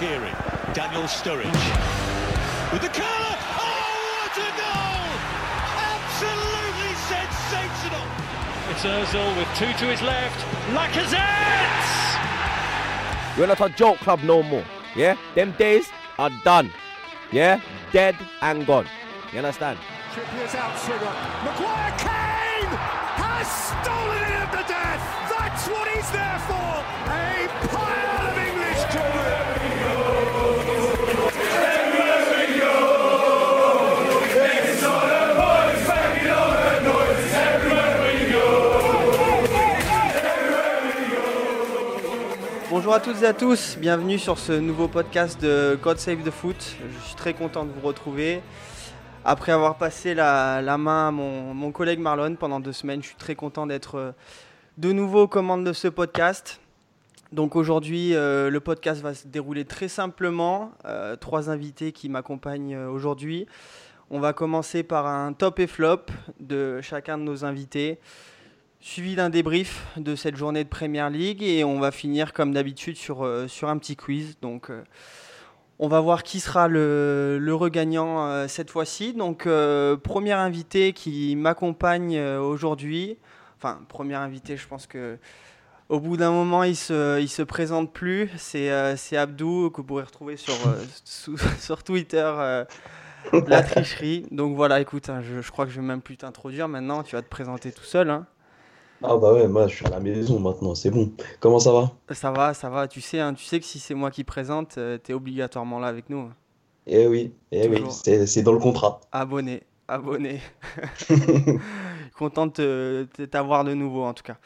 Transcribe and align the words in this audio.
Shakiri. 0.00 0.32
Daniel 0.72 1.02
Sturridge. 1.02 1.52
With 2.72 2.80
the 2.80 2.88
curler. 2.88 3.36
Oh, 3.60 3.84
what 4.16 4.32
a 4.32 4.50
goal! 4.56 5.12
Absolutely 5.92 6.94
sensational. 7.04 8.06
It's 8.70 8.82
Ozil 8.82 9.36
with 9.36 9.48
two 9.58 9.72
to 9.78 9.90
his 9.90 10.00
left. 10.00 10.40
Lacazette! 10.72 11.18
We're 13.38 13.48
not 13.48 13.60
a 13.60 13.68
joke 13.68 13.98
club 13.98 14.22
no 14.22 14.42
more. 14.42 14.64
Yeah? 14.96 15.16
Them 15.34 15.52
days 15.58 15.90
are 16.18 16.30
done. 16.44 16.70
Yeah? 17.30 17.60
Dead 17.92 18.16
and 18.40 18.66
gone. 18.66 18.86
You 19.32 19.40
understand? 19.40 19.78
Trippier's 20.14 20.52
outswinger. 20.52 21.12
Maguire 21.44 21.92
Kane 21.98 22.72
has 23.20 23.46
stolen 23.68 24.16
it 24.16 24.32
at 24.32 24.50
the 24.50 24.64
death. 24.66 25.02
That's 25.28 25.68
what 25.68 25.88
he's 25.88 26.10
there 26.10 26.38
for. 26.48 26.84
A 27.12 27.48
pile 27.68 27.99
Bonjour 42.80 42.94
à 42.94 43.00
toutes 43.00 43.20
et 43.20 43.26
à 43.26 43.34
tous, 43.34 43.76
bienvenue 43.78 44.18
sur 44.18 44.38
ce 44.38 44.52
nouveau 44.52 44.88
podcast 44.88 45.38
de 45.38 45.78
God 45.82 45.98
Save 45.98 46.22
the 46.22 46.30
Foot. 46.30 46.56
Je 46.56 47.06
suis 47.06 47.14
très 47.14 47.34
content 47.34 47.66
de 47.66 47.70
vous 47.70 47.86
retrouver. 47.86 48.40
Après 49.22 49.52
avoir 49.52 49.76
passé 49.76 50.14
la, 50.14 50.62
main 50.78 51.08
à 51.08 51.10
mon, 51.10 51.72
collègue 51.72 51.98
Marlon 51.98 52.36
pendant 52.36 52.58
deux 52.58 52.72
semaines, 52.72 53.02
je 53.02 53.08
suis 53.08 53.16
très 53.16 53.34
content 53.34 53.66
d'être 53.66 53.96
euh, 53.96 54.12
de 54.78 54.92
nouveau 54.92 55.24
aux 55.24 55.28
commandes 55.28 55.62
de 55.62 55.74
ce 55.74 55.88
podcast. 55.88 56.58
Donc 57.32 57.54
aujourd'hui, 57.54 58.14
euh, 58.14 58.48
le 58.48 58.60
podcast 58.60 59.02
va 59.02 59.12
se 59.12 59.28
dérouler 59.28 59.66
très 59.66 59.88
simplement. 59.88 60.72
Euh, 60.86 61.16
trois 61.16 61.50
invités 61.50 61.92
qui 61.92 62.08
m'accompagnent 62.08 62.78
aujourd'hui. 62.78 63.46
On 64.08 64.20
va 64.20 64.32
commencer 64.32 64.84
par 64.84 65.06
un 65.06 65.34
top 65.34 65.58
et 65.58 65.66
flop 65.66 66.06
de 66.40 66.80
chacun 66.80 67.18
de 67.18 67.24
nos 67.24 67.44
invités 67.44 67.98
suivi 68.80 69.14
d'un 69.14 69.28
débrief 69.30 69.86
de 69.96 70.14
cette 70.16 70.36
journée 70.36 70.64
de 70.64 70.68
Premier 70.68 71.08
League 71.10 71.42
et 71.42 71.64
on 71.64 71.78
va 71.80 71.90
finir 71.90 72.32
comme 72.32 72.52
d'habitude 72.52 72.96
sur, 72.96 73.24
euh, 73.24 73.46
sur 73.46 73.68
un 73.68 73.76
petit 73.78 73.96
quiz. 73.96 74.38
Donc 74.40 74.70
euh, 74.70 74.82
on 75.78 75.88
va 75.88 76.00
voir 76.00 76.22
qui 76.22 76.40
sera 76.40 76.66
le, 76.68 77.38
le 77.40 77.54
regagnant 77.54 78.26
euh, 78.26 78.48
cette 78.48 78.70
fois-ci. 78.70 79.12
Donc 79.12 79.46
premier 80.02 80.32
invité 80.32 80.92
qui 80.92 81.36
m'accompagne 81.36 82.18
aujourd'hui. 82.20 83.18
Enfin, 83.58 83.80
premier 83.88 84.14
invité, 84.14 84.56
je 84.56 84.66
pense 84.66 84.86
que 84.86 85.18
au 85.90 85.98
bout 85.98 86.16
d'un 86.16 86.30
moment, 86.30 86.62
il 86.62 86.76
se, 86.76 87.20
il 87.20 87.28
se 87.28 87.42
présente 87.42 87.92
plus. 87.92 88.30
C'est 88.36 88.70
euh, 88.70 88.94
Abdou 89.12 89.70
que 89.70 89.78
vous 89.78 89.84
pourrez 89.84 90.04
retrouver 90.04 90.36
sur, 90.36 90.54
sur 91.58 91.82
Twitter. 91.82 92.32
la 93.46 93.62
tricherie. 93.62 94.26
Donc 94.30 94.56
voilà, 94.56 94.80
écoute, 94.80 95.10
hein, 95.10 95.20
je, 95.20 95.42
je 95.42 95.50
crois 95.50 95.66
que 95.66 95.72
je 95.72 95.80
vais 95.80 95.86
même 95.86 96.00
plus 96.00 96.16
t'introduire 96.16 96.68
maintenant. 96.68 97.02
Tu 97.02 97.16
vas 97.16 97.22
te 97.22 97.28
présenter 97.28 97.72
tout 97.72 97.84
seul. 97.84 98.08
hein. 98.08 98.26
Ah 99.02 99.16
bah 99.16 99.32
ouais, 99.32 99.48
moi 99.48 99.66
je 99.66 99.76
suis 99.76 99.86
à 99.86 99.90
la 99.90 100.00
maison 100.00 100.38
maintenant, 100.38 100.74
c'est 100.74 100.90
bon. 100.90 101.10
Comment 101.40 101.58
ça 101.58 101.72
va? 101.72 101.92
Ça 102.12 102.30
va, 102.30 102.52
ça 102.54 102.68
va. 102.68 102.86
Tu 102.86 103.00
sais, 103.00 103.18
hein, 103.20 103.32
tu 103.34 103.44
sais 103.44 103.58
que 103.58 103.64
si 103.66 103.78
c'est 103.78 103.94
moi 103.94 104.10
qui 104.10 104.24
présente, 104.24 104.74
tu 104.74 105.10
es 105.12 105.14
obligatoirement 105.14 105.78
là 105.78 105.88
avec 105.88 106.10
nous. 106.10 106.30
Eh 106.86 107.06
oui, 107.06 107.32
eh 107.52 107.68
oui, 107.68 107.76
Toujours. 107.76 107.92
c'est 107.92 108.26
c'est 108.26 108.42
dans 108.42 108.52
le 108.52 108.58
contrat. 108.58 109.00
Abonné, 109.12 109.62
abonné. 109.88 110.40
Content 112.18 112.46
de 112.46 112.52
te- 112.52 113.06
de 113.22 113.26
t'avoir 113.26 113.64
de 113.64 113.74
nouveau 113.74 114.02
en 114.04 114.12
tout 114.14 114.22
cas. 114.22 114.36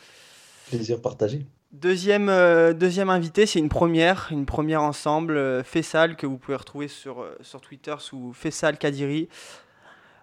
Plaisir 0.68 1.00
partagé. 1.00 1.46
Deuxième, 1.72 2.28
euh, 2.28 2.72
deuxième 2.72 3.11
invité, 3.11 3.46
c'est 3.46 3.58
une 3.58 3.68
première, 3.68 4.28
une 4.30 4.46
première 4.46 4.83
ensemble, 4.83 5.36
euh, 5.36 5.64
Fessal, 5.64 6.14
que 6.14 6.24
vous 6.27 6.39
pouvez 6.39 6.56
retrouver 6.56 6.86
sur, 6.86 7.20
euh, 7.20 7.36
sur 7.41 7.61
Twitter 7.61 7.94
sous 7.98 8.33
Fessal 8.33 8.78
Kadiri, 8.78 9.28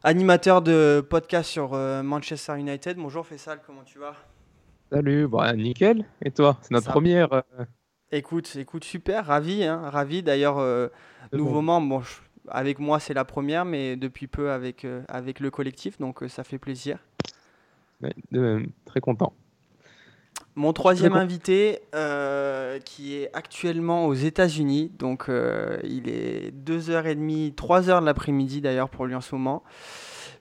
animateur 0.04 0.62
de 0.62 1.06
podcast 1.08 1.50
sur 1.50 1.74
euh, 1.74 2.04
Manchester 2.04 2.58
United. 2.60 2.98
Bonjour 2.98 3.26
Fessal, 3.26 3.60
comment 3.66 3.84
tu 3.84 4.00
vas? 4.00 4.16
Salut, 4.92 5.28
bah, 5.28 5.54
nickel. 5.54 6.06
Et 6.24 6.32
toi? 6.32 6.58
C'est 6.62 6.72
notre 6.72 6.88
Ça- 6.88 6.92
première. 6.92 7.32
euh, 7.34 7.42
Écoute, 8.12 8.58
écoute, 8.58 8.84
super, 8.84 9.26
ravi, 9.26 9.64
hein, 9.64 9.90
ravi. 9.90 10.22
D'ailleurs, 10.22 10.58
euh, 10.60 10.90
nouveau 11.32 11.56
bon. 11.56 11.62
membre, 11.62 11.88
bon, 11.90 12.02
je- 12.02 12.20
avec 12.50 12.80
moi 12.80 13.00
c'est 13.00 13.14
la 13.14 13.24
première, 13.24 13.64
mais 13.64 13.96
depuis 13.96 14.28
peu 14.28 14.52
avec, 14.52 14.84
euh, 14.84 15.02
avec 15.08 15.40
le 15.40 15.50
collectif, 15.50 15.98
donc 15.98 16.22
euh, 16.24 16.28
ça 16.28 16.44
fait 16.44 16.58
plaisir. 16.58 16.98
Ouais, 18.02 18.14
de- 18.32 18.66
très 18.86 19.00
content. 19.00 19.32
Mon 20.56 20.74
troisième 20.74 21.14
invité, 21.14 21.80
euh, 21.96 22.80
qui 22.80 23.16
est 23.16 23.30
actuellement 23.34 24.06
aux 24.06 24.14
États-Unis, 24.14 24.92
donc 25.00 25.30
euh, 25.30 25.78
il 25.84 26.10
est 26.10 26.52
2h30, 26.52 27.56
3h 27.56 28.02
de 28.02 28.06
l'après-midi 28.06 28.60
d'ailleurs 28.60 28.90
pour 28.90 29.06
lui 29.06 29.16
en 29.16 29.22
ce 29.22 29.34
moment. 29.34 29.64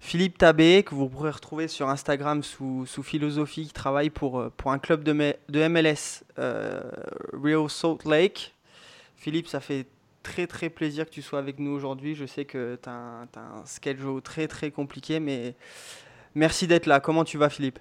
Philippe 0.01 0.39
Tabé, 0.39 0.83
que 0.83 0.95
vous 0.95 1.09
pourrez 1.09 1.31
retrouver 1.31 1.69
sur 1.69 1.89
Instagram 1.89 2.43
sous, 2.43 2.87
sous 2.87 3.03
Philosophie, 3.03 3.67
qui 3.67 3.73
travaille 3.73 4.11
pour, 4.11 4.41
euh, 4.41 4.53
pour 4.57 4.73
un 4.73 4.79
club 4.79 5.05
de, 5.05 5.13
me- 5.13 5.35
de 5.49 5.69
MLS, 5.69 6.25
euh, 6.39 6.81
Real 7.33 7.69
Salt 7.69 7.99
Lake. 8.09 8.55
Philippe, 9.15 9.47
ça 9.47 9.61
fait 9.61 9.87
très 10.23 10.47
très 10.47 10.71
plaisir 10.71 11.05
que 11.05 11.11
tu 11.11 11.23
sois 11.23 11.39
avec 11.39 11.59
nous 11.59 11.71
aujourd'hui. 11.71 12.15
Je 12.15 12.25
sais 12.25 12.47
que 12.47 12.79
tu 12.83 12.89
as, 12.89 12.93
un 13.37 13.65
schedule 13.67 14.23
très 14.23 14.49
très 14.49 14.71
compliqué, 14.71 15.21
mais 15.21 15.55
merci 16.35 16.67
d'être 16.67 16.87
là. 16.87 16.99
Comment 16.99 17.25
tu 17.25 17.39
vas 17.39 17.49
Philippe? 17.51 17.79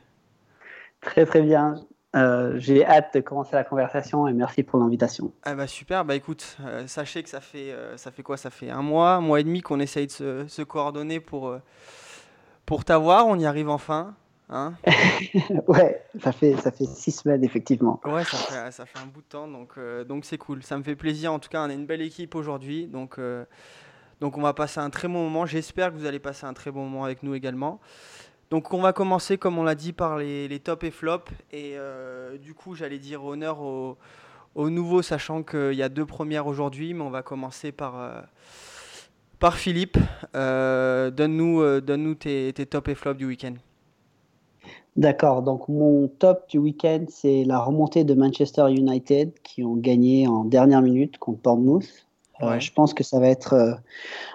Très 1.02 1.26
très 1.26 1.42
bien. 1.42 1.76
Euh, 2.16 2.54
J'ai 2.58 2.84
hâte 2.86 3.14
de 3.14 3.20
commencer 3.20 3.56
la 3.56 3.64
conversation 3.64 4.28
et 4.28 4.34
merci 4.34 4.64
pour 4.64 4.80
l'invitation. 4.80 5.32
Ah 5.44 5.54
bah 5.54 5.68
super, 5.68 6.04
bah 6.06 6.16
écoute, 6.16 6.58
euh, 6.66 6.88
sachez 6.88 7.22
que 7.22 7.30
ça 7.30 7.40
fait, 7.40 7.72
euh, 7.72 7.98
ça 7.98 8.10
fait 8.12 8.24
quoi? 8.24 8.36
Ça 8.36 8.50
fait 8.50 8.72
un 8.72 8.82
mois, 8.82 9.12
un 9.12 9.22
mois 9.22 9.40
et 9.40 9.44
demi 9.44 9.62
qu'on 9.62 9.80
essaye 9.80 10.08
de 10.08 10.12
se, 10.12 10.48
se 10.48 10.62
coordonner 10.64 11.20
pour, 11.20 11.56
pour 12.66 12.84
t'avoir, 12.84 13.28
on 13.28 13.38
y 13.38 13.46
arrive 13.46 13.70
enfin. 13.70 14.16
Hein? 14.50 14.74
Ouais, 15.68 16.04
ça 16.20 16.32
fait, 16.32 16.58
ça 16.58 16.72
fait 16.72 16.86
six 16.86 17.12
semaines 17.12 17.44
effectivement. 17.44 18.02
ouais, 18.06 18.24
ça 18.24 18.38
fait, 18.38 18.72
ça 18.72 18.86
fait 18.88 18.98
un 18.98 19.06
bout 19.06 19.22
de 19.22 19.28
temps, 19.28 19.48
donc 19.48 19.78
donc 20.08 20.26
c'est 20.26 20.40
cool. 20.40 20.64
Ça 20.64 20.78
me 20.80 20.84
fait 20.84 20.96
plaisir, 20.96 21.32
en 21.32 21.38
tout 21.38 21.50
cas, 21.50 21.64
on 21.64 21.70
a 21.70 21.74
une 21.74 21.86
belle 21.86 22.02
équipe 22.02 22.34
aujourd'hui, 22.34 22.88
donc, 22.88 23.20
donc 24.20 24.36
on 24.36 24.42
va 24.42 24.54
passer 24.54 24.80
un 24.80 24.90
très 24.90 25.08
bon 25.08 25.24
moment. 25.26 25.46
J'espère 25.46 25.92
que 25.94 25.98
vous 25.98 26.08
allez 26.08 26.18
passer 26.18 26.48
un 26.48 26.54
très 26.54 26.72
bon 26.72 26.86
moment 26.86 27.04
avec 27.06 27.22
nous 27.22 27.36
également. 27.36 27.80
Donc 28.50 28.74
on 28.74 28.82
va 28.82 28.94
commencer, 28.94 29.38
comme 29.38 29.60
on 29.60 29.64
l'a 29.64 29.76
dit, 29.76 29.94
par 29.94 30.18
les, 30.18 30.48
les 30.48 30.60
tops 30.60 30.84
et 30.84 30.92
flops. 30.92 31.32
Et 31.52 31.74
euh, 31.76 32.38
du 32.38 32.54
coup, 32.54 32.74
j'allais 32.74 32.98
dire 32.98 33.24
honneur 33.24 33.62
aux, 33.62 33.98
aux 34.56 34.70
nouveaux, 34.70 35.04
sachant 35.04 35.44
qu'il 35.44 35.74
y 35.74 35.84
a 35.84 35.90
deux 35.90 36.06
premières 36.06 36.48
aujourd'hui, 36.48 36.94
mais 36.94 37.04
on 37.04 37.12
va 37.12 37.22
commencer 37.22 37.72
par, 37.72 38.00
euh, 38.00 38.22
par 39.38 39.56
Philippe. 39.56 39.98
Euh, 40.36 41.12
donne-nous 41.12 41.82
donne-nous 41.82 42.16
tes, 42.16 42.52
tes 42.54 42.66
tops 42.66 42.90
et 42.90 42.96
flops 42.96 43.18
du 43.18 43.26
week-end. 43.26 43.54
D'accord, 44.96 45.44
donc 45.44 45.70
mon 45.70 46.08
top 46.08 46.50
du 46.50 46.58
week-end, 46.58 47.06
c'est 47.08 47.44
la 47.46 47.60
remontée 47.60 48.04
de 48.04 48.16
Manchester 48.16 48.66
United 48.70 49.32
qui 49.44 49.64
ont 49.64 49.76
gagné 49.76 50.28
en 50.28 50.44
dernière 50.44 50.82
minute 50.82 51.20
contre 51.20 51.40
Bournemouth. 51.42 51.86
Ouais. 52.42 52.60
je 52.60 52.72
pense 52.72 52.94
que 52.94 53.04
ça 53.04 53.20
va 53.20 53.28
être 53.28 53.78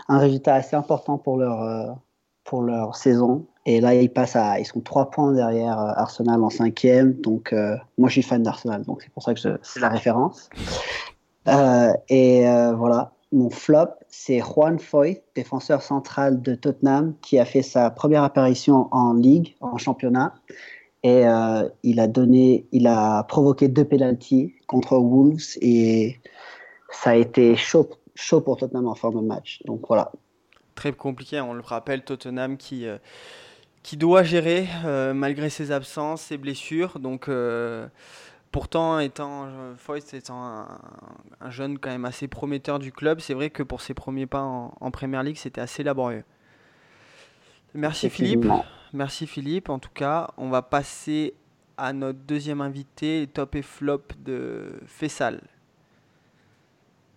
un 0.08 0.18
résultat 0.18 0.54
assez 0.54 0.76
important 0.76 1.16
pour 1.16 1.38
leur, 1.38 1.96
pour 2.44 2.62
leur 2.62 2.96
saison. 2.96 3.46
Et 3.66 3.80
là, 3.80 3.94
ils 3.94 4.10
passent 4.10 4.36
à, 4.36 4.58
ils 4.60 4.66
sont 4.66 4.80
trois 4.80 5.10
points 5.10 5.32
derrière 5.32 5.78
euh, 5.78 5.92
Arsenal 5.96 6.42
en 6.42 6.50
cinquième. 6.50 7.14
Donc, 7.14 7.52
euh, 7.52 7.76
moi, 7.96 8.08
je 8.08 8.14
suis 8.14 8.22
fan 8.22 8.42
d'Arsenal, 8.42 8.82
donc 8.82 9.02
c'est 9.02 9.10
pour 9.10 9.22
ça 9.22 9.32
que 9.32 9.40
c'est 9.40 9.80
la 9.80 9.88
référence. 9.88 10.50
Euh, 11.48 11.92
et 12.08 12.44
voilà, 12.76 13.12
mon 13.32 13.50
flop, 13.50 13.88
c'est 14.08 14.40
Juan 14.40 14.78
Foyth, 14.78 15.22
défenseur 15.34 15.82
central 15.82 16.42
de 16.42 16.54
Tottenham, 16.54 17.14
qui 17.22 17.38
a 17.38 17.44
fait 17.44 17.62
sa 17.62 17.90
première 17.90 18.22
apparition 18.22 18.88
en 18.92 19.14
Ligue, 19.14 19.54
en 19.60 19.78
championnat. 19.78 20.34
Et 21.02 21.24
il 21.82 22.00
a 22.00 22.06
donné, 22.06 22.66
il 22.72 22.86
a 22.86 23.24
provoqué 23.24 23.68
deux 23.68 23.84
pénalties 23.84 24.54
contre 24.66 24.96
Wolves 24.96 25.58
et 25.60 26.18
ça 26.90 27.10
a 27.10 27.16
été 27.16 27.56
chaud, 27.56 27.90
chaud 28.14 28.40
pour 28.40 28.56
Tottenham 28.56 28.86
en 28.86 28.94
fin 28.94 29.10
de 29.10 29.20
match. 29.20 29.62
Donc 29.66 29.82
voilà. 29.86 30.12
Très 30.74 30.92
compliqué, 30.92 31.42
on 31.42 31.52
le 31.52 31.60
rappelle, 31.60 32.04
Tottenham 32.04 32.56
qui, 32.56 32.86
qui 33.84 33.98
doit 33.98 34.24
gérer 34.24 34.66
euh, 34.84 35.14
malgré 35.14 35.50
ses 35.50 35.70
absences, 35.70 36.22
ses 36.22 36.38
blessures. 36.38 36.98
Donc, 36.98 37.28
euh, 37.28 37.86
pourtant, 38.50 38.98
étant 38.98 39.44
euh, 39.44 39.74
Foyt 39.76 40.14
étant 40.14 40.42
un, 40.42 40.80
un 41.40 41.50
jeune 41.50 41.78
quand 41.78 41.90
même 41.90 42.06
assez 42.06 42.26
prometteur 42.26 42.80
du 42.80 42.90
club, 42.90 43.20
c'est 43.20 43.34
vrai 43.34 43.50
que 43.50 43.62
pour 43.62 43.82
ses 43.82 43.94
premiers 43.94 44.26
pas 44.26 44.40
en, 44.40 44.74
en 44.80 44.90
Premier 44.90 45.22
League, 45.22 45.36
c'était 45.36 45.60
assez 45.60 45.84
laborieux. 45.84 46.24
Merci 47.74 48.08
Philippe. 48.08 48.46
Merci 48.94 49.26
Philippe. 49.26 49.68
En 49.68 49.78
tout 49.78 49.90
cas, 49.92 50.30
on 50.38 50.48
va 50.48 50.62
passer 50.62 51.34
à 51.76 51.92
notre 51.92 52.20
deuxième 52.20 52.62
invité, 52.62 53.28
top 53.32 53.54
et 53.54 53.62
flop 53.62 54.02
de 54.24 54.80
Fessal. 54.86 55.42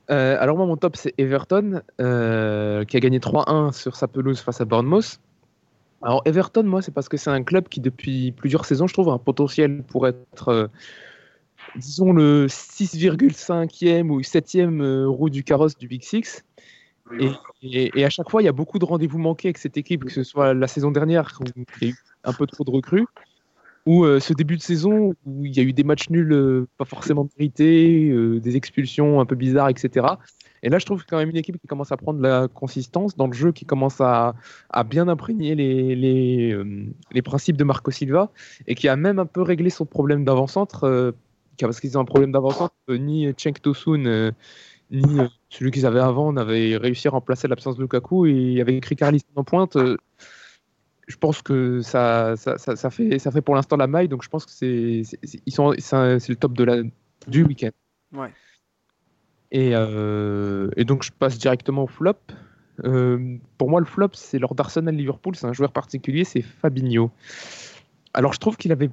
Euh, 0.09 0.37
alors 0.39 0.57
moi, 0.57 0.65
mon 0.65 0.77
top, 0.77 0.95
c'est 0.95 1.13
Everton, 1.17 1.81
euh, 2.01 2.83
qui 2.85 2.97
a 2.97 2.99
gagné 2.99 3.19
3-1 3.19 3.71
sur 3.71 3.95
sa 3.95 4.07
pelouse 4.07 4.39
face 4.39 4.61
à 4.61 4.65
Bournemouth. 4.65 5.19
Alors 6.03 6.21
Everton, 6.25 6.63
moi, 6.63 6.81
c'est 6.81 6.93
parce 6.93 7.09
que 7.09 7.17
c'est 7.17 7.29
un 7.31 7.43
club 7.43 7.67
qui, 7.69 7.79
depuis 7.81 8.31
plusieurs 8.31 8.65
saisons, 8.65 8.87
je 8.87 8.93
trouve, 8.93 9.09
a 9.09 9.13
un 9.13 9.17
potentiel 9.17 9.83
pour 9.83 10.07
être 10.07 10.49
euh, 10.49 10.67
disons, 11.75 12.13
le 12.13 12.47
6,5e 12.47 14.11
ou 14.11 14.21
7e 14.21 14.81
euh, 14.81 15.07
roue 15.07 15.29
du 15.29 15.43
carrosse 15.43 15.77
du 15.77 15.87
Big 15.87 16.03
Six. 16.03 16.43
Et, 17.19 17.29
et- 17.61 17.99
et 17.99 18.05
à 18.05 18.09
chaque 18.09 18.29
fois, 18.29 18.41
il 18.41 18.45
y 18.45 18.49
a 18.49 18.53
beaucoup 18.53 18.79
de 18.79 18.85
rendez-vous 18.85 19.17
manqués 19.17 19.47
avec 19.47 19.57
cette 19.57 19.77
équipe, 19.77 20.03
que 20.05 20.11
ce 20.11 20.23
soit 20.23 20.53
la 20.53 20.67
saison 20.67 20.91
dernière, 20.91 21.37
où 21.39 21.45
il 21.81 21.87
y 21.87 21.91
a 21.91 21.93
eu 21.93 21.95
un 22.25 22.33
peu 22.33 22.45
trop 22.45 22.63
de 22.63 22.71
recrues, 22.71 23.05
ou 23.85 24.03
euh, 24.03 24.19
ce 24.19 24.33
début 24.33 24.57
de 24.57 24.61
saison 24.61 25.13
où 25.25 25.45
il 25.45 25.55
y 25.55 25.59
a 25.59 25.63
eu 25.63 25.71
des 25.71 25.83
matchs 25.83 26.09
nuls 26.09 26.65
pas 26.77 26.83
forcément 26.85 27.27
mérités, 27.39 28.13
des 28.39 28.55
expulsions 28.57 29.21
un 29.21 29.25
peu 29.25 29.35
bizarres, 29.35 29.69
etc. 29.69 30.05
Et 30.63 30.69
là, 30.69 30.79
je 30.79 30.85
trouve 30.85 31.05
quand 31.05 31.17
même 31.17 31.29
une 31.29 31.37
équipe 31.37 31.59
qui 31.59 31.67
commence 31.67 31.91
à 31.91 31.97
prendre 31.97 32.19
de 32.19 32.23
la 32.23 32.47
consistance 32.47 33.15
dans 33.15 33.27
le 33.27 33.33
jeu, 33.33 33.51
qui 33.51 33.65
commence 33.65 34.01
à, 34.01 34.35
bien 34.85 35.07
imprégner 35.07 35.53
euh, 35.53 36.85
les 37.11 37.21
principes 37.21 37.57
de 37.57 37.63
Marco 37.63 37.91
Silva, 37.91 38.31
et 38.67 38.75
qui 38.75 38.87
a 38.87 38.95
même 38.95 39.19
un 39.19 39.25
peu 39.25 39.41
réglé 39.41 39.69
son 39.69 39.85
problème 39.85 40.25
d'avant-centre, 40.25 40.85
euh, 40.85 41.11
parce 41.59 41.79
qu'ils 41.79 41.97
ont 41.97 42.01
un 42.01 42.05
problème 42.05 42.31
d'avant-centre, 42.31 42.75
euh, 42.89 42.97
ni 42.97 43.33
Cenk 43.37 43.61
Tosun, 43.61 44.05
euh, 44.05 44.31
ni 44.91 45.19
celui 45.49 45.71
qu'ils 45.71 45.85
avaient 45.85 45.99
avant 45.99 46.31
n'avait 46.33 46.77
réussi 46.77 47.07
à 47.07 47.11
remplacer 47.11 47.47
l'absence 47.47 47.75
de 47.77 47.81
Lukaku, 47.81 48.25
et 48.25 48.61
avec 48.61 48.85
Ricardisson 48.85 49.27
en 49.35 49.43
pointe, 49.43 49.77
je 51.07 51.15
pense 51.17 51.41
que 51.41 51.81
ça, 51.81 52.35
fait, 52.37 53.41
pour 53.41 53.55
l'instant 53.55 53.77
la 53.77 53.87
maille, 53.87 54.07
donc 54.07 54.23
je 54.23 54.29
pense 54.29 54.45
que 54.45 54.51
c'est 54.51 55.03
le 55.23 56.35
top 56.35 56.53
de 56.53 56.63
la, 56.63 56.83
du 57.27 57.43
week-end. 57.43 57.71
Ouais. 58.13 58.31
Et, 59.51 59.71
euh, 59.73 60.69
et 60.75 60.85
donc 60.85 61.03
je 61.03 61.11
passe 61.11 61.37
directement 61.37 61.83
au 61.83 61.87
flop. 61.87 62.15
Euh, 62.83 63.37
pour 63.57 63.69
moi, 63.69 63.79
le 63.79 63.85
flop, 63.85 64.09
c'est 64.13 64.39
lors 64.39 64.53
d'Arsenal-Liverpool, 64.55 65.35
c'est 65.35 65.47
un 65.47 65.53
joueur 65.53 65.71
particulier, 65.71 66.23
c'est 66.23 66.41
Fabinho. 66.41 67.11
Alors 68.13 68.33
je 68.33 68.39
trouve 68.39 68.57
qu'il 68.57 68.71
avait 68.71 68.89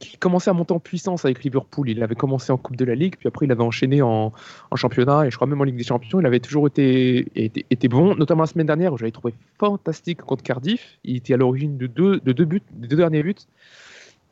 qu'il 0.00 0.18
commençait 0.18 0.50
à 0.50 0.52
monter 0.52 0.72
en 0.72 0.80
puissance 0.80 1.24
avec 1.24 1.44
Liverpool. 1.44 1.88
Il 1.88 2.02
avait 2.02 2.16
commencé 2.16 2.50
en 2.50 2.56
Coupe 2.56 2.74
de 2.74 2.84
la 2.84 2.96
Ligue, 2.96 3.16
puis 3.16 3.28
après 3.28 3.46
il 3.46 3.52
avait 3.52 3.62
enchaîné 3.62 4.02
en, 4.02 4.32
championnat 4.74 5.26
et 5.26 5.30
je 5.30 5.36
crois 5.36 5.46
même 5.46 5.60
en 5.60 5.64
Ligue 5.64 5.76
des 5.76 5.84
Champions. 5.84 6.18
Il 6.18 6.26
avait 6.26 6.40
toujours 6.40 6.66
été, 6.66 7.26
été, 7.36 7.64
été 7.70 7.88
bon, 7.88 8.16
notamment 8.16 8.42
la 8.42 8.48
semaine 8.48 8.66
dernière 8.66 8.92
où 8.92 8.98
j'avais 8.98 9.12
trouvé 9.12 9.32
fantastique 9.58 10.22
contre 10.22 10.42
Cardiff. 10.42 10.98
Il 11.04 11.16
était 11.16 11.34
à 11.34 11.36
l'origine 11.36 11.78
de 11.78 11.86
deux, 11.86 12.18
de 12.18 12.32
deux 12.32 12.44
buts, 12.44 12.62
des 12.72 12.88
deux 12.88 12.96
derniers 12.96 13.22
buts. 13.22 13.36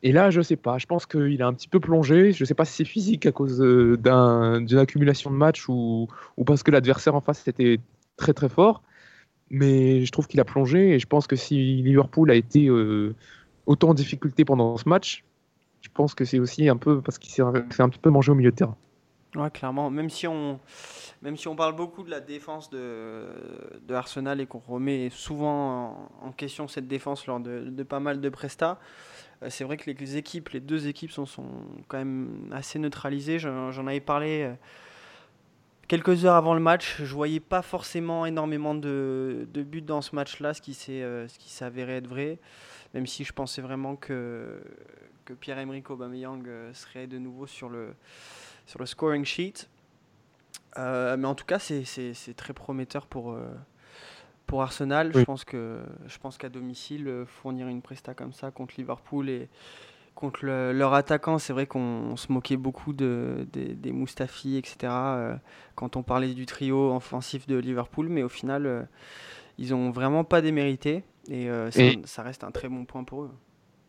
Et 0.03 0.11
là, 0.11 0.31
je 0.31 0.41
sais 0.41 0.55
pas. 0.55 0.77
Je 0.77 0.85
pense 0.87 1.05
qu'il 1.05 1.41
a 1.41 1.47
un 1.47 1.53
petit 1.53 1.67
peu 1.67 1.79
plongé. 1.79 2.31
Je 2.31 2.43
sais 2.45 2.53
pas 2.53 2.65
si 2.65 2.73
c'est 2.73 2.85
physique 2.85 3.25
à 3.25 3.31
cause 3.31 3.61
euh, 3.61 3.97
d'un- 3.97 4.61
d'une 4.61 4.79
accumulation 4.79 5.29
de 5.29 5.35
matchs 5.35 5.69
ou, 5.69 6.07
parce 6.45 6.63
que 6.63 6.71
l'adversaire 6.71 7.15
en 7.15 7.21
face 7.21 7.47
était 7.47 7.79
très 8.17 8.33
très 8.33 8.49
fort. 8.49 8.81
Mais 9.49 10.05
je 10.05 10.11
trouve 10.11 10.27
qu'il 10.27 10.39
a 10.39 10.45
plongé 10.45 10.91
et 10.91 10.99
je 10.99 11.07
pense 11.07 11.27
que 11.27 11.35
si 11.35 11.55
Liverpool 11.81 12.31
a 12.31 12.35
été 12.35 12.67
euh, 12.67 13.13
autant 13.65 13.89
en 13.89 13.93
difficulté 13.93 14.45
pendant 14.45 14.77
ce 14.77 14.87
match, 14.87 15.23
je 15.81 15.89
pense 15.93 16.15
que 16.15 16.25
c'est 16.25 16.39
aussi 16.39 16.69
un 16.69 16.77
peu 16.77 17.01
parce 17.01 17.17
qu'il 17.17 17.31
s'est 17.31 17.41
un 17.41 17.89
petit 17.89 17.99
peu 17.99 18.09
manger 18.09 18.31
au 18.31 18.35
milieu 18.35 18.51
de 18.51 18.55
terrain. 18.55 18.77
Ouais, 19.35 19.49
clairement. 19.49 19.89
Même 19.89 20.09
si 20.09 20.27
on, 20.27 20.59
même 21.21 21.37
si 21.37 21.47
on 21.47 21.55
parle 21.55 21.75
beaucoup 21.75 22.03
de 22.03 22.09
la 22.09 22.19
défense 22.19 22.69
de, 22.69 23.27
de 23.87 23.93
Arsenal 23.93 24.41
et 24.41 24.45
qu'on 24.45 24.61
remet 24.67 25.09
souvent 25.09 26.09
en, 26.21 26.31
question 26.31 26.67
cette 26.67 26.87
défense 26.87 27.27
lors 27.27 27.39
de, 27.39 27.69
de 27.69 27.83
pas 27.83 27.99
mal 27.99 28.19
de 28.19 28.29
prestats, 28.29 28.79
c'est 29.49 29.63
vrai 29.63 29.77
que 29.77 29.89
les, 29.89 30.17
équipes, 30.17 30.49
les 30.49 30.59
deux 30.59 30.87
équipes 30.87 31.11
sont, 31.11 31.25
quand 31.87 31.97
même 31.97 32.49
assez 32.51 32.77
neutralisées. 32.79 33.39
J'en 33.39 33.87
avais 33.87 33.99
parlé 33.99 34.43
euh, 34.43 34.53
quelques 35.87 36.25
heures 36.25 36.35
avant 36.35 36.53
le 36.53 36.59
match. 36.59 37.01
Je 37.01 37.13
voyais 37.13 37.39
pas 37.39 37.61
forcément 37.61 38.25
énormément 38.25 38.75
de, 38.75 39.47
buts 39.53 39.81
dans 39.81 40.01
ce 40.01 40.15
match-là, 40.15 40.53
ce 40.53 40.61
qui 40.61 40.73
s'est 40.73 41.01
euh, 41.01 41.27
ce 41.27 41.39
qui 41.39 41.49
s'est 41.49 41.65
avéré 41.65 41.97
être 41.97 42.07
vrai. 42.07 42.37
Même 42.93 43.07
si 43.07 43.23
je 43.23 43.33
pensais 43.33 43.61
vraiment 43.61 43.95
que, 43.95 44.61
Pierre-Emerick 45.39 45.89
Aubameyang 45.89 46.45
euh, 46.45 46.73
serait 46.73 47.07
de 47.07 47.17
nouveau 47.17 47.47
sur 47.47 47.69
le, 47.69 47.93
sur 48.65 48.79
le 48.79 48.85
scoring 48.85 49.23
sheet. 49.23 49.69
Euh, 50.77 51.17
mais 51.17 51.27
en 51.27 51.35
tout 51.35 51.45
cas, 51.45 51.59
c'est- 51.59 52.35
très 52.35 52.53
prometteur 52.53 53.07
pour, 53.07 53.31
euh, 53.31 53.47
pour 54.51 54.61
Arsenal. 54.61 55.11
Je 55.13 55.23
pense 55.25 55.45
que 55.45 55.79
je 56.07 56.17
pense 56.19 56.37
qu'à 56.37 56.49
domicile, 56.49 57.07
euh, 57.07 57.25
fournir 57.25 57.67
une 57.69 57.81
presta 57.81 58.13
comme 58.13 58.33
ça 58.33 58.51
contre 58.51 58.73
Liverpool 58.77 59.29
et 59.29 59.47
contre 60.13 60.45
le- 60.45 60.73
leur 60.73 60.93
attaquant, 60.93 61.37
c'est 61.39 61.53
vrai 61.53 61.65
qu'on 61.67 62.17
se 62.17 62.31
moquait 62.33 62.57
beaucoup 62.57 62.91
de, 62.91 63.47
des- 63.53 63.73
des 63.75 63.93
Mustafi, 63.93 64.57
etc. 64.57 64.75
euh, 64.91 65.35
quand 65.75 65.95
on 65.95 66.03
parlait 66.03 66.33
du 66.33 66.45
trio 66.45 66.93
offensif 66.93 67.47
de 67.47 67.55
Liverpool, 67.55 68.09
mais 68.09 68.23
au 68.23 68.29
final, 68.29 68.65
euh, 68.65 68.83
ils 69.57 69.73
ont 69.73 69.89
vraiment 69.89 70.25
pas 70.25 70.41
démérité 70.41 71.05
et, 71.29 71.49
euh, 71.49 71.71
ça, 71.71 71.81
Et- 71.83 72.01
ça 72.03 72.21
reste 72.23 72.43
un 72.43 72.51
très 72.51 72.67
bon 72.67 72.83
point 72.83 73.05
pour 73.05 73.23
eux. 73.23 73.31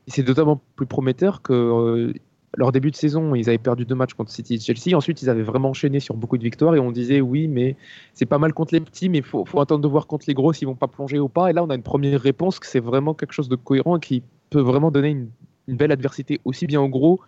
C'est 0.06 0.26
notamment 0.26 0.60
plus 0.76 0.86
prometteur 0.86 1.42
que 1.42 2.14
leur 2.54 2.72
début 2.72 2.90
de 2.90 2.96
saison, 2.96 3.34
ils 3.34 3.48
avaient 3.48 3.58
perdu 3.58 3.84
deux 3.84 3.94
matchs 3.94 4.14
contre 4.14 4.30
City 4.30 4.54
et 4.54 4.58
Chelsea. 4.58 4.96
Ensuite, 4.96 5.22
ils 5.22 5.30
avaient 5.30 5.42
vraiment 5.42 5.70
enchaîné 5.70 6.00
sur 6.00 6.14
beaucoup 6.16 6.36
de 6.36 6.42
victoires 6.42 6.74
et 6.74 6.78
on 6.78 6.90
disait 6.90 7.20
oui, 7.20 7.48
mais 7.48 7.76
c'est 8.12 8.26
pas 8.26 8.38
mal 8.38 8.52
contre 8.52 8.74
les 8.74 8.80
petits, 8.80 9.08
mais 9.08 9.18
il 9.18 9.24
faut, 9.24 9.44
faut 9.44 9.60
attendre 9.60 9.82
de 9.82 9.88
voir 9.88 10.06
contre 10.06 10.26
les 10.28 10.34
gros 10.34 10.52
s'ils 10.52 10.68
vont 10.68 10.74
pas 10.74 10.88
plonger 10.88 11.18
ou 11.18 11.28
pas. 11.28 11.48
Et 11.50 11.52
là, 11.52 11.64
on 11.64 11.70
a 11.70 11.74
une 11.74 11.82
première 11.82 12.20
réponse 12.20 12.58
que 12.58 12.66
c'est 12.66 12.80
vraiment 12.80 13.14
quelque 13.14 13.32
chose 13.32 13.48
de 13.48 13.56
cohérent 13.56 13.96
et 13.96 14.00
qui 14.00 14.22
peut 14.50 14.60
vraiment 14.60 14.90
donner 14.90 15.10
une, 15.10 15.30
belle 15.68 15.92
adversité 15.92 16.40
aussi 16.44 16.66
bien 16.66 16.80
aux 16.80 16.88
gros 16.88 17.20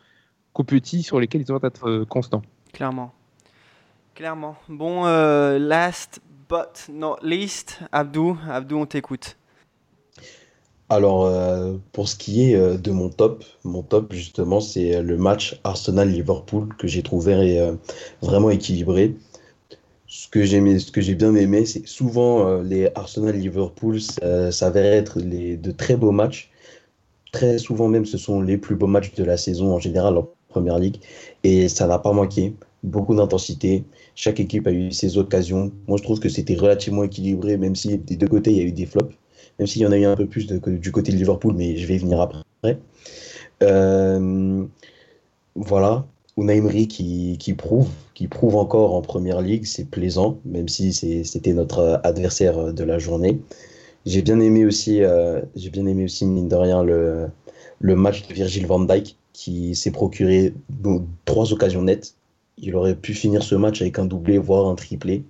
qu'aux 0.52 0.64
petits 0.64 1.02
sur 1.02 1.18
lesquels 1.18 1.40
ils 1.40 1.46
doivent 1.46 1.64
être 1.64 1.88
euh, 1.88 2.04
constants. 2.04 2.42
Clairement. 2.72 3.12
Clairement. 4.14 4.56
Bon, 4.68 5.06
euh, 5.06 5.58
last 5.58 6.20
but 6.48 6.92
not 6.92 7.16
least, 7.22 7.80
Abdou, 7.90 8.36
Abdou, 8.48 8.76
on 8.76 8.86
t'écoute. 8.86 9.36
Alors, 10.90 11.24
euh, 11.24 11.74
pour 11.92 12.08
ce 12.08 12.16
qui 12.16 12.50
est 12.50 12.56
euh, 12.56 12.76
de 12.76 12.90
mon 12.90 13.08
top, 13.08 13.44
mon 13.64 13.82
top 13.82 14.12
justement, 14.12 14.60
c'est 14.60 14.96
euh, 14.96 15.02
le 15.02 15.16
match 15.16 15.58
Arsenal-Liverpool 15.64 16.68
que 16.78 16.86
j'ai 16.86 17.02
trouvé 17.02 17.72
vraiment 18.22 18.50
équilibré. 18.50 19.16
Ce 20.06 20.28
que 20.28 20.42
j'ai 20.44 21.14
bien 21.14 21.34
aimé, 21.34 21.64
c'est 21.66 21.86
souvent 21.86 22.60
les 22.62 22.88
Arsenal-Liverpool 22.94 24.00
ça 24.00 24.52
s'avère 24.52 24.92
être 24.92 25.20
de 25.20 25.70
très 25.72 25.96
beaux 25.96 26.12
matchs. 26.12 26.50
Très 27.32 27.58
souvent 27.58 27.88
même, 27.88 28.06
ce 28.06 28.18
sont 28.18 28.40
les 28.40 28.58
plus 28.58 28.76
beaux 28.76 28.86
matchs 28.86 29.14
de 29.14 29.24
la 29.24 29.36
saison 29.36 29.74
en 29.74 29.80
général 29.80 30.16
en 30.18 30.28
Première 30.48 30.78
Ligue. 30.78 30.98
Et 31.42 31.68
ça 31.68 31.86
n'a 31.86 31.98
pas 31.98 32.12
manqué. 32.12 32.54
Beaucoup 32.84 33.14
d'intensité. 33.14 33.84
Chaque 34.14 34.40
équipe 34.40 34.66
a 34.68 34.72
eu 34.72 34.92
ses 34.92 35.18
occasions. 35.18 35.72
Moi, 35.88 35.98
je 35.98 36.02
trouve 36.04 36.20
que 36.20 36.28
c'était 36.28 36.54
relativement 36.54 37.04
équilibré, 37.04 37.56
même 37.56 37.74
si 37.74 37.98
des 37.98 38.16
deux 38.16 38.28
côtés, 38.28 38.52
il 38.52 38.56
y 38.58 38.60
a 38.60 38.64
eu 38.64 38.72
des 38.72 38.86
flops 38.86 39.14
même 39.58 39.66
s'il 39.66 39.82
y 39.82 39.86
en 39.86 39.92
a 39.92 39.98
eu 39.98 40.04
un 40.04 40.16
peu 40.16 40.26
plus 40.26 40.46
du 40.46 40.92
côté 40.92 41.12
de 41.12 41.16
Liverpool, 41.16 41.54
mais 41.56 41.76
je 41.76 41.86
vais 41.86 41.94
y 41.94 41.98
venir 41.98 42.20
après. 42.20 42.78
Euh, 43.62 44.64
voilà, 45.54 46.06
Unai 46.36 46.86
qui, 46.86 47.36
qui 47.38 47.54
prouve, 47.54 47.88
qui 48.14 48.28
prouve 48.28 48.56
encore 48.56 48.94
en 48.94 49.02
Première 49.02 49.40
Ligue, 49.40 49.64
c'est 49.64 49.88
plaisant, 49.88 50.38
même 50.44 50.68
si 50.68 50.92
c'était 50.92 51.52
notre 51.52 52.00
adversaire 52.02 52.72
de 52.72 52.84
la 52.84 52.98
journée. 52.98 53.40
J'ai 54.06 54.22
bien 54.22 54.40
aimé 54.40 54.66
aussi, 54.66 55.02
euh, 55.02 55.40
j'ai 55.56 55.70
bien 55.70 55.86
aimé 55.86 56.04
aussi 56.04 56.26
mine 56.26 56.48
de 56.48 56.56
rien 56.56 56.82
le, 56.82 57.28
le 57.80 57.96
match 57.96 58.26
de 58.26 58.34
Virgil 58.34 58.66
van 58.66 58.80
Dijk 58.80 59.16
qui 59.32 59.74
s'est 59.74 59.90
procuré 59.90 60.54
trois 61.24 61.52
occasions 61.52 61.82
nettes. 61.82 62.14
Il 62.58 62.76
aurait 62.76 62.94
pu 62.94 63.14
finir 63.14 63.42
ce 63.42 63.54
match 63.54 63.82
avec 63.82 63.98
un 63.98 64.04
doublé, 64.04 64.38
voire 64.38 64.68
un 64.68 64.74
triplé. 64.74 65.24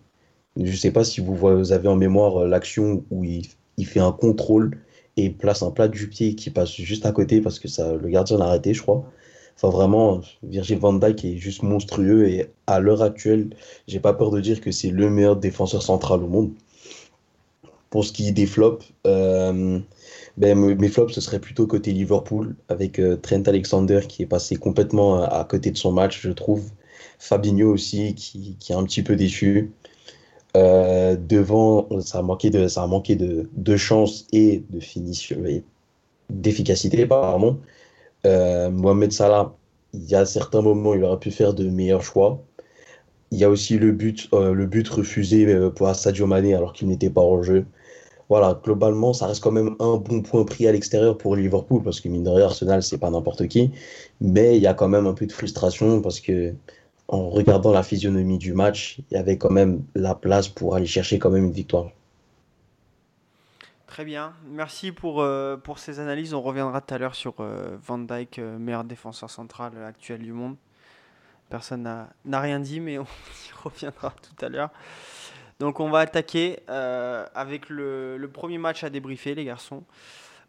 Je 0.56 0.70
ne 0.70 0.76
sais 0.76 0.90
pas 0.90 1.04
si 1.04 1.20
vous 1.20 1.72
avez 1.72 1.88
en 1.88 1.96
mémoire 1.96 2.42
euh, 2.42 2.48
l'action 2.48 3.04
où 3.10 3.24
il, 3.24 3.46
il 3.76 3.86
fait 3.86 4.00
un 4.00 4.12
contrôle 4.12 4.78
et 5.16 5.30
place 5.30 5.62
un 5.62 5.70
plat 5.70 5.88
du 5.88 6.08
pied 6.08 6.34
qui 6.34 6.50
passe 6.50 6.72
juste 6.74 7.06
à 7.06 7.12
côté 7.12 7.40
parce 7.40 7.58
que 7.58 7.68
ça, 7.68 7.94
le 7.94 8.08
gardien 8.08 8.38
l'a 8.38 8.46
arrêté, 8.46 8.74
je 8.74 8.82
crois. 8.82 9.04
Enfin, 9.56 9.70
vraiment, 9.70 10.20
Virgil 10.42 10.78
van 10.78 10.94
Dijk 10.94 11.24
est 11.24 11.36
juste 11.38 11.62
monstrueux 11.62 12.28
et 12.28 12.46
à 12.66 12.80
l'heure 12.80 13.02
actuelle, 13.02 13.50
j'ai 13.86 14.00
pas 14.00 14.12
peur 14.14 14.30
de 14.30 14.40
dire 14.40 14.60
que 14.60 14.72
c'est 14.72 14.90
le 14.90 15.10
meilleur 15.10 15.36
défenseur 15.36 15.82
central 15.82 16.22
au 16.22 16.28
monde. 16.28 16.50
Pour 17.90 18.04
ce 18.04 18.12
qui 18.12 18.28
est 18.28 18.32
des 18.32 18.46
flops, 18.46 18.84
euh, 19.06 19.78
ben, 20.36 20.58
me- 20.58 20.74
mes 20.74 20.88
flops, 20.88 21.12
ce 21.14 21.20
serait 21.20 21.40
plutôt 21.40 21.66
côté 21.66 21.92
Liverpool 21.92 22.56
avec 22.68 22.98
euh, 22.98 23.16
Trent 23.16 23.42
Alexander 23.46 24.00
qui 24.08 24.22
est 24.22 24.26
passé 24.26 24.56
complètement 24.56 25.22
à, 25.22 25.26
à 25.40 25.44
côté 25.44 25.70
de 25.70 25.76
son 25.76 25.92
match, 25.92 26.20
je 26.22 26.30
trouve. 26.30 26.70
Fabinho 27.18 27.72
aussi 27.72 28.14
qui, 28.14 28.56
qui 28.58 28.72
est 28.72 28.74
un 28.74 28.84
petit 28.84 29.02
peu 29.02 29.16
déçu. 29.16 29.72
Euh, 30.56 31.16
devant, 31.16 31.88
ça 32.00 32.18
a 32.18 32.22
manqué 32.22 32.50
de, 32.50 32.68
ça 32.68 32.82
a 32.84 32.86
manqué 32.86 33.16
de, 33.16 33.48
de 33.56 33.76
chance 33.76 34.26
et 34.32 34.62
de 34.70 34.80
finition, 34.80 35.44
et 35.46 35.64
d'efficacité, 36.30 37.06
pardon. 37.06 37.60
Euh, 38.26 38.70
Mohamed 38.70 39.12
Salah, 39.12 39.54
il 39.92 40.04
y 40.04 40.14
a 40.14 40.24
certains 40.26 40.62
moments, 40.62 40.94
il 40.94 41.04
aurait 41.04 41.18
pu 41.18 41.30
faire 41.30 41.54
de 41.54 41.68
meilleurs 41.68 42.02
choix. 42.02 42.42
Il 43.30 43.38
y 43.38 43.44
a 43.44 43.50
aussi 43.50 43.78
le 43.78 43.92
but, 43.92 44.28
euh, 44.32 44.54
le 44.54 44.66
but 44.66 44.88
refusé 44.88 45.46
euh, 45.46 45.70
pour 45.70 45.92
Sadio 45.94 46.26
Mané 46.26 46.54
alors 46.54 46.72
qu'il 46.72 46.88
n'était 46.88 47.10
pas 47.10 47.22
en 47.22 47.42
jeu. 47.42 47.66
Voilà, 48.28 48.60
globalement, 48.64 49.12
ça 49.12 49.26
reste 49.26 49.42
quand 49.42 49.52
même 49.52 49.76
un 49.80 49.96
bon 49.96 50.22
point 50.22 50.44
pris 50.44 50.66
à 50.66 50.72
l'extérieur 50.72 51.18
pour 51.18 51.36
Liverpool 51.36 51.82
parce 51.82 52.00
que 52.00 52.08
mine 52.08 52.24
de 52.24 52.30
rien, 52.30 52.46
Arsenal, 52.46 52.82
c'est 52.82 52.98
pas 52.98 53.10
n'importe 53.10 53.48
qui. 53.48 53.70
Mais 54.20 54.56
il 54.56 54.62
y 54.62 54.66
a 54.66 54.74
quand 54.74 54.88
même 54.88 55.06
un 55.06 55.14
peu 55.14 55.26
de 55.26 55.32
frustration 55.32 56.00
parce 56.00 56.20
que 56.20 56.54
en 57.08 57.28
regardant 57.28 57.72
la 57.72 57.82
physionomie 57.82 58.38
du 58.38 58.54
match, 58.54 58.98
il 59.10 59.14
y 59.14 59.16
avait 59.18 59.36
quand 59.38 59.50
même 59.50 59.82
la 59.94 60.14
place 60.14 60.48
pour 60.48 60.74
aller 60.74 60.86
chercher 60.86 61.18
quand 61.18 61.30
même 61.30 61.44
une 61.44 61.52
victoire. 61.52 61.90
Très 63.86 64.04
bien. 64.04 64.32
Merci 64.46 64.90
pour, 64.90 65.20
euh, 65.20 65.56
pour 65.56 65.78
ces 65.78 66.00
analyses. 66.00 66.34
On 66.34 66.42
reviendra 66.42 66.80
tout 66.80 66.94
à 66.94 66.98
l'heure 66.98 67.14
sur 67.14 67.34
euh, 67.40 67.76
Van 67.86 67.98
Dijk, 67.98 68.38
euh, 68.40 68.58
meilleur 68.58 68.82
défenseur 68.84 69.30
central 69.30 69.72
actuel 69.84 70.20
du 70.22 70.32
monde. 70.32 70.56
personne 71.48 71.82
n'a- 71.82 72.40
rien 72.40 72.58
dit, 72.58 72.80
mais 72.80 72.98
on 72.98 73.04
y 73.04 73.52
reviendra 73.62 74.10
tout 74.10 74.44
à 74.44 74.48
l'heure. 74.48 74.70
Donc 75.60 75.78
on 75.78 75.88
va 75.90 76.00
attaquer 76.00 76.58
avec 76.66 77.68
le, 77.68 78.16
le 78.16 78.28
premier 78.28 78.58
match 78.58 78.82
à 78.82 78.90
débriefer, 78.90 79.36
les 79.36 79.44
garçons. 79.44 79.84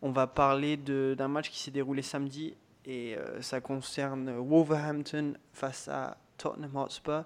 On 0.02 0.10
va 0.10 0.26
parler 0.26 0.78
d'un 0.78 1.28
match 1.28 1.52
qui 1.52 1.60
s'est 1.60 1.70
déroulé 1.70 2.02
samedi 2.02 2.56
et 2.88 3.16
ça 3.40 3.62
concerne 3.62 4.32
Wolverhampton 4.36 5.34
face 5.54 5.88
à 5.88 6.18
Tottenham 6.38 6.75
Hotspur. 6.75 7.24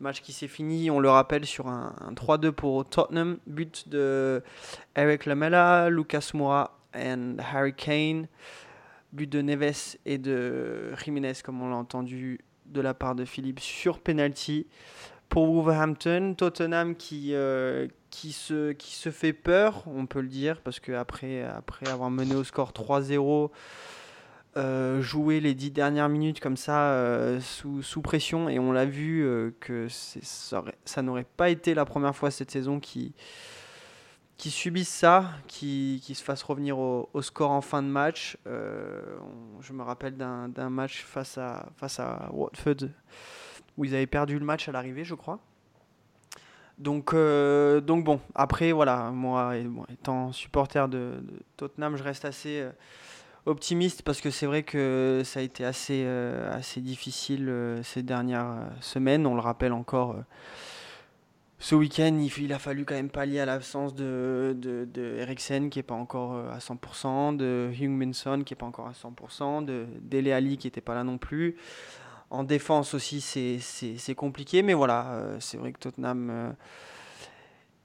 Match 0.00 0.20
qui 0.20 0.32
s'est 0.32 0.48
fini, 0.48 0.90
on 0.90 1.00
le 1.00 1.10
rappelle, 1.10 1.44
sur 1.44 1.66
un, 1.66 1.94
un 2.00 2.12
3-2 2.12 2.52
pour 2.52 2.84
Tottenham. 2.84 3.38
But 3.46 3.88
de 3.88 4.42
Eric 4.94 5.26
Lamela, 5.26 5.90
Lucas 5.90 6.30
Moura 6.34 6.78
et 6.94 7.14
Harry 7.52 7.74
Kane. 7.74 8.28
But 9.12 9.30
de 9.30 9.40
Neves 9.40 9.96
et 10.04 10.18
de 10.18 10.94
Jiménez, 11.02 11.34
comme 11.42 11.62
on 11.62 11.70
l'a 11.70 11.76
entendu 11.76 12.40
de 12.66 12.80
la 12.80 12.94
part 12.94 13.14
de 13.14 13.24
Philippe, 13.24 13.60
sur 13.60 13.98
penalty. 13.98 14.66
Pour 15.28 15.46
Wolverhampton, 15.46 16.34
Tottenham 16.36 16.96
qui, 16.96 17.34
euh, 17.34 17.86
qui, 18.10 18.32
se, 18.32 18.72
qui 18.72 18.94
se 18.94 19.10
fait 19.10 19.34
peur, 19.34 19.84
on 19.86 20.06
peut 20.06 20.20
le 20.22 20.28
dire, 20.28 20.62
parce 20.62 20.80
qu'après 20.80 21.42
après 21.42 21.88
avoir 21.88 22.10
mené 22.10 22.34
au 22.34 22.44
score 22.44 22.72
3-0, 22.72 23.50
euh, 24.56 25.02
jouer 25.02 25.40
les 25.40 25.54
dix 25.54 25.70
dernières 25.70 26.08
minutes 26.08 26.40
comme 26.40 26.56
ça 26.56 26.90
euh, 26.90 27.38
sous, 27.40 27.82
sous 27.82 28.00
pression 28.00 28.48
et 28.48 28.58
on 28.58 28.72
l'a 28.72 28.86
vu 28.86 29.22
euh, 29.22 29.54
que 29.60 29.88
ça, 29.88 30.60
aurait- 30.60 30.78
ça 30.84 31.02
n'aurait 31.02 31.26
pas 31.36 31.50
été 31.50 31.74
la 31.74 31.84
première 31.84 32.16
fois 32.16 32.30
cette 32.30 32.50
saison 32.50 32.80
qui, 32.80 33.14
qui 34.38 34.50
subissent 34.50 34.88
ça, 34.88 35.26
qui, 35.46 36.00
se 36.02 36.24
fassent 36.24 36.42
revenir 36.42 36.78
au, 36.78 37.10
score 37.20 37.50
en 37.50 37.60
fin 37.60 37.82
de 37.82 37.88
match. 37.88 38.38
Je 38.46 39.72
me 39.72 39.82
rappelle 39.82 40.16
d'un 40.16 40.70
match 40.70 41.04
face 41.04 41.36
à, 41.36 41.68
face 41.76 42.00
à 42.00 42.30
Watford 42.32 42.88
où 43.76 43.84
ils 43.84 43.94
avaient 43.94 44.06
perdu 44.06 44.38
le 44.38 44.44
match 44.44 44.68
à 44.68 44.72
l'arrivée, 44.72 45.04
je 45.04 45.14
crois. 45.14 45.38
Donc, 46.78 47.14
donc 47.14 48.04
bon, 48.04 48.20
après 48.34 48.72
voilà, 48.72 49.10
moi 49.10 49.52
étant 49.92 50.32
supporter 50.32 50.88
de, 50.88 51.22
Tottenham, 51.56 51.96
je 51.96 52.02
reste 52.02 52.24
assez 52.24 52.66
optimiste 53.48 54.02
parce 54.02 54.20
que 54.20 54.30
c'est 54.30 54.46
vrai 54.46 54.62
que 54.62 55.22
ça 55.24 55.40
a 55.40 55.42
été 55.42 55.64
assez, 55.64 56.02
euh, 56.04 56.56
assez 56.56 56.80
difficile 56.80 57.48
euh, 57.48 57.82
ces 57.82 58.02
dernières 58.02 58.50
euh, 58.50 58.68
semaines. 58.80 59.26
On 59.26 59.34
le 59.34 59.40
rappelle 59.40 59.72
encore, 59.72 60.16
ce 61.58 61.74
week-end, 61.74 62.16
il, 62.38 62.52
a 62.52 62.58
fallu 62.58 62.84
quand 62.84 62.94
même 62.94 63.08
pallier 63.08 63.40
à 63.40 63.46
l'absence 63.46 63.94
de, 63.94 64.54
de, 64.56 64.86
de 64.92 65.68
qui 65.68 65.78
n'est 65.78 65.82
pas 65.82 65.94
encore 65.94 66.36
à 66.52 66.58
100%, 66.58 67.36
de 67.36 67.70
Heung-Min 67.80 68.12
qui 68.44 68.52
n'est 68.52 68.56
pas 68.56 68.66
encore 68.66 68.86
à 68.86 68.92
100%, 68.92 69.64
de 69.64 69.86
Dele 70.02 70.30
Ali 70.30 70.56
qui 70.56 70.66
n'était 70.68 70.80
pas 70.80 70.94
là 70.94 71.02
non 71.02 71.18
plus. 71.18 71.56
En 72.30 72.44
défense 72.44 72.92
aussi, 72.94 73.20
c'est- 73.22 74.14
compliqué, 74.14 74.62
mais 74.62 74.74
voilà, 74.74 75.20
c'est 75.40 75.56
vrai 75.56 75.72
que 75.72 75.78
Tottenham 75.78 76.54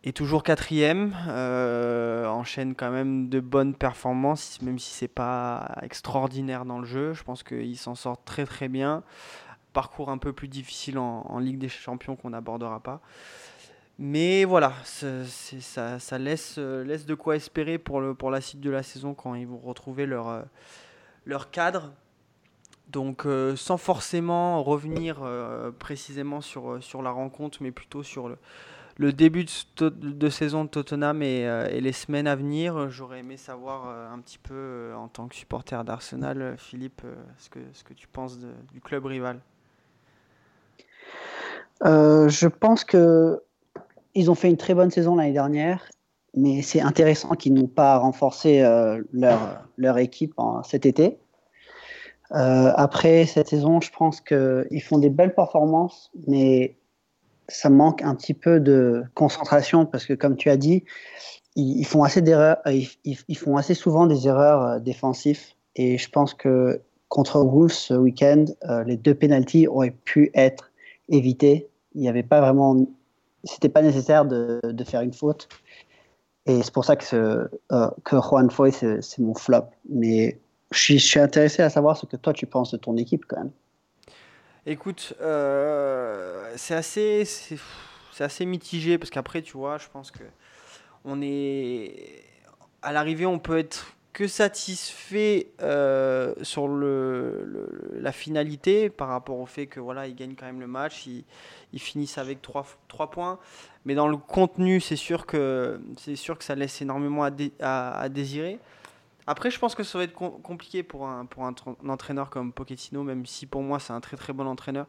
est 0.04 0.16
toujours 0.16 0.44
quatrième, 0.44 1.16
euh, 1.28 2.28
enchaîne 2.28 2.76
quand 2.76 2.92
même 2.92 3.30
de 3.30 3.40
bonnes 3.40 3.74
performances, 3.74 4.62
même 4.62 4.78
si 4.78 4.92
c'est 4.92 5.08
pas 5.08 5.78
extraordinaire 5.82 6.66
dans 6.66 6.80
le 6.80 6.86
jeu. 6.86 7.14
Je 7.14 7.24
pense 7.24 7.44
qu'ils 7.44 7.78
s'en 7.78 7.96
sortent 7.96 8.26
très 8.26 8.46
très 8.46 8.68
bien. 8.68 9.04
Parcours 9.72 10.10
un 10.10 10.18
peu 10.18 10.34
plus 10.34 10.50
difficile 10.50 10.98
en, 11.00 11.40
Ligue 11.40 11.58
des 11.58 11.70
Champions 11.70 12.16
qu'on 12.16 12.32
n'abordera 12.32 12.82
pas. 12.82 13.02
Mais 13.98 14.44
voilà, 14.44 14.74
ça, 14.84 15.08
euh, 15.08 16.84
laisse 16.84 17.06
de 17.06 17.16
quoi 17.16 17.36
espérer 17.36 17.78
pour, 17.78 18.02
pour 18.18 18.30
la 18.30 18.42
suite 18.42 18.60
de 18.60 18.70
la 18.70 18.84
saison 18.84 19.14
quand 19.14 19.36
ils 19.36 19.48
vont 19.48 19.60
retrouver 19.60 20.06
leur, 20.06 20.28
euh, 20.28 20.42
leur 21.26 21.50
cadre. 21.50 21.94
Donc 22.90 23.26
sans 23.56 23.78
forcément 23.78 24.62
revenir 24.62 25.26
précisément 25.80 26.42
sur, 26.42 26.84
sur 26.84 27.02
la 27.02 27.10
rencontre, 27.10 27.58
mais 27.62 27.72
plutôt 27.72 28.04
sur 28.04 28.30
le, 28.30 28.38
le 28.98 29.12
début 29.12 29.46
de, 29.78 30.30
saison 30.30 30.66
de 30.66 30.70
Tottenham 30.70 31.22
et, 31.22 31.48
euh, 31.48 31.68
et 31.70 31.82
les 31.82 31.92
semaines 31.92 32.28
à 32.28 32.36
venir, 32.36 32.90
j'aurais 32.90 33.20
aimé 33.20 33.38
savoir 33.38 33.88
euh, 33.88 34.14
un 34.14 34.20
petit 34.20 34.38
peu 34.38 34.54
euh, 34.54 34.96
en 34.96 35.08
tant 35.08 35.28
que 35.28 35.36
supporter 35.36 35.84
d'Arsenal, 35.84 36.56
Philippe, 36.58 37.02
ce, 37.38 37.50
que, 37.50 37.60
ce 37.74 37.84
que 37.84 37.94
tu 37.94 38.08
penses 38.08 38.38
du 38.72 38.82
club 38.82 39.06
rival. 39.06 39.40
Je 41.84 42.48
pense 42.48 42.84
que 42.84 43.42
ils 44.16 44.30
ont 44.30 44.36
fait 44.36 44.50
une 44.50 44.58
très 44.58 44.76
bonne 44.76 44.92
saison 44.92 45.16
l'année 45.16 45.34
dernière, 45.34 45.90
mais 46.36 46.62
c'est 46.62 46.82
intéressant 46.82 47.30
qu'ils 47.32 47.56
n'ont 47.56 47.68
pas 47.68 47.98
renforcé 47.98 48.62
leur, 49.12 49.66
leur 49.78 49.98
équipe 49.98 50.36
cet 50.64 50.86
été. 50.86 51.18
Après 52.30 53.26
cette 53.26 53.50
saison, 53.50 53.82
je 53.82 53.92
pense 53.92 54.22
qu'ils 54.22 54.82
font 54.84 55.00
des 55.00 55.10
belles 55.10 55.34
performances, 55.34 56.12
mais 56.28 56.78
ça 57.48 57.70
manque 57.70 58.02
un 58.02 58.16
petit 58.16 58.34
peu 58.34 58.60
de 58.60 59.04
concentration 59.14 59.86
parce 59.86 60.06
que, 60.06 60.14
comme 60.14 60.36
tu 60.36 60.50
as 60.50 60.58
dit, 60.58 60.84
ils, 61.56 61.86
font 61.86 62.04
assez 62.04 62.22
d'erreurs, 62.22 62.58
euh, 62.68 62.82
ils, 63.04 63.38
font 63.38 63.58
assez 63.58 63.74
souvent 63.74 64.08
des 64.08 64.28
erreurs 64.28 64.64
euh, 64.64 64.80
défensives. 64.80 65.42
Et 65.76 65.98
je 65.98 66.10
pense 66.10 66.34
que 66.34 66.82
contre 67.10 67.40
Wolves 67.40 67.72
ce 67.72 67.94
week-end, 67.94 68.46
euh, 68.70 68.84
les 68.84 68.98
deux 68.98 69.14
penalties 69.14 69.68
auraient 69.68 69.96
pu 70.04 70.32
être 70.34 70.72
évités. 71.10 71.70
Il 71.94 72.02
n'y 72.02 72.10
avait 72.10 72.24
pas 72.24 72.42
vraiment, 72.42 72.88
c'était 73.44 73.70
pas 73.70 73.82
nécessaire 73.82 74.26
de, 74.26 74.62
faire 74.86 75.02
une 75.02 75.14
faute. 75.14 75.48
Et 76.46 76.62
c'est 76.64 76.74
pour 76.74 76.86
ça 76.86 76.96
que, 76.96 77.04
ce, 77.04 77.48
Juan 78.12 78.50
Foy, 78.50 78.72
c'est 78.72 79.20
mon 79.20 79.36
flop. 79.36 79.66
Mais 79.90 80.40
je 80.72 80.98
suis 80.98 81.20
intéressé 81.20 81.62
à 81.62 81.70
savoir 81.70 81.98
ce 81.98 82.06
que 82.06 82.18
toi 82.18 82.34
tu 82.34 82.48
penses 82.48 82.72
de 82.72 82.78
ton 82.78 82.98
équipe 82.98 83.26
quand 83.28 83.38
même. 83.38 83.52
Écoute, 84.66 85.14
euh, 85.20 86.54
c'est 86.56 86.74
assez, 86.76 87.26
c'est 87.26 88.24
assez 88.24 88.46
mitigé 88.46 88.98
parce 88.98 89.10
qu'après, 89.10 89.42
tu 89.42 89.58
vois, 89.58 89.78
je 89.78 89.88
pense 89.92 90.10
que 90.10 90.24
on 91.04 91.22
est 91.22 92.24
à 92.82 92.94
l'arrivée, 92.94 93.26
on 93.26 93.40
peut 93.40 93.58
être 93.58 93.94
que 94.14 94.26
satisfait 94.28 95.48
euh, 95.62 96.34
sur 96.44 96.70
le, 96.70 97.68
la 98.00 98.14
finalité 98.14 98.90
par 98.90 99.10
rapport 99.10 99.40
au 99.40 99.46
fait 99.46 99.66
que 99.66 99.82
voilà, 99.82 100.08
ils 100.08 100.16
gagnent 100.16 100.36
quand 100.36 100.46
même 100.46 100.62
le 100.62 100.68
match, 100.68 101.08
ils, 101.08 101.80
finissent 101.80 102.18
avec 102.18 102.42
3, 102.42 102.66
points. 103.12 103.40
Mais 103.84 103.96
dans 103.96 104.08
le 104.08 104.16
contenu, 104.16 104.80
c'est 104.80 104.96
sûr 104.96 105.26
que 105.26 105.82
c'est 105.98 106.16
sûr 106.16 106.38
que 106.38 106.44
ça 106.46 106.56
laisse 106.56 106.82
énormément 106.82 107.24
à 107.60 108.10
désirer. 108.10 108.60
Après, 109.26 109.50
je 109.52 109.60
pense 109.60 109.74
que 109.76 109.84
ça 109.84 109.98
va 109.98 110.04
être 110.04 110.14
com- 110.14 110.42
compliqué 110.42 110.84
pour 110.84 111.08
un, 111.08 111.26
pour 111.26 111.46
un, 111.46 111.52
tr- 111.52 111.76
un 111.84 111.90
entraîneur 111.90 112.30
comme 112.30 112.52
Pochettino, 112.52 113.04
même 113.04 113.26
si 113.26 113.46
pour 113.46 113.62
moi 113.62 113.80
c'est 113.80 113.94
un 113.94 114.02
très 114.02 114.18
très 114.18 114.34
bon 114.34 114.46
entraîneur. 114.48 114.86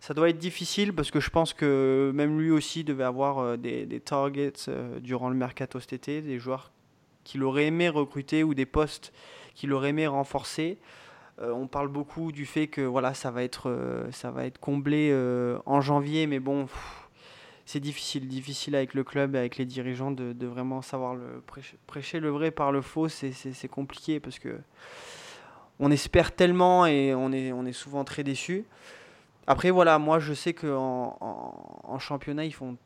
Ça 0.00 0.14
doit 0.14 0.28
être 0.30 0.38
difficile 0.38 0.94
parce 0.94 1.10
que 1.10 1.20
je 1.20 1.30
pense 1.30 1.52
que 1.52 2.10
même 2.14 2.40
lui 2.40 2.50
aussi 2.50 2.84
devait 2.84 3.04
avoir 3.04 3.38
euh, 3.38 3.56
des, 3.56 3.86
des 3.86 4.00
targets 4.00 4.52
euh, 4.68 4.98
durant 4.98 5.28
le 5.28 5.36
mercato 5.36 5.78
cet 5.78 5.92
été, 5.92 6.22
des 6.22 6.38
joueurs 6.38 6.72
qu'il 7.22 7.42
aurait 7.44 7.66
aimé 7.66 7.88
recruter 7.88 8.42
ou 8.42 8.54
des 8.54 8.66
postes 8.66 9.12
qu'il 9.54 9.72
aurait 9.72 9.90
aimé 9.90 10.06
renforcer. 10.06 10.78
Euh, 11.38 11.52
on 11.52 11.66
parle 11.66 11.88
beaucoup 11.88 12.32
du 12.32 12.46
fait 12.46 12.66
que 12.66 12.80
voilà, 12.80 13.14
ça 13.14 13.30
va 13.30 13.42
être, 13.44 14.08
ça 14.10 14.30
va 14.30 14.46
être 14.46 14.58
comblé 14.58 15.14
en 15.66 15.80
janvier, 15.80 16.26
mais 16.26 16.40
bon, 16.40 16.66
c'est 17.70 17.78
difficile, 17.78 18.26
difficile 18.26 18.74
avec 18.74 18.94
le 18.94 19.04
club, 19.04 19.36
et 19.36 19.38
avec 19.38 19.56
les 19.56 19.64
dirigeants 19.64 20.10
de, 20.10 20.44
vraiment 20.44 20.82
savoir 20.82 21.16
prêcher, 21.86 22.18
le 22.18 22.28
vrai 22.28 22.50
par 22.50 22.72
le 22.72 22.82
faux, 22.82 23.08
c'est, 23.08 23.68
compliqué 23.68 24.18
parce 24.18 24.40
que 24.40 24.58
on 25.78 25.92
espère 25.92 26.34
tellement 26.34 26.84
et 26.84 27.14
on 27.14 27.30
est, 27.30 27.72
souvent 27.72 28.02
très 28.02 28.24
déçu. 28.24 28.64
Après 29.46 29.70
voilà, 29.70 30.00
moi 30.00 30.18
je 30.18 30.34
sais 30.34 30.52
qu'en 30.52 31.16
en, 31.20 31.80
en 31.84 31.98
championnat 32.00 32.44
ils 32.44 32.52
font, 32.52 32.76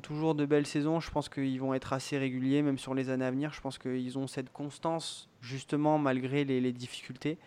toujours 0.00 0.36
de 0.36 0.46
belles 0.46 0.68
saisons. 0.68 1.00
Je 1.00 1.10
pense 1.10 1.28
qu'ils 1.28 1.60
vont 1.60 1.74
être 1.74 1.92
assez 1.92 2.16
réguliers, 2.16 2.62
même 2.62 2.78
sur 2.78 2.94
les 2.94 3.10
années 3.10 3.24
à 3.24 3.30
venir. 3.32 3.52
Je 3.52 3.60
pense 3.60 3.76
qu'ils 3.76 4.18
ont 4.18 4.28
cette 4.28 4.52
constance 4.52 5.28
justement 5.40 5.98
malgré 5.98 6.44
les 6.44 6.72
difficultés. 6.72 7.38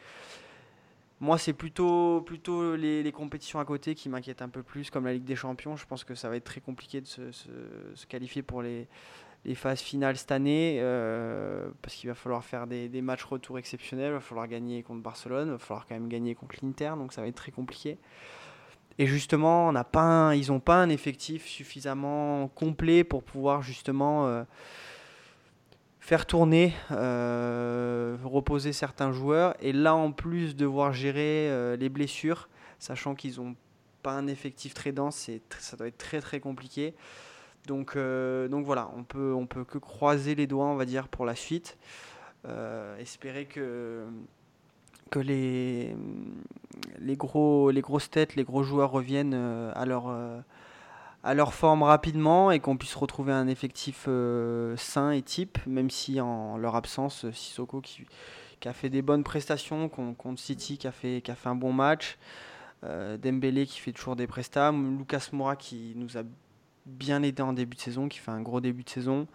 Moi, 1.21 1.37
c'est 1.37 1.53
plutôt, 1.53 2.21
plutôt 2.21 2.75
les, 2.75 3.11
compétitions 3.11 3.59
à 3.59 3.65
côté 3.65 3.95
qui 3.95 4.09
m'inquiètent 4.09 4.41
un 4.41 4.49
peu 4.49 4.63
plus, 4.63 4.89
comme 4.89 5.05
la 5.05 5.13
Ligue 5.13 5.23
des 5.23 5.35
Champions. 5.35 5.77
Je 5.77 5.85
pense 5.85 6.03
que 6.03 6.13
ça 6.13 6.29
va 6.29 6.35
être 6.35 6.43
très 6.43 6.61
compliqué 6.61 6.99
de 6.99 7.07
se, 7.07 8.05
qualifier 8.07 8.41
pour 8.41 8.61
les, 8.61 8.87
les 9.45 9.55
phases 9.55 9.79
finales 9.79 10.17
cette 10.17 10.31
année, 10.31 10.79
euh, 10.81 11.69
parce 11.81 11.95
qu'il 11.95 12.09
va 12.09 12.15
falloir 12.15 12.43
faire 12.43 12.67
des, 12.67 12.89
des 12.89 13.01
matchs 13.01 13.23
retour 13.23 13.57
exceptionnels, 13.57 14.09
il 14.09 14.13
va 14.13 14.19
falloir 14.19 14.47
gagner 14.47 14.83
contre 14.83 15.01
Barcelone, 15.03 15.47
il 15.47 15.51
va 15.51 15.57
falloir 15.57 15.87
quand 15.87 15.95
même 15.95 16.09
gagner 16.09 16.35
contre 16.35 16.55
l'Inter, 16.61 16.93
donc 16.97 17.13
ça 17.13 17.21
va 17.21 17.27
être 17.27 17.35
très 17.35 17.51
compliqué. 17.51 17.97
Et 18.97 19.07
justement, 19.07 19.69
on 19.69 19.83
pas 19.83 20.35
ils 20.35 20.47
n'ont 20.51 20.59
pas 20.59 20.75
un 20.75 20.89
effectif 20.89 21.45
suffisamment 21.45 22.47
complet 22.49 23.03
pour 23.03 23.23
pouvoir 23.23 23.61
justement 23.61 24.27
euh, 24.27 24.43
faire 26.05 26.27
tourner, 26.27 26.71
euh, 26.91 28.15
reposer 28.23 28.73
certains 28.73 29.11
joueurs. 29.11 29.55
Et 29.59 29.73
là, 29.73 29.95
en 29.95 30.11
plus, 30.11 30.55
devoir 30.55 30.93
gérer 30.93 31.49
euh, 31.49 31.75
les 31.77 31.89
blessures, 31.89 32.47
sachant 32.77 33.15
qu'ils 33.15 33.37
n'ont 33.37 33.55
pas 34.03 34.11
un 34.11 34.27
effectif 34.27 34.75
très 34.75 34.91
dense, 34.91 35.31
ça 35.57 35.75
doit 35.77 35.87
être 35.87 35.97
très 35.97 36.21
très 36.21 36.39
compliqué. 36.39 36.93
Donc, 37.65 37.95
euh, 37.95 38.47
donc 38.47 38.67
voilà, 38.67 38.91
on 38.95 39.03
peut, 39.03 39.33
on 39.33 39.47
peut 39.47 39.63
que 39.63 39.79
croiser 39.79 40.35
les 40.35 40.45
doigts, 40.45 40.67
on 40.67 40.75
va 40.75 40.85
dire, 40.85 41.07
pour 41.07 41.25
la 41.25 41.33
suite. 41.33 41.75
Espérer 42.99 43.45
que, 43.45 44.05
que 45.09 45.17
les, 45.17 45.95
les, 46.99 47.15
gros, 47.15 47.71
les 47.71 47.81
grosses 47.81 48.11
têtes, 48.11 48.35
les 48.35 48.43
gros 48.43 48.61
joueurs 48.61 48.91
reviennent 48.91 49.33
à 49.33 49.85
leur, 49.87 50.15
à 51.25 51.33
leur 51.33 51.53
forme 51.53 51.83
rapidement 51.83 52.51
et 52.51 52.59
qu'on 52.59 52.77
puisse 52.77 52.95
retrouver 52.95 53.33
un 53.33 53.47
effectif 53.47 54.05
euh, 54.07 54.77
sain 54.77 55.11
et 55.11 55.21
type, 55.21 55.57
même 55.65 55.89
si 55.89 56.21
en 56.21 56.55
leur 56.57 56.75
absence, 56.75 57.29
Sissoko 57.31 57.81
qui, 57.81 58.05
a 58.63 58.73
fait 58.73 58.89
des 58.89 59.01
bonnes 59.01 59.23
prestations 59.23 59.89
contre 59.89 60.39
City, 60.39 60.77
qui 60.77 60.87
a 60.87 60.91
fait, 60.91 61.21
qui 61.21 61.29
a 61.29 61.35
fait 61.35 61.49
un 61.49 61.55
bon 61.55 61.73
match, 61.73 62.17
Dembélé 62.83 63.65
qui 63.65 63.79
fait 63.79 63.91
toujours 63.91 64.15
des 64.15 64.27
prestats, 64.27 64.71
Lucas 64.71 65.29
Moura 65.33 65.55
qui 65.55 65.93
nous 65.95 66.17
a 66.17 66.21
bien 66.85 67.23
aidé 67.23 67.41
en 67.41 67.53
début 67.53 67.75
de 67.75 67.81
saison, 67.81 68.07
qui 68.07 68.19
fait 68.19 68.31
un 68.31 68.41
gros 68.41 68.61
début 68.61 68.83
de 68.83 68.89
saison. 68.89 69.27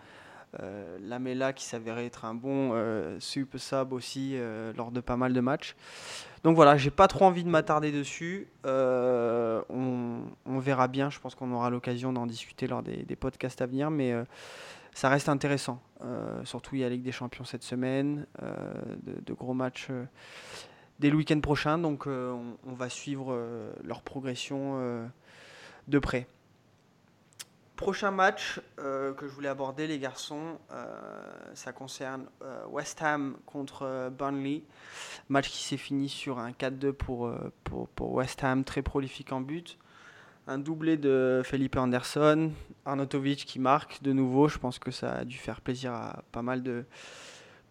Euh, 0.58 0.98
Lamela 1.00 1.52
qui 1.52 1.64
s'avérait 1.64 2.06
être 2.06 2.24
un 2.24 2.34
bon 2.34 2.70
euh, 2.72 3.20
sub 3.20 3.46
aussi 3.92 4.32
euh, 4.34 4.72
lors 4.76 4.90
de 4.90 5.00
pas 5.00 5.16
mal 5.16 5.32
de 5.32 5.40
matchs. 5.40 5.76
Donc 6.42 6.56
voilà, 6.56 6.76
j'ai 6.76 6.90
pas 6.90 7.06
trop 7.06 7.24
envie 7.26 7.44
de 7.44 7.48
m'attarder 7.48 7.92
dessus. 7.92 8.48
On, 8.64 10.22
verra 10.58 10.88
bien, 10.88 11.08
je 11.08 11.20
pense 11.20 11.34
qu'on 11.34 11.52
aura 11.52 11.70
l'occasion 11.70 12.12
d'en 12.12 12.26
discuter 12.26 12.66
lors 12.66 12.82
des, 12.82 13.16
podcasts 13.16 13.62
à 13.62 13.66
venir, 13.66 13.90
mais 13.90 14.14
ça 14.92 15.08
reste 15.08 15.28
intéressant. 15.28 15.80
surtout 16.44 16.74
il 16.74 16.80
y 16.80 16.84
a 16.84 16.88
la 16.88 16.94
Ligue 16.94 17.04
des 17.04 17.12
Champions 17.12 17.44
cette 17.44 17.62
semaine, 17.62 18.26
de, 18.40 19.32
gros 19.34 19.54
matchs 19.54 19.88
dès 20.98 21.10
le 21.10 21.16
week-end 21.16 21.40
prochain, 21.40 21.78
donc 21.78 22.06
on, 22.06 22.56
on, 22.66 22.72
va 22.72 22.88
suivre 22.88 23.38
leur 23.84 24.02
progression 24.02 25.08
de 25.88 25.98
près. 25.98 26.26
Prochain 27.80 28.10
match 28.10 28.60
euh, 28.78 29.14
que 29.14 29.26
je 29.26 29.32
voulais 29.32 29.48
aborder, 29.48 29.86
les 29.86 29.98
garçons, 29.98 30.58
euh, 30.70 30.84
ça 31.54 31.72
concerne 31.72 32.26
euh, 32.42 32.66
West 32.68 33.00
Ham 33.00 33.38
contre 33.46 34.10
Burnley. 34.10 34.64
Match 35.30 35.48
qui 35.48 35.64
s'est 35.64 35.78
fini 35.78 36.10
sur 36.10 36.38
un 36.38 36.50
4-2 36.50 36.92
pour, 36.92 37.32
pour, 37.64 38.12
West 38.12 38.44
Ham, 38.44 38.64
très 38.64 38.82
prolifique 38.82 39.32
en 39.32 39.40
but. 39.40 39.78
Un 40.46 40.58
doublé 40.58 40.98
de 40.98 41.40
Felipe 41.42 41.78
Anderson, 41.78 42.52
Arnautovic 42.84 43.46
qui 43.46 43.58
marque 43.58 44.02
de 44.02 44.12
nouveau. 44.12 44.46
Je 44.46 44.58
pense 44.58 44.78
que 44.78 44.90
ça 44.90 45.12
a 45.14 45.24
dû 45.24 45.38
faire 45.38 45.62
plaisir 45.62 45.94
à 45.94 46.22
pas 46.32 46.42
mal 46.42 46.62
de, 46.62 46.84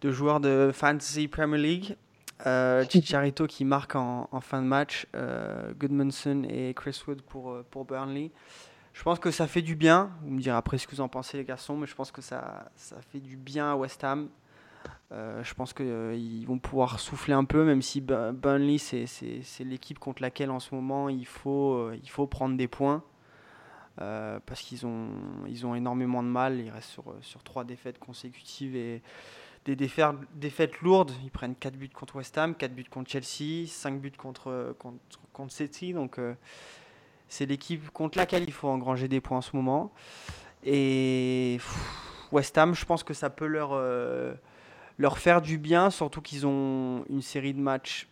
de 0.00 0.10
joueurs 0.10 0.40
de 0.40 0.72
Fantasy 0.74 1.28
Premier 1.28 1.58
League. 1.58 1.96
Chicharito 2.90 3.46
qui 3.46 3.64
marque 3.64 3.94
en, 3.94 4.28
en 4.32 4.40
fin 4.40 4.60
de 4.60 4.66
match. 4.66 5.06
Goodmanson 5.78 6.42
et 6.50 6.74
Chris 6.74 7.00
Wood 7.06 7.22
pour, 7.22 7.62
pour 7.70 7.84
Burnley. 7.84 8.32
Je 8.92 9.02
pense 9.02 9.18
que 9.18 9.30
ça 9.30 9.46
fait 9.46 9.62
du 9.62 9.76
bien. 9.76 10.10
Vous 10.22 10.30
me 10.30 10.40
direz 10.40 10.56
après 10.56 10.78
ce 10.78 10.86
que 10.86 10.94
vous 10.94 11.00
en 11.00 11.08
pensez, 11.08 11.36
les 11.36 11.44
garçons, 11.44 11.76
mais 11.76 11.86
je 11.86 11.94
pense 11.94 12.10
que 12.10 12.22
ça, 12.22 12.70
ça 12.74 12.96
fait 13.10 13.20
du 13.20 13.36
bien 13.36 13.72
à 13.72 13.76
West 13.76 14.02
Ham. 14.04 14.28
Euh, 15.12 15.42
je 15.42 15.54
pense 15.54 15.72
qu'ils 15.72 15.86
euh, 15.88 16.44
vont 16.46 16.58
pouvoir 16.58 17.00
souffler 17.00 17.34
un 17.34 17.44
peu, 17.44 17.64
même 17.64 17.82
si 17.82 18.00
Burnley, 18.00 18.78
c'est 18.78 19.64
l'équipe 19.64 19.98
contre 19.98 20.22
laquelle 20.22 20.50
en 20.50 20.60
ce 20.60 20.74
moment 20.74 21.08
il 21.08 21.26
faut, 21.26 21.74
euh, 21.74 21.98
il 22.00 22.08
faut 22.08 22.26
prendre 22.26 22.56
des 22.56 22.68
points. 22.68 23.02
parce 23.96 24.62
qu'ils 24.62 24.86
ont, 24.86 25.08
ils 25.46 25.66
ont 25.66 25.74
énormément 25.74 26.22
de 26.22 26.28
mal. 26.28 26.60
Ils 26.60 26.70
restent 26.70 26.90
sur, 26.90 27.14
sur 27.22 27.42
trois 27.42 27.64
défaites 27.64 27.98
consécutives 27.98 28.76
et 28.76 29.02
des 29.64 29.76
défaites, 29.76 30.14
défaites 30.34 30.80
lourdes. 30.80 31.12
Ils 31.24 31.30
prennent 31.30 31.54
4 31.54 31.76
buts 31.76 31.90
contre 31.90 32.16
West 32.16 32.38
Ham, 32.38 32.54
4 32.54 32.72
buts 32.72 32.84
contre 32.90 33.10
Chelsea, 33.10 33.66
5 33.66 34.00
buts 34.00 34.12
contre, 34.12 34.74
contre, 34.78 34.98
contre 35.32 35.52
City. 35.52 35.92
Donc 35.92 36.18
c'est 37.30 37.46
l'équipe 37.46 37.90
contre 37.90 38.18
laquelle 38.18 38.42
il 38.42 38.52
faut 38.52 38.68
engranger 38.68 39.08
des 39.08 39.20
points 39.20 39.38
en 39.38 39.40
ce 39.40 39.54
moment. 39.54 39.92
Et 40.64 41.58
West 42.32 42.58
Ham, 42.58 42.74
je 42.74 42.84
pense 42.84 43.04
que 43.04 43.14
ça 43.14 43.30
peut 43.30 43.46
leur, 43.46 43.70
euh, 43.72 44.34
leur 44.98 45.16
faire 45.16 45.40
du 45.40 45.56
bien, 45.56 45.90
surtout 45.90 46.20
qu'ils 46.20 46.44
ont 46.46 47.04
une 47.08 47.22
série 47.22 47.54
de 47.54 47.60
matchs. 47.60 48.08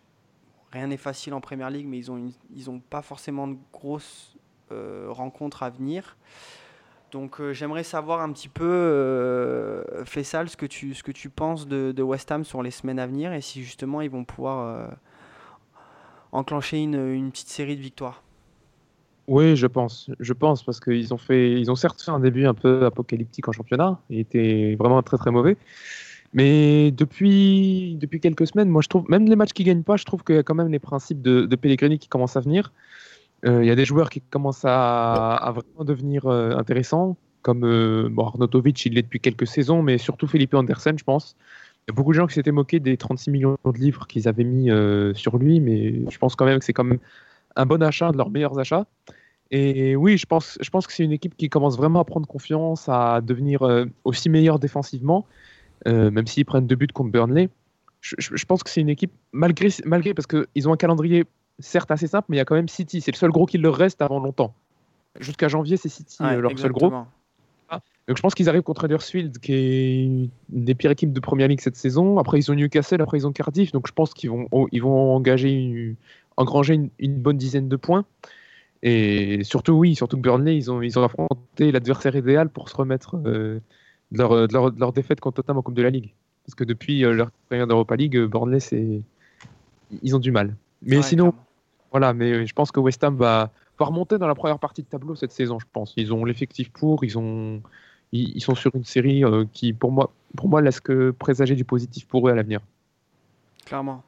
Rien 0.71 0.87
n'est 0.87 0.97
facile 0.97 1.35
en 1.35 1.41
Première 1.41 1.69
League, 1.69 1.87
mais 1.87 1.99
ils 1.99 2.11
n'ont 2.11 2.33
ils 2.55 2.81
pas 2.89 3.03
forcément 3.03 3.49
de 3.49 3.57
grosses 3.73 4.37
euh, 4.71 5.09
rencontres 5.11 5.65
à 5.65 5.71
venir. 5.71 6.17
Donc 7.11 7.41
euh, 7.41 7.53
j'aimerais 7.53 7.85
savoir 7.85 8.21
un 8.21 8.33
petit 8.33 8.49
peu, 8.49 9.85
Fessal, 10.05 10.49
ce 10.49 10.57
que 10.57 10.66
tu, 10.66 11.31
penses 11.31 11.66
de, 11.66 12.03
West 12.03 12.31
Ham 12.31 12.45
sur 12.45 12.62
les 12.62 12.71
semaines 12.71 13.01
à 13.01 13.07
venir 13.07 13.33
et 13.33 13.40
si 13.40 13.64
justement 13.64 14.01
ils 14.01 14.11
vont 14.11 14.25
pouvoir 14.25 14.90
enclencher 16.31 16.79
une 16.79 17.31
petite 17.33 17.49
série 17.49 17.77
de 17.77 17.83
victoires. 17.83 18.23
Oui, 19.29 19.57
je 19.57 19.67
pense. 19.67 20.11
Je 20.21 20.33
pense 20.33 20.62
parce 20.62 20.81
qu'ils 20.81 21.12
ont 21.12 21.19
fait, 21.19 21.61
ils 21.61 21.71
ont 21.71 21.77
certes 21.77 22.01
fait 22.03 22.11
un 22.11 22.19
début 22.19 22.47
un 22.47 22.55
peu 22.55 22.87
apocalyptique 22.87 23.47
en 23.47 23.53
championnat. 23.53 24.01
Ils 24.09 24.21
étaient 24.21 24.75
vraiment 24.79 25.03
très 25.03 25.19
très 25.19 25.31
mauvais. 25.31 25.59
Mais 26.33 26.91
depuis, 26.93 27.97
depuis 28.01 28.21
quelques 28.21 28.47
semaines, 28.47 28.71
moi 28.71 28.81
je 28.83 28.88
trouve, 28.88 29.05
même 29.11 29.27
les 29.27 29.37
matchs 29.37 29.53
qui 29.53 29.64
gagnent 29.64 29.83
pas, 29.83 29.97
je 29.97 30.05
trouve 30.05 30.25
qu'il 30.25 30.37
y 30.37 30.38
a 30.38 30.43
quand 30.43 30.55
même 30.55 30.69
les 30.69 30.79
principes 30.79 31.21
de, 31.21 31.57
Pellegrini 31.57 31.99
qui 31.99 32.09
commencent 32.09 32.37
à 32.37 32.41
venir. 32.41 32.73
Euh, 33.45 33.62
il 33.62 33.69
y 33.69 33.71
a 33.71 33.77
des 33.77 33.85
joueurs 33.85 34.09
qui 34.09 34.23
commencent 34.23 34.64
à, 34.64 35.53
vraiment 35.55 35.85
devenir 35.85 36.27
euh, 36.27 36.57
intéressants, 36.57 37.17
comme 37.43 37.64
euh, 37.64 38.11
il 38.11 38.95
l'est 38.95 39.03
depuis 39.03 39.21
quelques 39.21 39.47
saisons, 39.47 39.83
mais 39.83 39.99
surtout 39.99 40.27
Felipe 40.27 40.55
Andersen, 40.55 40.99
je 40.99 41.05
pense. 41.05 41.37
Il 41.87 41.93
y 41.93 41.93
a 41.93 41.95
beaucoup 41.95 42.12
de 42.12 42.17
gens 42.17 42.27
qui 42.27 42.35
s'étaient 42.35 42.53
moqués 42.53 42.81
des 42.81 42.97
36 42.97 43.31
millions 43.31 43.59
de 43.64 43.79
livres 43.79 44.07
qu'ils 44.07 44.27
avaient 44.27 44.45
mis 44.45 44.71
sur 45.14 45.37
lui, 45.38 45.61
mais 45.61 46.11
je 46.11 46.19
pense 46.19 46.35
quand 46.35 46.47
même 46.47 46.59
que 46.59 46.64
c'est 46.64 46.75
quand 46.75 46.85
même 46.85 46.99
un 47.59 47.66
bon 47.66 47.83
achat, 47.83 48.12
de 48.12 48.16
leurs 48.16 48.31
meilleurs 48.31 48.59
achats. 48.59 48.87
Et 49.51 49.97
oui, 49.97 50.16
je 50.18 50.27
pense, 50.27 50.59
je 50.61 50.71
pense 50.71 50.87
que 50.87 50.92
c'est 50.92 51.05
une 51.05 51.12
équipe 51.12 51.37
qui 51.37 51.49
commence 51.49 51.77
vraiment 51.77 52.01
à 52.01 52.05
prendre 52.05 52.27
confiance, 52.27 52.88
à 52.88 53.21
devenir 53.21 53.62
euh, 53.62 53.87
aussi 54.05 54.29
meilleure 54.29 54.59
défensivement, 54.59 55.27
euh, 55.87 56.11
même 56.11 56.27
s'ils 56.27 56.44
prennent 56.44 56.66
deux 56.66 56.77
buts 56.77 56.87
contre 56.88 57.11
Burnley. 57.11 57.49
Je, 58.01 58.44
pense 58.44 58.62
que 58.62 58.71
c'est 58.71 58.81
une 58.81 58.88
équipe, 58.88 59.11
malgré, 59.33 59.68
malgré 59.85 60.14
parce 60.14 60.27
qu'ils 60.27 60.68
ont 60.68 60.73
un 60.73 60.77
calendrier 60.77 61.25
certes 61.59 61.90
assez 61.90 62.07
simple, 62.07 62.27
mais 62.29 62.37
il 62.37 62.38
y 62.38 62.40
a 62.40 62.44
quand 62.44 62.55
même 62.55 62.68
City. 62.68 63.01
C'est 63.01 63.11
le 63.11 63.16
seul 63.16 63.31
gros 63.31 63.44
qui 63.44 63.59
leur 63.59 63.75
reste 63.75 64.01
avant 64.03 64.21
longtemps. 64.21 64.55
Jusqu'à 65.18 65.49
janvier, 65.49 65.77
c'est 65.77 65.88
City, 65.88 66.18
euh, 66.21 66.40
leur 66.40 66.57
seul 66.59 66.73
gros. 66.73 66.92
Donc 67.71 68.16
je 68.16 68.23
pense 68.23 68.35
qu'ils 68.35 68.49
arrivent 68.49 68.62
contre 68.62 68.85
Huddersfield, 68.85 69.38
qui 69.38 69.53
est 69.53 70.05
une 70.05 70.31
des 70.49 70.75
pires 70.75 70.90
équipes 70.90 71.12
de 71.12 71.21
Première 71.21 71.49
Ligue 71.49 71.61
cette 71.61 71.77
saison. 71.77 72.18
Après, 72.18 72.38
ils 72.38 72.51
ont 72.51 72.55
Newcastle, 72.55 73.03
après, 73.03 73.18
ils 73.18 73.27
ont 73.27 73.33
Cardiff. 73.33 73.73
Donc 73.73 73.87
je 73.87 73.92
pense 73.92 74.14
qu'ils 74.14 74.31
vont, 74.31 74.47
oh, 74.51 74.66
ils 74.73 74.81
vont 74.81 75.14
engager 75.14 75.51
une, 75.51 75.97
engranger 76.38 76.90
une, 76.98 77.18
bonne 77.18 77.37
dizaine 77.37 77.68
de 77.68 77.77
points. 77.77 78.05
Et 78.83 79.42
surtout, 79.42 79.72
oui, 79.72 79.96
surtout 79.96 80.16
que 80.16 80.22
Burnley, 80.22 80.57
ils 80.57 80.70
ont, 80.70 80.81
ils 80.81 80.98
ont 80.98 81.03
affronté 81.03 81.72
l'adversaire 81.72 82.14
idéal 82.14 82.48
pour 82.48 82.68
se 82.68 82.77
remettre 82.77 83.16
euh, 83.16 83.61
de, 84.12 84.18
leur, 84.18 84.48
de, 84.48 84.81
leur, 84.81 84.92
défaite 84.92 85.20
contre 85.20 85.37
Tottenham 85.37 85.59
en 85.59 85.62
Coupe 85.62 85.74
de 85.74 85.83
la 85.83 85.90
Ligue. 85.90 86.14
Parce 86.46 86.55
que 86.55 86.64
depuis 86.64 87.05
euh, 87.05 87.12
leur 87.12 87.31
période 87.48 87.68
d'Europa 87.68 87.96
League, 87.96 88.16
Burnley, 88.16 88.61
c'est... 88.61 89.03
ils 90.03 90.16
ont 90.16 90.20
du 90.20 90.31
mal. 90.31 90.55
Mais 90.83 91.03
sinon, 91.03 91.35
voilà, 91.90 92.14
mais 92.14 92.46
je 92.46 92.55
pense 92.55 92.70
que 92.70 92.79
West 92.79 93.03
Ham 93.03 93.16
va, 93.16 93.51
va 93.79 93.87
remonter 93.87 94.16
dans 94.18 94.29
la 94.29 94.37
première 94.37 94.61
partie 94.61 94.83
de 94.83 94.88
tableau 94.88 95.16
cette 95.16 95.33
saison, 95.33 95.59
je 95.59 95.66
pense. 95.72 95.94
Ils 95.96 96.12
ont 96.12 96.24
l'effectif 96.24 96.70
pour, 96.70 97.05
ils, 97.05 97.18
ont, 97.18 97.61
ils, 98.12 98.40
sont 98.40 98.55
sur 98.55 98.74
une 98.77 98.85
série 98.85 99.24
euh, 99.24 99.44
qui, 99.53 99.72
pour 99.72 99.90
moi, 99.90 100.12
pour 100.37 100.48
moi, 100.48 100.62
laisse 100.62 100.81
que 100.81 101.11
présager 101.11 101.57
du 101.57 101.64
positif 101.64 102.07
pour 102.07 102.29
eux 102.29 102.33
à 102.33 102.35
l'avenir. 102.37 102.61
Clairement. 103.64 104.05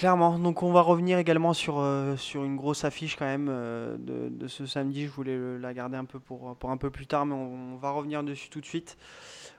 Clairement, 0.00 0.38
donc 0.38 0.62
on 0.62 0.72
va 0.72 0.80
revenir 0.80 1.18
également 1.18 1.52
sur, 1.52 1.78
euh, 1.78 2.16
une 2.34 2.56
grosse 2.56 2.84
affiche 2.84 3.16
quand 3.16 3.26
même 3.26 3.48
euh, 3.50 3.98
de, 3.98 4.48
ce 4.48 4.64
samedi. 4.64 5.04
Je 5.04 5.10
voulais 5.10 5.58
la 5.58 5.74
garder 5.74 5.98
un 5.98 6.06
peu 6.06 6.18
pour, 6.18 6.56
un 6.64 6.76
peu 6.78 6.88
plus 6.88 7.06
tard, 7.06 7.26
mais 7.26 7.34
on, 7.34 7.76
va 7.76 7.90
revenir 7.90 8.22
dessus 8.22 8.48
tout 8.48 8.62
de 8.62 8.64
suite. 8.64 8.96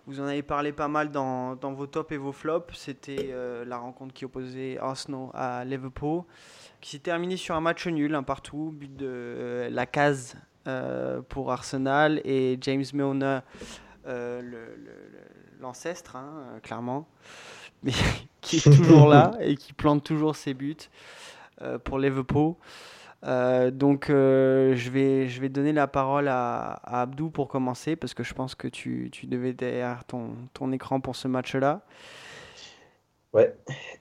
Vous 0.08 0.20
en 0.20 0.24
avez 0.24 0.42
parlé 0.42 0.72
pas 0.72 0.88
mal 0.88 1.12
dans, 1.12 1.56
vos 1.62 1.86
tops 1.86 2.12
et 2.12 2.18
vos 2.18 2.32
flops. 2.32 2.74
C'était 2.76 3.30
euh, 3.30 3.64
la 3.66 3.78
rencontre 3.78 4.16
qui 4.16 4.26
opposait 4.26 4.80
Arsenal 4.80 5.30
à 5.36 5.64
Liverpool, 5.64 6.24
qui 6.80 6.90
s'est 6.90 6.98
terminée 7.04 7.38
sur 7.38 7.54
un 7.54 7.62
match 7.62 7.86
nul, 7.86 8.16
un 8.16 8.24
partout, 8.24 8.74
but 8.74 8.96
de 8.98 9.68
la 9.70 9.86
case 9.86 10.38
pour 11.30 11.52
Arsenal 11.52 12.20
et 12.26 12.58
James 12.62 12.86
Milner, 12.96 13.42
l'ancestre, 15.60 16.16
hein, 16.16 16.60
clairement 16.64 17.08
mais 17.84 17.92
qui 18.42 18.58
est 18.58 18.64
toujours 18.64 19.08
là 19.08 19.32
et 19.42 19.56
qui 19.56 19.74
plante 19.74 20.04
toujours 20.04 20.36
ses 20.36 20.54
buts 20.54 20.76
euh, 21.62 21.78
pour 21.78 22.00
Liverpool. 22.00 22.56
Euh, 23.24 23.70
donc 23.70 24.10
euh, 24.10 24.76
je, 24.76 24.90
vais, 24.90 25.28
je 25.28 25.42
vais 25.42 25.50
donner 25.50 25.74
la 25.74 25.86
parole 25.88 26.28
à, 26.28 26.82
Abdou 26.84 27.30
pour 27.30 27.48
commencer 27.48 27.96
parce 27.96 28.16
que 28.16 28.24
je 28.24 28.34
pense 28.34 28.56
que 28.56 28.68
tu, 28.68 29.10
tu 29.12 29.28
devais 29.28 29.54
derrière 29.54 30.04
ton, 30.06 30.32
ton 30.54 30.72
écran 30.72 31.00
pour 31.00 31.16
ce 31.16 31.28
match-là. 31.28 31.82
Ouais, 33.34 33.56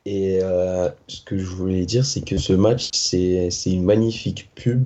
et 0.07 0.41
ce 0.41 1.23
que 1.25 1.39
je 1.39 1.47
voulais 1.47 1.87
dire, 1.87 2.05
c'est 2.05 2.23
que 2.23 2.37
ce 2.37 2.53
match, 2.53 2.89
c'est 2.93 3.49
une 3.67 3.85
magnifique 3.85 4.51
pub 4.57 4.85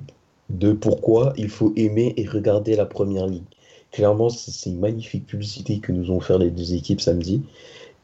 de 0.49 0.73
pourquoi 0.73 1.33
il 1.35 1.49
faut 1.49 1.73
aimer 1.75 2.13
et 2.17 2.27
regarder 2.27 2.75
la 2.75 2.85
première 2.85 3.25
ligue. 3.25 3.43
Clairement, 3.91 4.29
c'est 4.29 4.69
une 4.69 4.79
magnifique 4.79 5.25
publicité 5.25 5.79
que 5.79 5.91
nous 5.91 6.11
ont 6.11 6.19
fait 6.19 6.37
les 6.37 6.51
deux 6.51 6.73
équipes 6.73 7.01
samedi. 7.01 7.41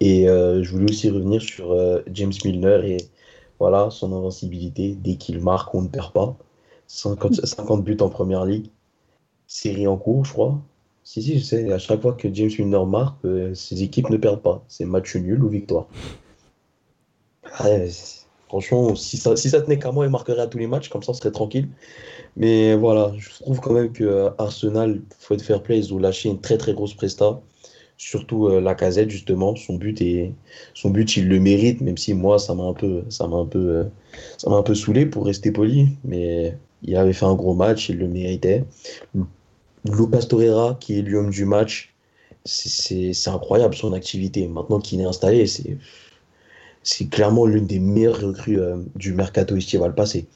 Et 0.01 0.27
euh, 0.27 0.63
je 0.63 0.71
voulais 0.71 0.89
aussi 0.89 1.11
revenir 1.11 1.43
sur 1.43 1.73
euh, 1.73 2.01
James 2.11 2.33
Milner 2.43 2.81
et 2.85 2.97
voilà, 3.59 3.91
son 3.91 4.11
invincibilité. 4.13 4.95
Dès 4.99 5.15
qu'il 5.15 5.39
marque, 5.39 5.75
on 5.75 5.83
ne 5.83 5.87
perd 5.87 6.11
pas. 6.11 6.35
50, 6.87 7.45
50 7.45 7.83
buts 7.85 7.97
en 8.01 8.09
première 8.09 8.43
ligue. 8.43 8.65
Série 9.45 9.85
en 9.85 9.97
cours, 9.97 10.25
je 10.25 10.33
crois. 10.33 10.59
Si, 11.03 11.21
si, 11.21 11.37
je 11.37 11.43
sais, 11.43 11.71
à 11.71 11.77
chaque 11.77 12.01
fois 12.01 12.13
que 12.13 12.33
James 12.33 12.49
Milner 12.57 12.83
marque, 12.87 13.23
euh, 13.25 13.53
ses 13.53 13.83
équipes 13.83 14.09
ne 14.09 14.17
perdent 14.17 14.41
pas. 14.41 14.63
C'est 14.67 14.85
match 14.85 15.15
nul 15.15 15.43
ou 15.43 15.49
victoire. 15.49 15.85
Ouais, 17.63 17.87
franchement, 18.47 18.95
si 18.95 19.17
ça, 19.17 19.35
si 19.35 19.51
ça 19.51 19.61
tenait 19.61 19.77
qu'à 19.77 19.91
moi, 19.91 20.05
il 20.05 20.11
marquerait 20.11 20.41
à 20.41 20.47
tous 20.47 20.57
les 20.57 20.67
matchs, 20.67 20.89
comme 20.89 21.03
ça 21.03 21.11
on 21.11 21.13
serait 21.13 21.31
tranquille. 21.31 21.69
Mais 22.37 22.75
voilà, 22.75 23.13
je 23.17 23.29
trouve 23.29 23.59
quand 23.59 23.73
même 23.73 23.91
que 23.91 24.31
Arsenal, 24.39 25.01
faut 25.19 25.35
être 25.35 25.43
fair 25.43 25.61
play, 25.61 25.77
ils 25.77 25.93
ont 25.93 25.99
lâché 25.99 26.29
une 26.29 26.41
très 26.41 26.57
très 26.57 26.73
grosse 26.73 26.95
presta. 26.95 27.39
Surtout 28.03 28.47
euh, 28.47 28.59
la 28.61 28.73
casette, 28.75 29.09
justement. 29.11 29.55
Son 29.55 29.75
but, 29.75 30.01
est, 30.01 30.33
son 30.73 30.89
but, 30.89 31.17
il 31.17 31.29
le 31.29 31.39
mérite, 31.39 31.81
même 31.81 31.97
si 31.97 32.13
moi, 32.15 32.39
ça 32.39 32.55
m'a 32.55 32.63
un 32.63 32.73
peu, 32.73 33.03
ça 33.09 33.27
m'a 33.27 33.37
un 33.37 33.45
peu, 33.45 33.59
euh, 33.59 33.83
ça 34.37 34.49
m'a 34.49 34.57
un 34.57 34.63
peu 34.63 34.73
saoulé 34.75 35.05
pour 35.05 35.25
rester 35.25 35.51
poli. 35.51 35.89
Mais 36.03 36.57
il 36.83 36.95
avait 36.95 37.13
fait 37.13 37.25
un 37.25 37.35
gros 37.35 37.53
match, 37.53 37.89
il 37.89 37.97
le 37.99 38.07
méritait. 38.07 38.65
Lucas 39.85 40.23
Torreira, 40.27 40.75
qui 40.79 40.97
est 40.99 41.01
l'homme 41.03 41.29
du 41.31 41.45
match, 41.45 41.93
c'est- 42.45 43.13
incroyable 43.27 43.75
son 43.75 43.93
activité. 43.93 44.47
Maintenant 44.47 44.79
qu'il 44.79 45.01
est 45.01 45.05
installé, 45.05 45.45
c'est 45.47 45.77
c'est 46.83 47.07
clairement 47.09 47.45
l'une 47.47 47.65
des 47.67 47.79
meilleures 47.79 48.19
recrues 48.21 48.59
euh, 48.59 48.77
du 48.95 49.13
mercato 49.13 49.55
estival 49.55 49.95
passé. 49.95 50.27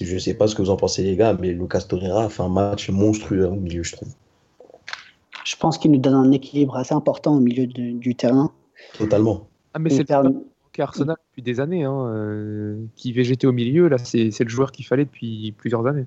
Je 0.00 0.16
sais 0.16 0.32
pas 0.32 0.48
ce 0.48 0.54
que 0.54 0.62
vous 0.62 0.70
en 0.70 0.78
pensez, 0.78 1.02
les 1.02 1.16
gars, 1.16 1.36
mais 1.38 1.52
Lucas 1.52 1.82
Torreira 1.82 2.24
a 2.24 2.28
fait 2.30 2.42
un 2.42 2.48
match 2.48 2.88
monstrueux 2.88 3.46
au 3.46 3.56
milieu, 3.56 3.82
je 3.82 3.92
trouve. 3.92 4.14
Je 5.60 5.66
pense 5.66 5.76
qu'il 5.76 5.90
nous 5.90 5.98
donne 5.98 6.14
un 6.14 6.32
équilibre 6.32 6.74
assez 6.78 6.94
important 6.94 7.36
au 7.36 7.38
milieu 7.38 7.66
du, 7.66 7.92
du 7.92 8.14
terrain. 8.14 8.50
Totalement. 8.96 9.46
Ah, 9.74 9.78
mais 9.78 9.90
c'est 9.90 9.98
le 9.98 10.04
permet- 10.04 10.30
problème 10.30 10.44
qu'Arsenal 10.72 11.16
depuis 11.30 11.42
des 11.42 11.60
années, 11.60 11.84
hein, 11.84 12.06
euh, 12.06 12.78
qui 12.96 13.12
végétait 13.12 13.46
au 13.46 13.52
milieu. 13.52 13.86
Là, 13.88 13.98
c'est 13.98 14.30
le 14.40 14.48
joueur 14.48 14.72
qu'il 14.72 14.86
fallait 14.86 15.04
depuis 15.04 15.52
plusieurs 15.52 15.86
années. 15.86 16.06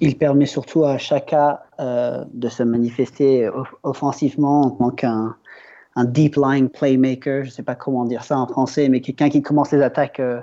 Il 0.00 0.16
permet 0.16 0.46
surtout 0.46 0.86
à 0.86 0.96
Chaka 0.96 1.66
euh, 1.80 2.24
de 2.32 2.48
se 2.48 2.62
manifester 2.62 3.46
off- 3.50 3.74
offensivement 3.82 4.62
en 4.62 4.70
tant 4.70 4.90
qu'un 4.90 5.36
un 5.94 6.04
deep 6.06 6.36
lying 6.36 6.70
playmaker. 6.70 7.42
Je 7.44 7.50
ne 7.50 7.52
sais 7.52 7.62
pas 7.62 7.74
comment 7.74 8.06
dire 8.06 8.24
ça 8.24 8.38
en 8.38 8.46
français, 8.46 8.88
mais 8.88 9.02
quelqu'un 9.02 9.28
qui 9.28 9.42
commence 9.42 9.70
les 9.72 9.82
attaques 9.82 10.18
euh, 10.20 10.40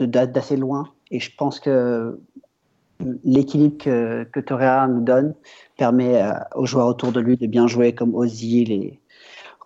d'assez 0.00 0.56
loin. 0.56 0.88
Et 1.12 1.20
je 1.20 1.30
pense 1.36 1.60
que 1.60 2.18
l'équilibre 3.24 3.78
que, 3.78 4.24
que 4.24 4.40
Torreira 4.40 4.88
nous 4.88 5.00
donne 5.02 5.34
permet 5.76 6.22
euh, 6.22 6.32
aux 6.54 6.66
joueurs 6.66 6.86
autour 6.86 7.12
de 7.12 7.20
lui 7.20 7.36
de 7.36 7.46
bien 7.46 7.66
jouer 7.66 7.94
comme 7.94 8.14
Ozil 8.14 8.70
et 8.72 9.00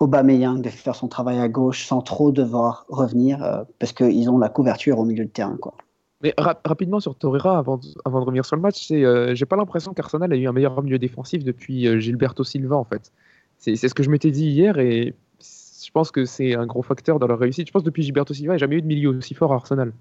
Aubameyang 0.00 0.60
de 0.60 0.68
faire 0.68 0.94
son 0.94 1.08
travail 1.08 1.38
à 1.38 1.48
gauche 1.48 1.86
sans 1.86 2.02
trop 2.02 2.32
devoir 2.32 2.84
revenir 2.88 3.42
euh, 3.42 3.62
parce 3.78 3.92
qu'ils 3.92 4.28
ont 4.28 4.38
la 4.38 4.48
couverture 4.48 4.98
au 4.98 5.04
milieu 5.04 5.24
de 5.24 5.30
terrain. 5.30 5.56
Quoi. 5.60 5.74
Mais 6.22 6.34
ra- 6.38 6.58
rapidement 6.64 7.00
sur 7.00 7.14
Torreira, 7.16 7.58
avant 7.58 7.76
de, 7.76 7.86
avant 8.04 8.20
de 8.20 8.24
revenir 8.24 8.44
sur 8.44 8.56
le 8.56 8.62
match, 8.62 8.86
c'est, 8.88 9.04
euh, 9.04 9.34
j'ai 9.34 9.46
pas 9.46 9.56
l'impression 9.56 9.92
qu'Arsenal 9.94 10.32
a 10.32 10.36
eu 10.36 10.46
un 10.48 10.52
meilleur 10.52 10.82
milieu 10.82 10.98
défensif 10.98 11.44
depuis 11.44 11.86
euh, 11.86 11.98
Gilberto 11.98 12.44
Silva 12.44 12.76
en 12.76 12.84
fait. 12.84 13.12
C'est 13.58 13.76
c'est 13.76 13.88
ce 13.88 13.94
que 13.94 14.02
je 14.02 14.10
m'étais 14.10 14.30
dit 14.30 14.46
hier 14.46 14.78
et 14.78 15.14
je 15.40 15.90
pense 15.92 16.10
que 16.10 16.24
c'est 16.24 16.54
un 16.54 16.66
gros 16.66 16.82
facteur 16.82 17.18
dans 17.18 17.26
leur 17.26 17.38
réussite. 17.38 17.66
Je 17.68 17.72
pense 17.72 17.82
que 17.82 17.86
depuis 17.86 18.02
Gilberto 18.02 18.34
Silva, 18.34 18.54
il 18.54 18.56
n'y 18.56 18.58
a 18.58 18.66
jamais 18.66 18.76
eu 18.76 18.82
de 18.82 18.86
milieu 18.86 19.10
aussi 19.10 19.34
fort 19.34 19.52
à 19.52 19.56
Arsenal. 19.56 19.92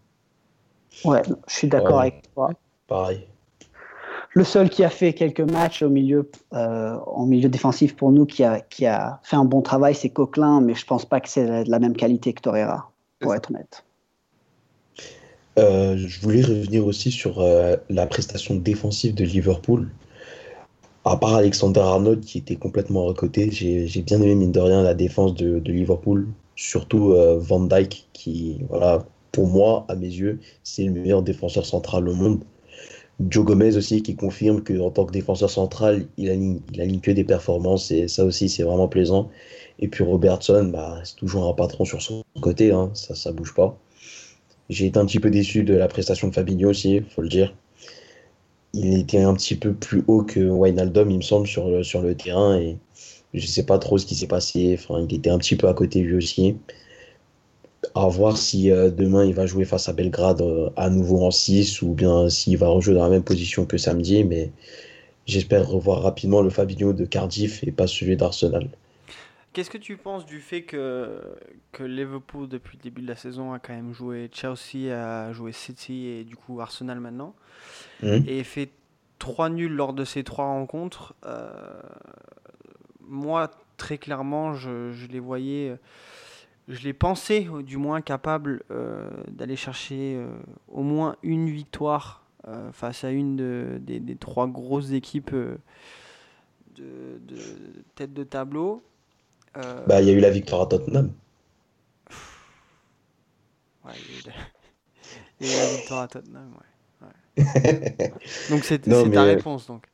Ouais, 1.06 1.22
je 1.48 1.54
suis 1.54 1.68
d'accord 1.68 1.98
Ouais. 1.98 2.08
avec 2.08 2.34
toi. 2.34 2.52
Pareil. 2.88 3.28
Le 4.36 4.44
seul 4.44 4.70
qui 4.70 4.84
a 4.84 4.90
fait 4.90 5.14
quelques 5.14 5.42
matchs 5.42 5.84
au 5.84 5.90
milieu, 5.90 6.30
euh, 6.54 6.98
en 7.06 7.26
milieu 7.26 7.50
défensif 7.50 7.96
pour 7.96 8.12
nous, 8.12 8.26
qui 8.26 8.44
a, 8.44 8.62
qui 8.62 8.88
a 8.88 9.20
fait 9.24 9.36
un 9.36 9.46
bon 9.46 9.62
travail, 9.62 9.94
c'est 9.94 10.10
Coquelin, 10.10 10.60
mais 10.60 10.74
je 10.74 10.86
pense 10.86 11.06
pas 11.06 11.20
que 11.20 11.30
c'est 11.30 11.64
de 11.66 11.70
la 11.70 11.80
même 11.80 11.96
qualité 11.96 12.34
que 12.34 12.42
Torreira, 12.42 12.92
pour 13.20 13.36
être 13.36 13.52
honnête. 13.52 13.84
Euh, 15.60 15.96
je 15.98 16.20
voulais 16.22 16.42
revenir 16.42 16.86
aussi 16.88 17.12
sur 17.12 17.40
euh, 17.40 17.76
la 17.90 18.08
prestation 18.08 18.56
défensive 18.56 19.14
de 19.14 19.24
Liverpool. 19.24 19.92
À 21.06 21.18
part 21.18 21.36
Alexander 21.36 21.82
Arnold 21.82 22.22
qui 22.22 22.40
était 22.40 22.56
complètement 22.56 23.04
recoté, 23.04 23.52
j'ai 23.52 23.88
j'ai 23.88 24.02
bien 24.02 24.20
aimé, 24.22 24.36
mine 24.36 24.52
de 24.52 24.60
rien, 24.60 24.82
la 24.82 24.94
défense 24.96 25.36
de, 25.36 25.60
de 25.60 25.72
Liverpool. 25.72 26.28
Surtout 26.56 27.12
euh, 27.12 27.38
Van 27.40 27.60
Dijk 27.60 28.08
qui, 28.14 28.62
voilà, 28.70 29.06
pour 29.32 29.48
moi, 29.48 29.86
à 29.90 29.96
mes 29.96 30.08
yeux, 30.08 30.40
c'est 30.64 30.86
le 30.86 30.92
meilleur 30.92 31.22
défenseur 31.22 31.66
central 31.66 32.08
au 32.08 32.14
monde. 32.14 32.44
Joe 33.20 33.46
Gomez 33.46 33.78
aussi 33.78 34.02
qui 34.02 34.16
confirme 34.16 34.64
qu'en 34.64 34.90
tant 34.90 35.06
que 35.06 35.12
défenseur 35.12 35.50
central, 35.50 36.08
il 36.18 36.30
aligne, 36.30 36.60
il 36.74 37.02
que 37.02 37.12
des 37.12 37.24
performances 37.24 37.92
et 37.92 38.08
ça 38.08 38.26
aussi, 38.26 38.50
c'est 38.50 38.64
vraiment 38.64 38.88
plaisant. 38.88 39.30
Et 39.80 39.88
puis 39.88 40.04
Robertson, 40.04 40.70
bah, 40.74 41.00
c'est 41.04 41.16
toujours 41.16 41.48
un 41.48 41.54
patron 41.54 41.86
sur 41.86 42.02
son 42.02 42.24
côté, 42.42 42.72
hein, 42.72 42.90
ça, 42.94 43.16
ça 43.16 43.32
bouge 43.32 43.54
pas. 43.54 43.78
J'ai 44.70 44.88
été 44.88 44.98
un 45.00 45.06
petit 45.06 45.20
peu 45.20 45.30
déçu 45.30 45.64
de 45.64 45.74
la 45.74 45.88
prestation 45.88 46.28
de 46.28 46.34
Fabinho 46.34 46.70
aussi, 46.70 47.02
faut 47.02 47.22
le 47.22 47.30
dire. 47.30 47.54
Il 48.74 48.98
était 48.98 49.22
un 49.22 49.34
petit 49.36 49.56
peu 49.56 49.74
plus 49.74 50.04
haut 50.08 50.24
que 50.24 50.40
Wijnaldum, 50.40 51.12
il 51.12 51.18
me 51.18 51.22
semble, 51.22 51.48
sur 51.48 51.68
le, 51.70 52.16
terrain. 52.16 52.58
Et 52.58 52.78
je 53.34 53.46
sais 53.46 53.66
pas 53.66 53.78
trop 53.78 53.98
ce 53.98 54.06
qui 54.06 54.16
s'est 54.16 54.28
passé. 54.28 54.80
Il 55.10 55.14
était 55.16 55.30
un 55.30 55.38
petit 55.38 55.56
peu 55.56 55.68
à 55.68 55.74
côté 55.74 56.00
lui 56.02 56.16
aussi. 56.16 56.58
À 57.96 58.08
voir 58.08 58.38
si 58.38 58.72
euh, 58.72 58.90
demain 58.90 59.24
il 59.24 59.34
va 59.34 59.46
jouer 59.46 59.66
face 59.66 59.88
à 59.88 59.94
Belgrade 59.94 60.42
euh, 60.42 60.70
à 60.76 60.90
nouveau 60.90 61.24
en 61.24 61.32
6 61.32 61.82
ou 61.84 61.94
bien 61.94 62.30
s'il 62.30 62.58
va 62.58 62.68
rejouer 62.68 62.96
dans 62.96 63.04
la 63.04 63.10
même 63.10 63.24
position 63.24 63.66
que 63.66 63.78
samedi. 63.78 64.24
Mais 64.24 64.52
j'espère 65.28 65.68
revoir 65.68 66.02
rapidement 66.02 66.42
le 66.42 66.50
Fabinho 66.50 66.94
de 66.94 67.06
Cardiff 67.06 67.64
et 67.64 67.72
pas 67.72 67.88
celui 67.88 68.18
d'Arsenal. 68.18 68.70
Qu'est-ce 69.54 69.70
que 69.70 69.78
tu 69.78 69.98
penses 69.98 70.26
du 70.26 70.40
fait 70.40 70.64
que, 70.64 71.20
que 71.72 71.84
Liverpool, 71.84 72.50
depuis 72.50 72.78
le 72.78 72.84
début 72.84 73.04
de 73.04 73.08
la 73.08 73.16
saison, 73.16 73.54
a 73.54 73.60
quand 73.60 73.74
même 73.74 73.94
joué 73.94 74.28
Chelsea, 74.34 74.92
a 74.92 75.32
joué 75.32 75.52
City 75.52 76.08
et 76.08 76.24
du 76.24 76.36
coup 76.36 76.60
Arsenal 76.60 77.00
maintenant, 77.00 77.36
Mhm. 78.02 78.24
et 78.28 78.44
fait 78.44 78.72
trois 79.20 79.50
nuls 79.50 79.72
lors 79.72 79.94
de 79.94 80.06
ces 80.06 80.24
trois 80.24 80.46
rencontres 80.46 81.14
euh, 81.26 81.52
Moi, 83.02 83.52
très 83.78 83.98
clairement, 83.98 84.54
je, 84.54 84.92
je 84.92 85.08
les 85.08 85.20
voyais, 85.20 85.76
je 86.68 86.84
les 86.84 86.94
pensais 86.94 87.48
euh, 87.48 87.62
du 87.64 87.78
moins 87.78 88.02
capables 88.02 88.64
euh, 88.72 89.10
d'aller 89.30 89.56
chercher 89.56 90.16
euh, 90.16 90.28
au 90.68 90.82
moins 90.84 91.16
une 91.24 91.50
victoire 91.50 92.22
face 92.74 93.06
à 93.06 93.10
une 93.12 93.38
de- 93.38 93.78
des, 93.80 94.02
des 94.02 94.18
trois 94.18 94.48
grosses 94.48 94.92
équipes 94.92 95.34
de, 95.34 95.56
de 96.76 97.38
tête 97.96 98.14
de 98.14 98.24
tableau. 98.24 98.82
Bah, 99.88 100.02
il 100.02 100.08
y 100.08 100.10
a 100.12 100.14
eu 100.14 100.20
la 100.20 100.30
victoire 100.30 100.62
à 100.62 100.66
Tottenham. 100.68 101.12
Ouais, 103.86 103.92
il 103.98 104.12
y 104.12 104.18
a 104.18 104.20
eu 104.20 104.24
la- 104.28 104.34
il 105.74 105.78
victoire 105.78 106.02
à 106.02 106.08
Tottenham, 106.08 106.54
ouais. 107.02 107.08
ouais. 107.08 108.14
Donc 108.50 108.64
c'est 108.64 108.84
c'est 108.86 109.10
ta 109.12 109.26
mais- 109.26 109.36
réponse 109.36 109.68
donc. 109.68 109.86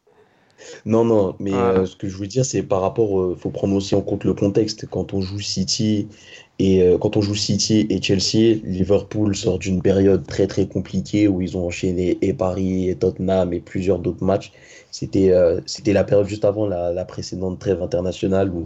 Non, 0.85 1.05
non, 1.05 1.35
mais 1.39 1.53
euh, 1.53 1.85
ce 1.85 1.95
que 1.95 2.09
je 2.09 2.17
veux 2.17 2.27
dire, 2.27 2.43
c'est 2.45 2.63
par 2.63 2.81
rapport, 2.81 3.19
euh, 3.21 3.35
faut 3.35 3.49
prendre 3.49 3.75
aussi 3.75 3.95
en 3.95 4.01
compte 4.01 4.25
le 4.25 4.33
contexte. 4.33 4.87
Quand 4.89 5.13
on 5.13 5.21
joue 5.21 5.39
City 5.39 6.09
et 6.59 6.83
euh, 6.83 6.97
quand 6.97 7.15
on 7.15 7.21
joue 7.21 7.35
City 7.35 7.87
et 7.89 8.01
Chelsea, 8.01 8.59
Liverpool 8.65 9.33
sort 9.33 9.59
d'une 9.59 9.81
période 9.81 10.27
très 10.27 10.45
très 10.45 10.67
compliquée 10.67 11.29
où 11.29 11.41
ils 11.41 11.55
ont 11.55 11.65
enchaîné 11.65 12.17
et 12.21 12.33
Paris 12.33 12.89
et 12.89 12.95
Tottenham 12.95 13.53
et 13.53 13.61
plusieurs 13.61 13.99
d'autres 13.99 14.25
matchs. 14.25 14.51
C'était 14.91 15.31
euh, 15.31 15.61
la 15.85 16.03
période 16.03 16.27
juste 16.27 16.43
avant 16.43 16.67
la, 16.67 17.05
précédente 17.05 17.59
trêve 17.59 17.81
internationale 17.81 18.49
où 18.49 18.65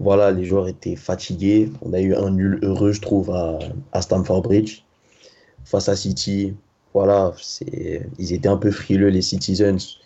voilà, 0.00 0.32
les 0.32 0.44
joueurs 0.44 0.66
étaient 0.66 0.96
fatigués. 0.96 1.70
On 1.82 1.92
a 1.92 2.00
eu 2.00 2.12
un 2.14 2.30
nul 2.30 2.58
heureux, 2.62 2.90
je 2.90 3.00
trouve, 3.00 3.30
à, 3.30 4.02
Stamford 4.02 4.42
Bridge 4.42 4.82
face 5.64 5.88
à 5.88 5.94
City. 5.94 6.54
Voilà, 6.92 7.32
ils 8.18 8.32
étaient 8.32 8.48
un 8.48 8.56
peu 8.56 8.70
frileux 8.70 9.08
les 9.08 9.22
Citizens 9.22 9.98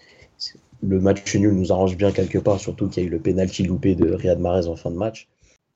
le 0.83 1.01
match 1.01 1.35
nul 1.35 1.53
nous 1.55 1.73
arrange 1.73 1.97
bien 1.97 2.13
quelque 2.13 2.39
part, 2.39 2.61
surtout 2.61 2.89
qu'il 2.89 3.03
y 3.03 3.07
a 3.07 3.09
eu 3.09 3.13
le 3.13 3.19
penalty 3.19 3.63
loupé 3.63 3.95
de 3.95 4.13
Riyad 4.13 4.39
Mahrez 4.39 4.69
en 4.69 4.77
fin 4.77 4.91
de 4.91 4.97
match. 4.97 5.27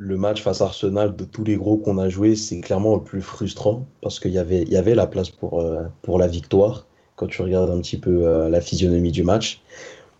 Le 0.03 0.17
match 0.17 0.43
face 0.43 0.63
à 0.63 0.65
Arsenal, 0.65 1.15
de 1.15 1.27
tous 1.27 1.45
les 1.45 1.57
gros 1.57 1.77
qu'on 1.77 1.99
a 1.99 2.09
joué, 2.09 2.35
c'est 2.35 2.59
clairement 2.63 2.95
le 2.95 3.03
plus 3.03 3.21
frustrant 3.21 3.87
parce 4.01 4.19
qu'il 4.19 4.31
y 4.31 4.39
avait, 4.39 4.95
la 4.95 5.07
place 5.07 5.29
pour, 5.29 5.61
euh, 5.61 5.83
pour 6.01 6.19
la 6.19 6.27
victoire 6.27 6.87
quand 7.17 7.27
tu 7.27 7.43
regardes 7.43 7.69
un 7.69 7.83
petit 7.83 7.99
peu 7.99 8.27
euh, 8.27 8.49
la 8.49 8.63
physionomie 8.63 9.13
du 9.13 9.25
match. 9.25 9.61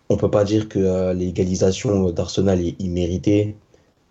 On 0.09 0.17
peut 0.17 0.29
pas 0.29 0.43
dire 0.43 0.69
que 0.69 0.77
euh, 0.77 1.13
l'égalisation 1.15 2.11
d'Arsenal 2.11 2.61
est 2.61 2.79
imméritée, 2.79 3.55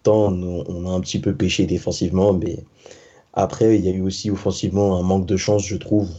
tant 0.03 0.33
on, 0.33 0.91
a 0.91 0.91
un 0.91 1.01
petit 1.01 1.21
peu 1.21 1.37
pêché 1.37 1.67
défensivement, 1.67 2.33
mais 2.33 2.65
après, 3.35 3.79
il 3.79 3.85
y 3.87 3.89
a 3.89 3.93
eu 3.93 4.03
aussi 4.03 4.29
offensivement 4.29 4.97
un 4.97 5.05
manque 5.05 5.27
de 5.27 5.37
chance, 5.37 5.65
je 5.65 5.77
trouve. 5.77 6.11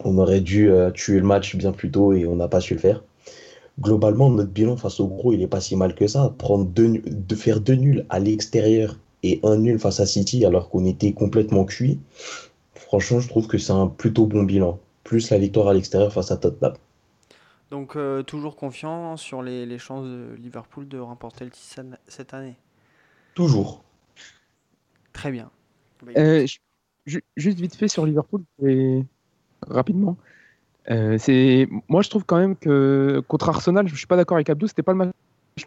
On 0.00 0.18
aurait 0.18 0.40
dû 0.40 0.72
tuer 0.94 1.20
le 1.20 1.26
match 1.26 1.54
bien 1.54 1.70
plus 1.70 1.92
tôt 1.92 2.14
et 2.14 2.26
on 2.26 2.34
n'a 2.34 2.48
pas 2.48 2.60
su 2.60 2.74
le 2.74 2.80
faire 2.80 3.00
globalement, 3.80 4.30
notre 4.30 4.50
bilan 4.50 4.76
face 4.76 5.00
au 5.00 5.08
gros, 5.08 5.32
il 5.32 5.42
est 5.42 5.46
pas 5.48 5.60
si 5.60 5.76
mal 5.76 5.94
que 5.94 6.06
ça. 6.06 6.34
Prendre 6.38 6.66
deux, 6.66 6.98
de 6.98 7.34
faire 7.34 7.60
deux 7.60 7.74
nuls 7.74 8.06
à 8.10 8.18
l'extérieur 8.18 8.98
et 9.22 9.40
un 9.42 9.56
nul 9.56 9.78
face 9.78 10.00
à 10.00 10.06
City 10.06 10.44
alors 10.44 10.70
qu'on 10.70 10.84
était 10.86 11.12
complètement 11.12 11.64
cuit, 11.64 11.98
franchement, 12.74 13.20
je 13.20 13.28
trouve 13.28 13.46
que 13.48 13.58
c'est 13.58 13.72
un 13.72 13.86
plutôt 13.88 14.26
bon 14.26 14.42
bilan. 14.44 14.78
Plus 15.04 15.30
la 15.30 15.38
victoire 15.38 15.68
à 15.68 15.74
l'extérieur 15.74 16.12
face 16.12 16.30
à 16.30 16.36
Tottenham. 16.36 16.74
Donc 17.70 17.96
euh, 17.96 18.22
toujours 18.22 18.56
confiant 18.56 19.16
sur 19.16 19.42
les, 19.42 19.64
les 19.64 19.78
chances 19.78 20.04
de 20.04 20.34
Liverpool 20.38 20.88
de 20.88 20.98
remporter 20.98 21.44
le 21.44 21.50
titre 21.50 21.84
cette- 22.08 22.34
année. 22.34 22.56
Toujours. 23.34 23.82
Très 25.12 25.30
bien. 25.30 25.50
Euh, 26.16 26.46
ju- 26.46 26.58
ju- 27.06 27.24
juste 27.36 27.60
vite 27.60 27.74
fait 27.76 27.88
sur 27.88 28.06
Liverpool, 28.06 28.42
et 28.64 29.04
rapidement. 29.68 30.16
Euh, 30.90 31.16
c'est 31.18 31.68
moi 31.88 32.02
je 32.02 32.08
trouve 32.08 32.24
quand 32.24 32.38
même 32.38 32.56
que 32.56 33.22
contre 33.28 33.48
Arsenal, 33.48 33.86
je 33.86 33.94
suis 33.94 34.06
pas 34.06 34.16
d'accord 34.16 34.36
avec 34.36 34.48
Abdou, 34.48 34.66
c'était 34.66 34.82
pas 34.82 34.92
le 34.92 34.98
match 34.98 35.12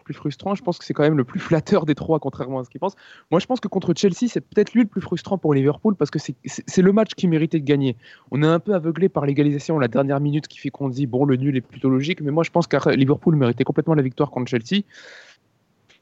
plus 0.04 0.14
frustrant. 0.14 0.54
Je 0.54 0.62
pense 0.62 0.78
que 0.78 0.84
c'est 0.84 0.94
quand 0.94 1.02
même 1.02 1.16
le 1.16 1.24
plus 1.24 1.40
flatteur 1.40 1.86
des 1.86 1.94
trois, 1.94 2.18
contrairement 2.18 2.60
à 2.60 2.64
ce 2.64 2.70
qu'ils 2.70 2.80
pensent. 2.80 2.96
Moi, 3.30 3.40
je 3.40 3.46
pense 3.46 3.60
que 3.60 3.68
contre 3.68 3.92
Chelsea, 3.96 4.28
c'est 4.28 4.40
peut-être 4.40 4.72
lui 4.72 4.82
le 4.82 4.88
plus 4.88 5.00
frustrant 5.00 5.38
pour 5.38 5.54
Liverpool 5.54 5.94
parce 5.96 6.10
que 6.10 6.18
c'est 6.18 6.82
le 6.82 6.92
match 6.92 7.14
qui 7.14 7.28
méritait 7.28 7.60
de 7.60 7.64
gagner. 7.64 7.96
On 8.30 8.42
est 8.42 8.46
un 8.46 8.60
peu 8.60 8.74
aveuglé 8.74 9.08
par 9.08 9.26
l'égalisation 9.26 9.78
la 9.78 9.88
dernière 9.88 10.20
minute 10.20 10.48
qui 10.48 10.58
fait 10.58 10.70
qu'on 10.70 10.88
dit 10.88 11.06
bon, 11.06 11.24
le 11.24 11.36
nul 11.36 11.56
est 11.56 11.60
plutôt 11.60 11.90
logique, 11.90 12.20
mais 12.20 12.30
moi, 12.30 12.42
je 12.44 12.50
pense 12.50 12.66
que 12.66 12.90
Liverpool 12.90 13.36
méritait 13.36 13.64
complètement 13.64 13.94
la 13.94 14.02
victoire 14.02 14.30
contre 14.30 14.50
Chelsea. 14.50 14.82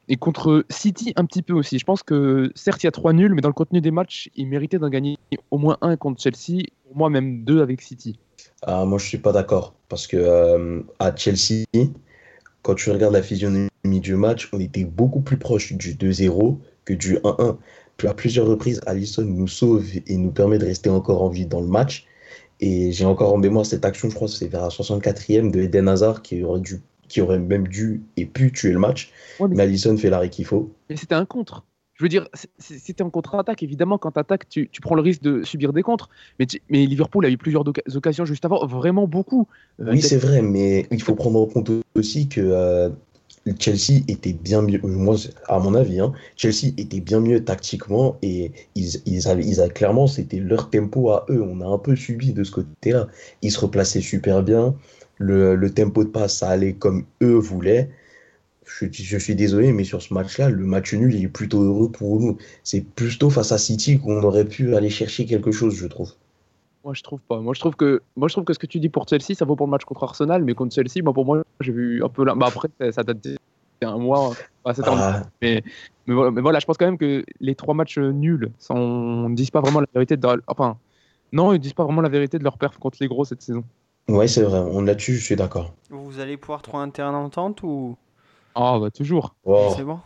Et 0.09 0.17
contre 0.17 0.65
City, 0.69 1.13
un 1.15 1.23
petit 1.23 1.41
peu 1.41 1.53
aussi. 1.53 1.79
Je 1.79 1.85
pense 1.85 2.03
que 2.03 2.51
certes, 2.55 2.83
il 2.83 2.87
y 2.87 2.89
a 2.89 2.91
trois 2.91 3.13
nuls, 3.13 3.33
mais 3.33 3.39
dans 3.39 3.47
le 3.47 3.53
contenu 3.53 3.79
des 3.79 3.91
matchs, 3.91 4.29
il 4.35 4.47
méritait 4.47 4.77
d'en 4.77 4.89
gagner 4.89 5.17
au 5.49 5.57
moins 5.57 5.77
un 5.79 5.95
contre 5.95 6.21
Chelsea, 6.21 6.63
au 6.91 6.97
moins 6.97 7.09
même 7.09 7.45
deux 7.45 7.61
avec 7.61 7.81
City. 7.81 8.19
Ah, 8.65 8.85
moi, 8.85 8.97
je 8.97 9.05
suis 9.05 9.17
pas 9.17 9.31
d'accord. 9.31 9.73
Parce 9.89 10.07
que 10.07 10.17
euh, 10.17 10.81
à 10.99 11.15
Chelsea, 11.15 11.65
quand 12.61 12.75
tu 12.75 12.91
regardes 12.91 13.13
la 13.13 13.23
physionomie 13.23 13.69
du 13.83 14.15
match, 14.15 14.49
on 14.53 14.59
était 14.59 14.85
beaucoup 14.85 15.21
plus 15.21 15.37
proche 15.37 15.73
du 15.73 15.93
2-0 15.95 16.57
que 16.85 16.93
du 16.93 17.17
1-1. 17.17 17.57
Puis 17.97 18.07
à 18.07 18.13
plusieurs 18.13 18.47
reprises, 18.47 18.81
Allison 18.85 19.23
nous 19.23 19.47
sauve 19.47 19.85
et 20.07 20.17
nous 20.17 20.31
permet 20.31 20.57
de 20.57 20.65
rester 20.65 20.89
encore 20.89 21.21
en 21.21 21.29
vie 21.29 21.45
dans 21.45 21.61
le 21.61 21.67
match. 21.67 22.07
Et 22.59 22.91
j'ai 22.91 23.05
encore 23.05 23.33
en 23.33 23.37
mémoire 23.37 23.65
cette 23.65 23.85
action, 23.85 24.09
je 24.09 24.15
crois 24.15 24.27
que 24.27 24.33
c'est 24.33 24.47
vers 24.47 24.61
la 24.61 24.69
64e 24.69 25.51
de 25.51 25.61
Eden 25.61 25.89
Hazard 25.89 26.21
qui 26.21 26.43
aurait, 26.43 26.61
dû, 26.61 26.81
qui 27.09 27.19
aurait 27.21 27.39
même 27.39 27.67
dû 27.67 28.03
et 28.15 28.25
pu 28.25 28.51
tuer 28.51 28.71
le 28.71 28.79
match. 28.79 29.11
mais, 29.39 29.61
Allison 29.61 29.97
fait 29.97 30.09
l'arrêt 30.09 30.29
qu'il 30.29 30.45
faut. 30.45 30.71
Mais 30.89 30.95
c'était 30.95 31.15
un 31.15 31.25
contre. 31.25 31.65
Je 31.95 32.03
veux 32.03 32.09
dire, 32.09 32.27
c'était 32.57 33.03
en 33.03 33.09
contre-attaque. 33.09 33.61
Évidemment, 33.61 33.97
quand 33.97 34.11
tu 34.11 34.19
attaques, 34.19 34.49
tu, 34.49 34.69
prends 34.81 34.95
le 34.95 35.01
risque 35.01 35.21
de 35.21 35.43
subir 35.43 35.73
des 35.73 35.83
contres. 35.83 36.09
Mais, 36.39 36.47
mais 36.69 36.85
Liverpool 36.85 37.25
a 37.25 37.29
eu 37.29 37.37
plusieurs 37.37 37.63
occasions 37.95 38.25
juste 38.25 38.45
avant, 38.45 38.65
vraiment 38.65 39.07
beaucoup. 39.07 39.47
Euh, 39.79 39.91
oui, 39.91 40.01
c'est 40.01 40.17
vrai, 40.17 40.41
mais 40.41 40.87
il 40.89 41.01
faut 41.01 41.13
prendre 41.13 41.39
en 41.39 41.45
compte 41.45 41.69
aussi 41.93 42.27
que 42.27 42.41
euh, 42.41 42.89
Chelsea 43.59 44.01
était 44.07 44.33
bien 44.33 44.63
mieux, 44.63 44.79
moi, 44.83 45.17
à 45.47 45.59
mon 45.59 45.75
avis, 45.75 45.99
hein, 45.99 46.13
Chelsea 46.35 46.73
était 46.77 46.99
bien 46.99 47.19
mieux 47.19 47.43
tactiquement 47.43 48.17
et 48.23 48.51
ils, 48.73 49.01
ils 49.05 49.27
avaient, 49.27 49.45
ils 49.45 49.61
avaient 49.61 49.73
clairement, 49.73 50.07
c'était 50.07 50.39
leur 50.39 50.71
tempo 50.71 51.11
à 51.11 51.27
eux. 51.29 51.43
On 51.43 51.61
a 51.61 51.67
un 51.67 51.77
peu 51.77 51.95
subi 51.95 52.33
de 52.33 52.43
ce 52.43 52.51
côté-là. 52.51 53.07
Ils 53.43 53.51
se 53.51 53.59
replaçaient 53.59 54.01
super 54.01 54.41
bien. 54.41 54.73
Le, 55.19 55.55
le 55.55 55.69
tempo 55.69 56.03
de 56.03 56.09
passe, 56.09 56.37
ça 56.37 56.49
allait 56.49 56.73
comme 56.73 57.05
eux 57.21 57.37
voulaient 57.37 57.91
je, 58.81 59.17
suis 59.17 59.35
désolé, 59.35 59.71
mais 59.71 59.83
sur 59.83 60.01
ce 60.01 60.13
match-là, 60.13 60.49
le 60.49 60.65
match 60.65 60.93
nul, 60.93 61.13
il 61.13 61.23
est 61.23 61.29
plutôt 61.29 61.61
heureux 61.61 61.91
pour 61.91 62.19
nous. 62.19 62.37
C'est 62.63 62.81
plutôt 62.81 63.29
face 63.29 63.51
à 63.51 63.57
City 63.57 63.99
qu'on 63.99 64.21
aurait 64.23 64.45
pu 64.45 64.75
aller 64.75 64.89
chercher 64.89 65.25
quelque 65.25 65.51
chose, 65.51 65.75
je 65.75 65.87
trouve. 65.87 66.11
Moi, 66.83 66.93
je 66.93 67.01
trouve 67.01 67.21
pas. 67.21 67.39
Moi, 67.39 67.53
je 67.53 67.59
trouve 67.59 67.75
que, 67.75 68.01
moi, 68.15 68.27
je 68.27 68.33
trouve 68.33 68.43
que 68.43 68.53
ce 68.53 68.59
que 68.59 68.65
tu 68.65 68.79
dis 68.79 68.89
pour 68.89 69.07
Chelsea, 69.07 69.35
ça 69.35 69.45
vaut 69.45 69.55
pour 69.55 69.67
le 69.67 69.71
match 69.71 69.85
contre 69.85 70.03
Arsenal, 70.03 70.43
mais 70.43 70.53
contre 70.53 70.75
Chelsea, 70.75 71.03
moi, 71.03 71.13
pour 71.13 71.25
moi, 71.25 71.43
j'ai 71.61 71.71
vu 71.71 72.03
un 72.03 72.09
peu 72.09 72.25
là. 72.25 72.35
Bah, 72.35 72.47
après, 72.47 72.69
ça 72.91 73.03
date 73.03 73.25
d'un 73.81 73.97
mois. 73.97 74.33
Ah. 74.65 75.23
mais, 75.41 75.63
mais, 76.07 76.41
voilà, 76.41 76.59
je 76.59 76.65
pense 76.65 76.77
quand 76.77 76.85
même 76.85 76.97
que 76.97 77.23
les 77.39 77.55
trois 77.55 77.73
matchs 77.73 77.97
nuls 77.97 78.51
ne 78.69 79.35
disent 79.35 79.51
pas 79.51 79.61
vraiment 79.61 79.81
la 79.81 79.87
vérité 79.93 80.17
de. 80.17 80.27
Enfin, 80.47 80.77
non, 81.31 81.53
ils 81.53 81.59
disent 81.59 81.73
pas 81.73 81.83
vraiment 81.83 82.01
la 82.01 82.09
vérité 82.09 82.39
de 82.39 82.43
leur 82.43 82.57
perf 82.57 82.77
contre 82.77 82.97
les 83.01 83.07
gros 83.07 83.25
cette 83.25 83.41
saison. 83.41 83.63
Ouais, 84.09 84.27
c'est 84.27 84.43
vrai. 84.43 84.59
On 84.59 84.81
là-dessus, 84.81 85.15
je 85.15 85.23
suis 85.23 85.35
d'accord. 85.35 85.73
Vous 85.89 86.19
allez 86.19 86.37
pouvoir 86.37 86.61
trouver 86.61 86.83
un 86.83 86.89
terrain 86.89 87.11
d'entente 87.11 87.63
ou 87.63 87.97
Oh, 88.55 88.79
bah 88.79 88.91
toujours. 88.91 89.35
C'est 89.75 89.83
bon 89.83 89.99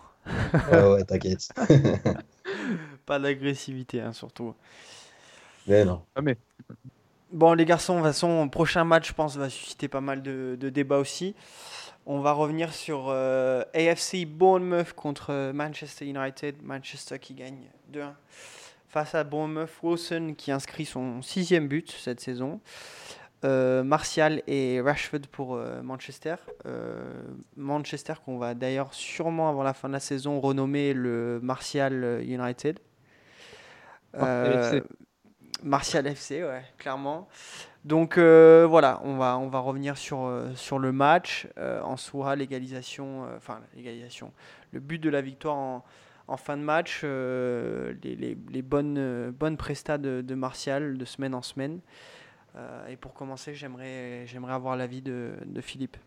Ouais, 0.71 0.83
ouais, 0.83 1.03
t'inquiète. 1.03 1.49
Pas 3.05 3.19
d'agressivité, 3.19 4.01
hein, 4.01 4.13
surtout. 4.13 4.53
Mais 5.67 5.85
non. 5.85 6.01
Ah, 6.15 6.21
mais... 6.21 6.37
Bon, 7.31 7.53
les 7.53 7.65
garçons, 7.65 7.95
de 7.95 7.99
toute 7.99 8.07
façon, 8.07 8.47
prochain 8.49 8.83
match, 8.83 9.09
je 9.09 9.13
pense, 9.13 9.35
va 9.35 9.49
susciter 9.49 9.89
pas 9.89 9.99
mal 9.99 10.21
de, 10.21 10.55
débats 10.69 10.97
aussi. 10.97 11.35
On 12.05 12.21
va 12.21 12.31
revenir 12.31 12.73
sur 12.73 13.07
euh, 13.09 13.63
AFC 13.73 14.25
Bournemouth 14.25 14.93
contre 14.93 15.51
Manchester 15.51 16.05
United. 16.05 16.55
Manchester 16.63 17.19
qui 17.19 17.33
gagne 17.33 17.69
2-1 17.91 18.13
face 18.87 19.13
à 19.13 19.25
Bournemouth. 19.25 19.69
Wilson 19.83 20.35
qui 20.37 20.51
inscrit 20.51 20.85
son 20.85 21.21
sixième 21.21 21.67
but 21.67 21.91
cette 21.91 22.21
saison. 22.21 22.61
Euh, 23.45 23.83
Martial 23.83 24.41
et 24.47 24.81
Rashford 24.81 25.27
pour 25.31 25.55
euh, 25.55 25.83
Manchester. 25.83 26.35
Euh, 26.65 26.97
Manchester 27.55 28.13
qu'on 28.25 28.39
va 28.39 28.55
d'ailleurs 28.55 28.93
sûrement 28.95 29.47
avant 29.47 29.61
la 29.61 29.73
fin 29.73 29.87
de 29.89 29.93
la 29.93 29.99
saison 29.99 30.39
renommer 30.39 30.93
le 30.93 31.39
Martial 31.43 32.21
United. 32.23 32.79
Martial 35.63 36.07
FC. 36.07 36.43
ouais, 36.43 36.63
clairement. 36.77 37.27
Donc 37.85 38.17
voilà, 38.17 38.99
on 39.03 39.17
va, 39.17 39.37
on 39.37 39.47
va 39.47 39.59
revenir 39.59 39.97
sur, 39.97 40.29
sur 40.55 40.79
le 40.79 40.91
match. 40.91 41.47
en 41.57 41.95
soi, 41.95 42.35
l'égalisation, 42.35 43.27
enfin 43.35 43.61
l'égalisation, 43.75 44.33
le 44.71 44.79
but 44.79 44.99
de 44.99 45.09
la 45.09 45.21
victoire 45.21 45.55
en, 45.55 45.85
en 46.27 46.37
fin 46.37 46.57
de 46.57 46.63
match, 46.63 47.03
les, 47.03 48.15
les, 48.15 48.37
les, 48.51 48.61
bonnes, 48.61 49.31
bonnes 49.31 49.57
prestats 49.57 49.97
de, 49.97 50.21
de 50.21 50.35
Martial 50.35 50.97
de 50.97 51.05
semaine 51.05 51.33
en 51.33 51.41
semaine. 51.43 51.79
Euh, 52.57 52.87
et 52.87 52.95
pour 52.95 53.13
commencer, 53.13 53.53
j'aimerais, 53.53 54.25
j'aimerais 54.25 54.53
avoir 54.53 54.75
l'avis 54.75 55.01
de, 55.01 55.33
de 55.45 55.61
Philippe. 55.61 55.97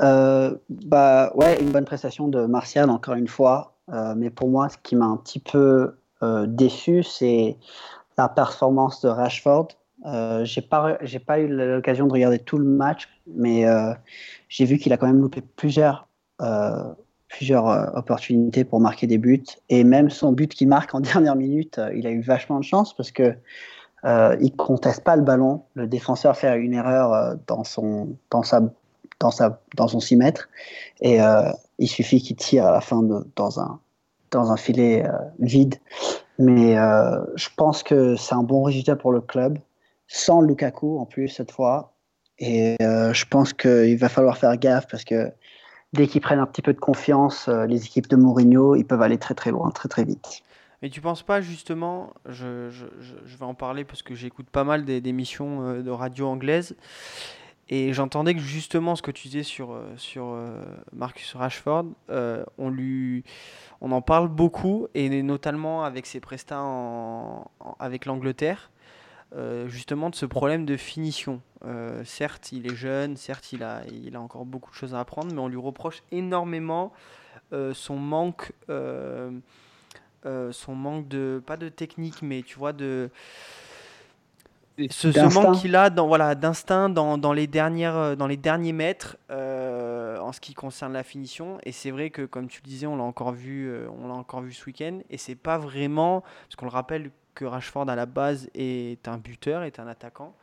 Euh, 0.00 0.56
bah 0.68 1.32
ouais, 1.34 1.60
une 1.60 1.70
bonne 1.70 1.84
prestation 1.84 2.28
de 2.28 2.46
Martial 2.46 2.90
encore 2.90 3.14
une 3.14 3.28
fois. 3.28 3.74
Euh, 3.92 4.14
mais 4.16 4.30
pour 4.30 4.48
moi, 4.48 4.68
ce 4.68 4.76
qui 4.78 4.96
m'a 4.96 5.06
un 5.06 5.16
petit 5.16 5.40
peu 5.40 5.96
déçu, 6.46 7.02
c'est 7.02 7.58
la 8.16 8.30
performance 8.30 9.02
de 9.02 9.08
Rashford. 9.08 9.68
j'ai 10.44 10.62
pas 10.62 10.96
j'ai 11.02 11.18
pas 11.18 11.38
eu 11.38 11.48
l'occasion 11.48 12.06
de 12.06 12.12
regarder 12.14 12.38
tout 12.38 12.56
le 12.56 12.64
match, 12.64 13.10
mais 13.26 13.66
j'ai 14.48 14.64
vu 14.64 14.78
qu'il 14.78 14.90
a 14.94 14.96
quand 14.96 15.06
même 15.06 15.20
loupé 15.20 15.42
plusieurs 15.42 16.08
plusieurs 17.36 17.68
euh, 17.68 17.86
opportunités 17.94 18.64
pour 18.64 18.80
marquer 18.80 19.06
des 19.06 19.18
buts. 19.18 19.44
Et 19.68 19.82
même 19.82 20.08
son 20.08 20.32
but 20.32 20.54
qu'il 20.54 20.68
marque 20.68 20.94
en 20.94 21.00
dernière 21.12 21.36
minute, 21.36 21.78
euh, 21.78 21.92
il 21.94 22.06
a 22.06 22.10
eu 22.10 22.20
vachement 22.20 22.58
de 22.58 22.64
chance 22.64 22.94
parce 22.96 23.10
que 23.10 23.34
euh, 24.04 24.36
il 24.40 24.54
conteste 24.54 25.02
pas 25.02 25.16
le 25.16 25.22
ballon. 25.22 25.62
Le 25.74 25.86
défenseur 25.86 26.36
fait 26.36 26.56
une 26.58 26.74
erreur 26.74 27.36
dans 27.46 27.64
son 27.64 28.16
dans 28.30 28.42
sa 28.42 28.60
dans 29.18 29.30
sa 29.30 29.60
dans 29.76 29.88
son 29.88 30.00
6 30.00 30.16
mètres 30.16 30.50
et 31.00 31.20
il 31.78 31.88
suffit 31.88 32.20
qu'il 32.20 32.36
tire 32.36 32.66
à 32.66 32.72
la 32.72 32.82
fin 32.82 33.02
de, 33.02 33.26
dans 33.34 33.60
un 33.60 33.80
dans 34.30 34.52
un 34.52 34.58
filet 34.58 35.04
vide. 35.38 35.76
Mais 36.38 36.74
je 36.74 37.48
pense 37.56 37.82
que 37.82 38.14
c'est 38.16 38.34
un 38.34 38.42
bon 38.42 38.64
résultat 38.64 38.94
pour 38.94 39.10
le 39.10 39.22
club 39.22 39.58
sans 40.06 40.42
Lukaku 40.42 40.98
en 40.98 41.06
plus 41.06 41.28
cette 41.28 41.50
fois. 41.50 41.94
Et 42.38 42.76
je 42.80 43.24
pense 43.24 43.54
qu'il 43.54 43.96
va 43.96 44.10
falloir 44.10 44.36
faire 44.36 44.54
gaffe 44.58 44.86
parce 44.90 45.04
que 45.04 45.32
dès 45.94 46.08
qu'ils 46.08 46.20
prennent 46.20 46.40
un 46.40 46.46
petit 46.46 46.62
peu 46.62 46.72
de 46.72 46.80
confiance, 46.80 47.48
euh, 47.48 47.66
les 47.66 47.86
équipes 47.86 48.08
de 48.08 48.16
Mourinho, 48.16 48.74
ils 48.74 48.84
peuvent 48.84 49.00
aller 49.00 49.18
très 49.18 49.34
très 49.34 49.50
loin, 49.50 49.70
très 49.70 49.88
très 49.88 50.04
vite. 50.04 50.42
Mais 50.82 50.90
tu 50.90 51.00
penses 51.00 51.22
pas 51.22 51.40
justement, 51.40 52.12
je, 52.28 52.68
vais 52.68 53.44
en 53.44 53.54
parler 53.54 53.84
parce 53.84 54.02
que 54.02 54.14
j'écoute 54.14 54.50
pas 54.50 54.64
mal 54.64 54.84
des, 54.84 55.00
émissions 55.08 55.62
euh, 55.62 55.82
de 55.82 55.90
radio 55.90 56.26
anglaises, 56.26 56.76
et 57.70 57.94
j'entendais 57.94 58.34
que 58.34 58.40
justement 58.40 58.94
ce 58.94 59.00
que 59.00 59.10
tu 59.10 59.28
disais 59.28 59.44
sur, 59.44 59.72
euh, 59.72 59.86
sur 59.96 60.36
Marcus 60.92 61.34
Rashford, 61.34 61.86
on, 62.58 62.70
lui, 62.70 63.24
on 63.80 63.92
en 63.92 64.02
parle 64.02 64.28
beaucoup, 64.28 64.88
et 64.94 65.22
notamment 65.22 65.84
avec 65.84 66.06
ses 66.06 66.20
prestats 66.20 66.60
avec 67.78 68.04
l'Angleterre. 68.04 68.70
Euh, 69.36 69.68
justement 69.68 70.10
de 70.10 70.14
ce 70.14 70.26
problème 70.26 70.64
de 70.64 70.76
finition. 70.76 71.40
Euh, 71.64 72.04
certes, 72.04 72.52
il 72.52 72.70
est 72.70 72.76
jeune, 72.76 73.16
certes, 73.16 73.52
il 73.52 73.64
a, 73.64 73.82
il 73.90 74.14
a 74.14 74.20
encore 74.20 74.44
beaucoup 74.44 74.70
de 74.70 74.76
choses 74.76 74.94
à 74.94 75.00
apprendre, 75.00 75.32
mais 75.32 75.40
on 75.40 75.48
lui 75.48 75.56
reproche 75.56 76.04
énormément 76.12 76.92
euh, 77.52 77.74
son 77.74 77.96
manque, 77.96 78.52
son 78.68 80.74
manque 80.74 81.08
de, 81.08 81.42
pas 81.44 81.56
de 81.56 81.68
technique, 81.68 82.22
mais 82.22 82.42
tu 82.42 82.58
vois, 82.58 82.72
de 82.72 83.10
ce, 84.88 85.34
manque 85.34 85.56
qu'il 85.56 85.74
a 85.74 85.90
dans, 85.90 86.06
voilà, 86.06 86.36
d'instinct 86.36 86.88
dans, 86.88 87.18
dans, 87.18 87.32
les 87.32 87.48
dernières, 87.48 88.16
dans 88.16 88.28
les 88.28 88.36
derniers 88.36 88.72
mètres 88.72 89.16
en 89.30 90.30
ce 90.32 90.40
qui 90.40 90.54
concerne 90.54 90.92
la 90.92 91.02
finition. 91.02 91.58
Et 91.64 91.72
c'est 91.72 91.90
vrai 91.90 92.10
que, 92.10 92.22
comme 92.22 92.46
tu 92.46 92.60
le 92.62 92.68
disais, 92.68 92.86
on 92.86 92.96
l'a 92.96 93.02
encore 93.02 93.32
vu, 93.32 93.74
on 94.00 94.06
l'a 94.06 94.14
encore 94.14 94.42
vu 94.42 94.52
ce 94.52 94.64
week-end, 94.66 95.00
et 95.10 95.18
c'est 95.18 95.34
pas 95.34 95.58
vraiment, 95.58 96.20
parce 96.20 96.54
qu'on 96.56 96.66
le 96.66 96.70
rappelle, 96.70 97.10
que 97.34 97.44
Rashford 97.44 97.88
à 97.88 97.96
la 97.96 98.06
base 98.06 98.48
est 98.54 99.06
un 99.08 99.18
buteur, 99.18 99.62
est 99.62 99.78
un 99.78 99.86
attaquant, 99.86 100.34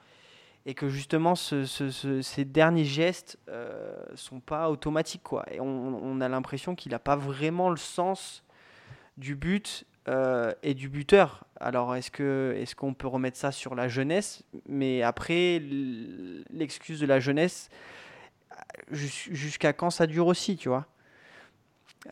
et 0.65 0.73
que 0.73 0.89
justement 0.89 1.36
ces 1.36 2.45
derniers 2.45 2.86
gestes 2.86 3.39
euh, 3.49 3.95
sont 4.15 4.39
pas 4.39 4.69
automatiques 4.69 5.23
quoi. 5.23 5.45
Et 5.51 5.60
on, 5.60 6.21
a 6.21 6.30
l'impression 6.30 6.75
qu'il 6.75 6.91
n'a 6.91 6.99
pas 6.99 7.15
vraiment 7.15 7.69
le 7.69 7.77
sens 7.77 8.43
du 9.17 9.36
but 9.36 9.86
euh, 10.08 10.54
et 10.62 10.73
du 10.73 10.89
buteur. 10.89 11.45
Alors 11.60 11.95
est-ce 11.95 12.12
que 12.12 12.56
est-ce 12.58 12.75
qu'on 12.75 12.93
peut 12.93 13.08
remettre 13.08 13.38
ça 13.38 13.51
sur 13.51 13.73
la 13.75 13.88
jeunesse? 13.88 14.43
Mais 14.67 15.01
après 15.01 15.60
l'excuse 16.51 16.99
de 16.99 17.06
la 17.06 17.19
jeunesse, 17.19 17.69
jusqu'à 18.91 19.73
quand 19.73 19.89
ça 19.89 20.06
dure 20.06 20.27
aussi, 20.27 20.58
tu 20.58 20.69
vois? 20.69 20.86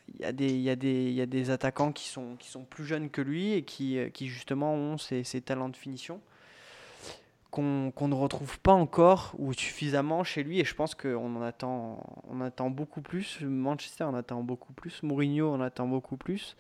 Il 0.07 0.21
y, 0.21 0.25
a 0.25 0.31
des, 0.31 0.49
il, 0.49 0.61
y 0.61 0.69
a 0.69 0.75
des, 0.75 1.05
il 1.05 1.13
y 1.13 1.21
a 1.21 1.25
des 1.25 1.49
attaquants 1.49 1.91
qui 1.91 2.07
sont, 2.07 2.35
qui 2.37 2.49
sont 2.49 2.63
plus 2.63 2.85
jeunes 2.85 3.09
que 3.09 3.21
lui 3.21 3.53
et 3.53 3.63
qui, 3.63 3.97
euh, 3.97 4.09
qui 4.09 4.27
justement 4.27 4.73
ont 4.73 4.97
ces, 4.97 5.23
ces 5.23 5.41
talents 5.41 5.69
de 5.69 5.75
finition. 5.75 6.21
qu'on 7.49 7.91
qu'on 7.91 8.07
ne 8.07 8.13
retrouve 8.13 8.59
pas 8.59 8.73
encore 8.73 9.33
ou 9.39 9.53
suffisamment 9.53 10.23
chez 10.23 10.43
lui 10.43 10.59
et 10.59 10.65
je 10.65 10.75
pense 10.75 10.93
qu'on 10.93 11.35
en 11.35 11.41
attend, 11.41 12.03
on 12.29 12.41
attend 12.41 12.69
beaucoup 12.69 13.01
plus. 13.01 13.41
Manchester 13.41 14.03
en 14.03 14.13
attend 14.13 14.43
beaucoup 14.43 14.73
plus, 14.73 15.01
Mourinho 15.03 15.51
en 15.51 15.61
attend 15.61 15.87
beaucoup 15.87 16.17
plus 16.17 16.55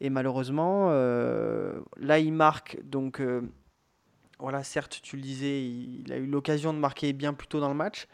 et 0.00 0.10
malheureusement 0.10 0.88
euh, 0.90 1.80
là 1.96 2.18
il 2.18 2.32
marque 2.32 2.78
donc 2.84 3.20
euh, 3.20 3.42
voilà 4.38 4.62
certes 4.62 5.00
tu 5.02 5.16
le 5.16 5.22
disais 5.22 5.64
il 5.64 6.12
a 6.12 6.16
eu 6.16 6.26
l'occasion 6.26 6.74
de 6.74 6.78
marquer 6.78 7.12
bien 7.12 7.32
plus 7.32 7.46
tôt 7.46 7.60
dans 7.60 7.68
le 7.68 7.74
match 7.74 8.06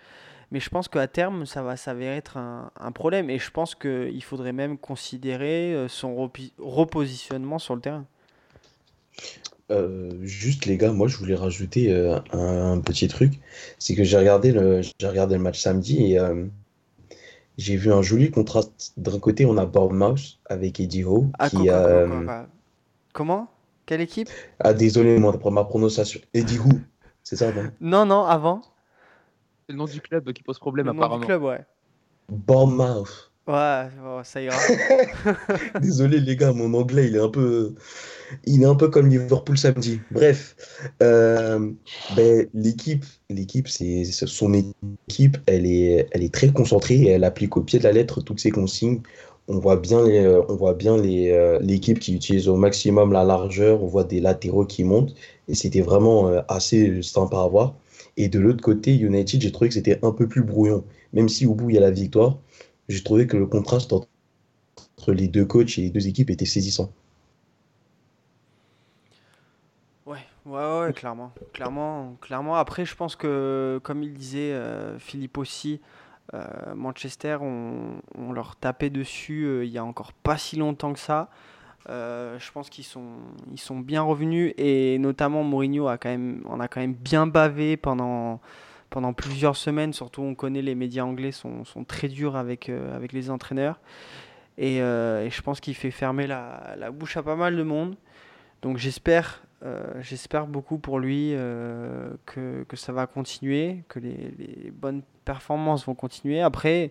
mais 0.52 0.60
je 0.60 0.70
pense 0.70 0.86
qu'à 0.86 1.08
terme 1.08 1.46
ça 1.46 1.62
va 1.62 1.76
s'avérer 1.76 2.16
être 2.16 2.36
un, 2.36 2.70
un 2.78 2.92
problème 2.92 3.28
et 3.30 3.40
je 3.40 3.50
pense 3.50 3.74
qu'il 3.74 4.22
faudrait 4.22 4.52
même 4.52 4.78
considérer 4.78 5.74
euh, 5.74 5.88
son 5.88 6.30
repositionnement 6.58 7.58
sur 7.58 7.74
le 7.74 7.80
terrain. 7.80 8.04
Euh, 9.70 10.10
juste 10.22 10.66
les 10.66 10.76
gars, 10.76 10.92
moi 10.92 11.08
je 11.08 11.16
voulais 11.16 11.34
rajouter 11.34 11.90
euh, 11.92 12.18
un, 12.32 12.72
un 12.72 12.80
petit 12.80 13.08
truc, 13.08 13.40
c'est 13.78 13.94
que 13.94 14.04
j'ai 14.04 14.18
regardé 14.18 14.52
le, 14.52 14.82
j'ai 14.82 15.08
regardé 15.08 15.34
le 15.34 15.40
match 15.42 15.60
samedi 15.60 16.12
et 16.12 16.18
euh, 16.18 16.44
j'ai 17.56 17.76
vu 17.76 17.92
un 17.92 18.02
joli 18.02 18.30
contraste. 18.30 18.92
D'un 18.96 19.18
côté, 19.18 19.46
on 19.46 19.56
a 19.56 19.64
Bournemouth 19.66 20.38
avec 20.46 20.80
Eddie 20.80 21.04
Howe 21.04 21.30
Ah, 21.38 21.48
qui 21.48 21.56
quoi, 21.56 22.06
quoi, 22.06 22.22
quoi. 22.24 22.46
Comment? 23.12 23.48
Quelle 23.86 24.00
équipe? 24.00 24.28
Ah 24.60 24.74
désolé 24.74 25.18
moi 25.18 25.38
pour 25.38 25.52
ma 25.52 25.64
prononciation, 25.64 26.20
Eddie 26.34 26.58
Howe, 26.58 26.80
c'est 27.22 27.36
ça 27.36 27.52
non? 27.52 27.70
Non, 27.80 28.04
non, 28.06 28.24
avant. 28.24 28.62
C'est 29.72 29.76
le 29.76 29.78
nom 29.78 29.86
du 29.86 30.02
club 30.02 30.30
qui 30.34 30.42
pose 30.42 30.58
problème 30.58 30.84
Le 30.84 30.92
nom 30.92 30.98
apparemment. 30.98 31.20
du 31.20 31.26
club, 31.26 31.42
ouais. 31.44 31.60
Bournemouth. 32.28 33.32
Ouais, 33.46 33.88
bon, 34.02 34.22
ça 34.22 34.42
ira. 34.42 34.54
Désolé 35.80 36.20
les 36.20 36.36
gars, 36.36 36.52
mon 36.52 36.74
anglais 36.74 37.06
il 37.06 37.16
est 37.16 37.20
un 37.20 37.30
peu, 37.30 37.74
il 38.44 38.62
est 38.62 38.66
un 38.66 38.74
peu 38.74 38.88
comme 38.88 39.08
Liverpool 39.08 39.56
samedi. 39.56 39.98
Bref, 40.10 40.56
euh, 41.02 41.70
ben, 42.14 42.46
l'équipe, 42.52 43.06
l'équipe 43.30 43.66
c'est 43.66 44.04
son 44.04 44.52
équipe, 45.08 45.38
elle 45.46 45.64
est, 45.64 46.06
elle 46.10 46.22
est 46.22 46.34
très 46.34 46.52
concentrée 46.52 46.96
et 46.96 47.08
elle 47.08 47.24
applique 47.24 47.56
au 47.56 47.62
pied 47.62 47.78
de 47.78 47.84
la 47.84 47.92
lettre 47.92 48.20
toutes 48.20 48.40
ses 48.40 48.50
consignes. 48.50 49.00
On 49.48 49.58
voit 49.58 49.76
bien 49.76 50.04
les, 50.04 50.26
on 50.50 50.54
voit 50.54 50.74
bien 50.74 50.98
les, 50.98 51.30
euh, 51.30 51.58
l'équipe 51.62 51.98
qui 51.98 52.14
utilise 52.14 52.46
au 52.46 52.56
maximum 52.56 53.10
la 53.10 53.24
largeur. 53.24 53.82
On 53.82 53.86
voit 53.86 54.04
des 54.04 54.20
latéraux 54.20 54.66
qui 54.66 54.84
montent 54.84 55.14
et 55.48 55.54
c'était 55.54 55.80
vraiment 55.80 56.28
euh, 56.28 56.42
assez 56.48 57.00
sympa 57.02 57.38
à 57.38 57.48
voir. 57.48 57.74
Et 58.16 58.28
de 58.28 58.38
l'autre 58.38 58.62
côté, 58.62 58.96
United, 58.96 59.40
j'ai 59.40 59.52
trouvé 59.52 59.68
que 59.68 59.74
c'était 59.74 60.04
un 60.04 60.12
peu 60.12 60.28
plus 60.28 60.42
brouillon. 60.42 60.84
Même 61.12 61.28
si 61.28 61.46
au 61.46 61.54
bout 61.54 61.70
il 61.70 61.74
y 61.76 61.78
a 61.78 61.80
la 61.80 61.90
victoire, 61.90 62.38
j'ai 62.88 63.02
trouvé 63.02 63.26
que 63.26 63.36
le 63.36 63.46
contraste 63.46 63.92
entre 63.92 64.08
les 65.12 65.28
deux 65.28 65.44
coachs 65.44 65.78
et 65.78 65.82
les 65.82 65.90
deux 65.90 66.06
équipes 66.08 66.30
était 66.30 66.46
saisissant. 66.46 66.92
Ouais, 70.06 70.18
ouais, 70.46 70.80
ouais, 70.80 70.92
clairement. 70.92 71.32
Clairement, 71.52 72.16
clairement. 72.20 72.56
Après, 72.56 72.84
je 72.84 72.94
pense 72.94 73.16
que, 73.16 73.80
comme 73.82 74.02
il 74.02 74.12
disait 74.14 74.52
euh, 74.52 74.98
Philippe 74.98 75.38
aussi, 75.38 75.80
euh, 76.34 76.74
Manchester, 76.74 77.38
on, 77.40 78.00
on 78.16 78.32
leur 78.32 78.56
tapait 78.56 78.90
dessus 78.90 79.44
euh, 79.44 79.64
il 79.64 79.70
y 79.70 79.78
a 79.78 79.84
encore 79.84 80.12
pas 80.12 80.38
si 80.38 80.56
longtemps 80.56 80.92
que 80.92 80.98
ça. 80.98 81.30
Euh, 81.88 82.38
je 82.38 82.52
pense 82.52 82.70
qu'ils 82.70 82.84
sont, 82.84 83.08
ils 83.50 83.60
sont 83.60 83.80
bien 83.80 84.02
revenus 84.02 84.54
et 84.56 84.98
notamment 84.98 85.42
Mourinho 85.42 85.88
a 85.88 85.98
quand 85.98 86.10
même, 86.10 86.42
on 86.48 86.60
a 86.60 86.68
quand 86.68 86.80
même 86.80 86.94
bien 86.94 87.26
bavé 87.26 87.76
pendant, 87.76 88.40
pendant 88.90 89.12
plusieurs 89.12 89.56
semaines. 89.56 89.92
Surtout, 89.92 90.22
on 90.22 90.34
connaît 90.34 90.62
les 90.62 90.74
médias 90.74 91.04
anglais 91.04 91.32
sont, 91.32 91.64
très 91.86 92.08
durs 92.08 92.36
avec, 92.36 92.68
euh, 92.68 92.94
avec 92.94 93.12
les 93.12 93.30
entraîneurs. 93.30 93.80
Et, 94.58 94.80
euh, 94.80 95.24
et 95.24 95.30
je 95.30 95.42
pense 95.42 95.60
qu'il 95.60 95.74
fait 95.74 95.90
fermer 95.90 96.26
la, 96.26 96.90
bouche 96.92 97.16
à 97.16 97.22
pas 97.22 97.36
mal 97.36 97.56
de 97.56 97.62
monde. 97.62 97.96
Donc 98.62 98.76
j'espère 98.78 99.42
j'espère 100.00 100.48
beaucoup 100.48 100.78
pour 100.78 100.98
lui 100.98 101.34
que, 102.26 102.64
ça 102.74 102.92
va 102.92 103.06
continuer, 103.06 103.84
que 103.86 104.00
les, 104.00 104.34
les 104.36 104.72
bonnes 104.72 105.02
performances 105.24 105.86
vont 105.86 105.94
continuer. 105.94 106.40
Après, 106.40 106.90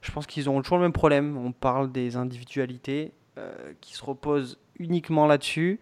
je 0.00 0.12
pense 0.12 0.24
qu'ils 0.24 0.48
auront 0.48 0.62
toujours 0.62 0.78
le 0.78 0.84
même 0.84 0.92
problème. 0.92 1.36
On 1.36 1.50
parle 1.50 1.90
des 1.90 2.14
individualités 2.14 3.12
qui 3.80 3.94
se 3.94 4.04
reposent 4.04 4.58
uniquement 4.78 5.26
là-dessus. 5.26 5.80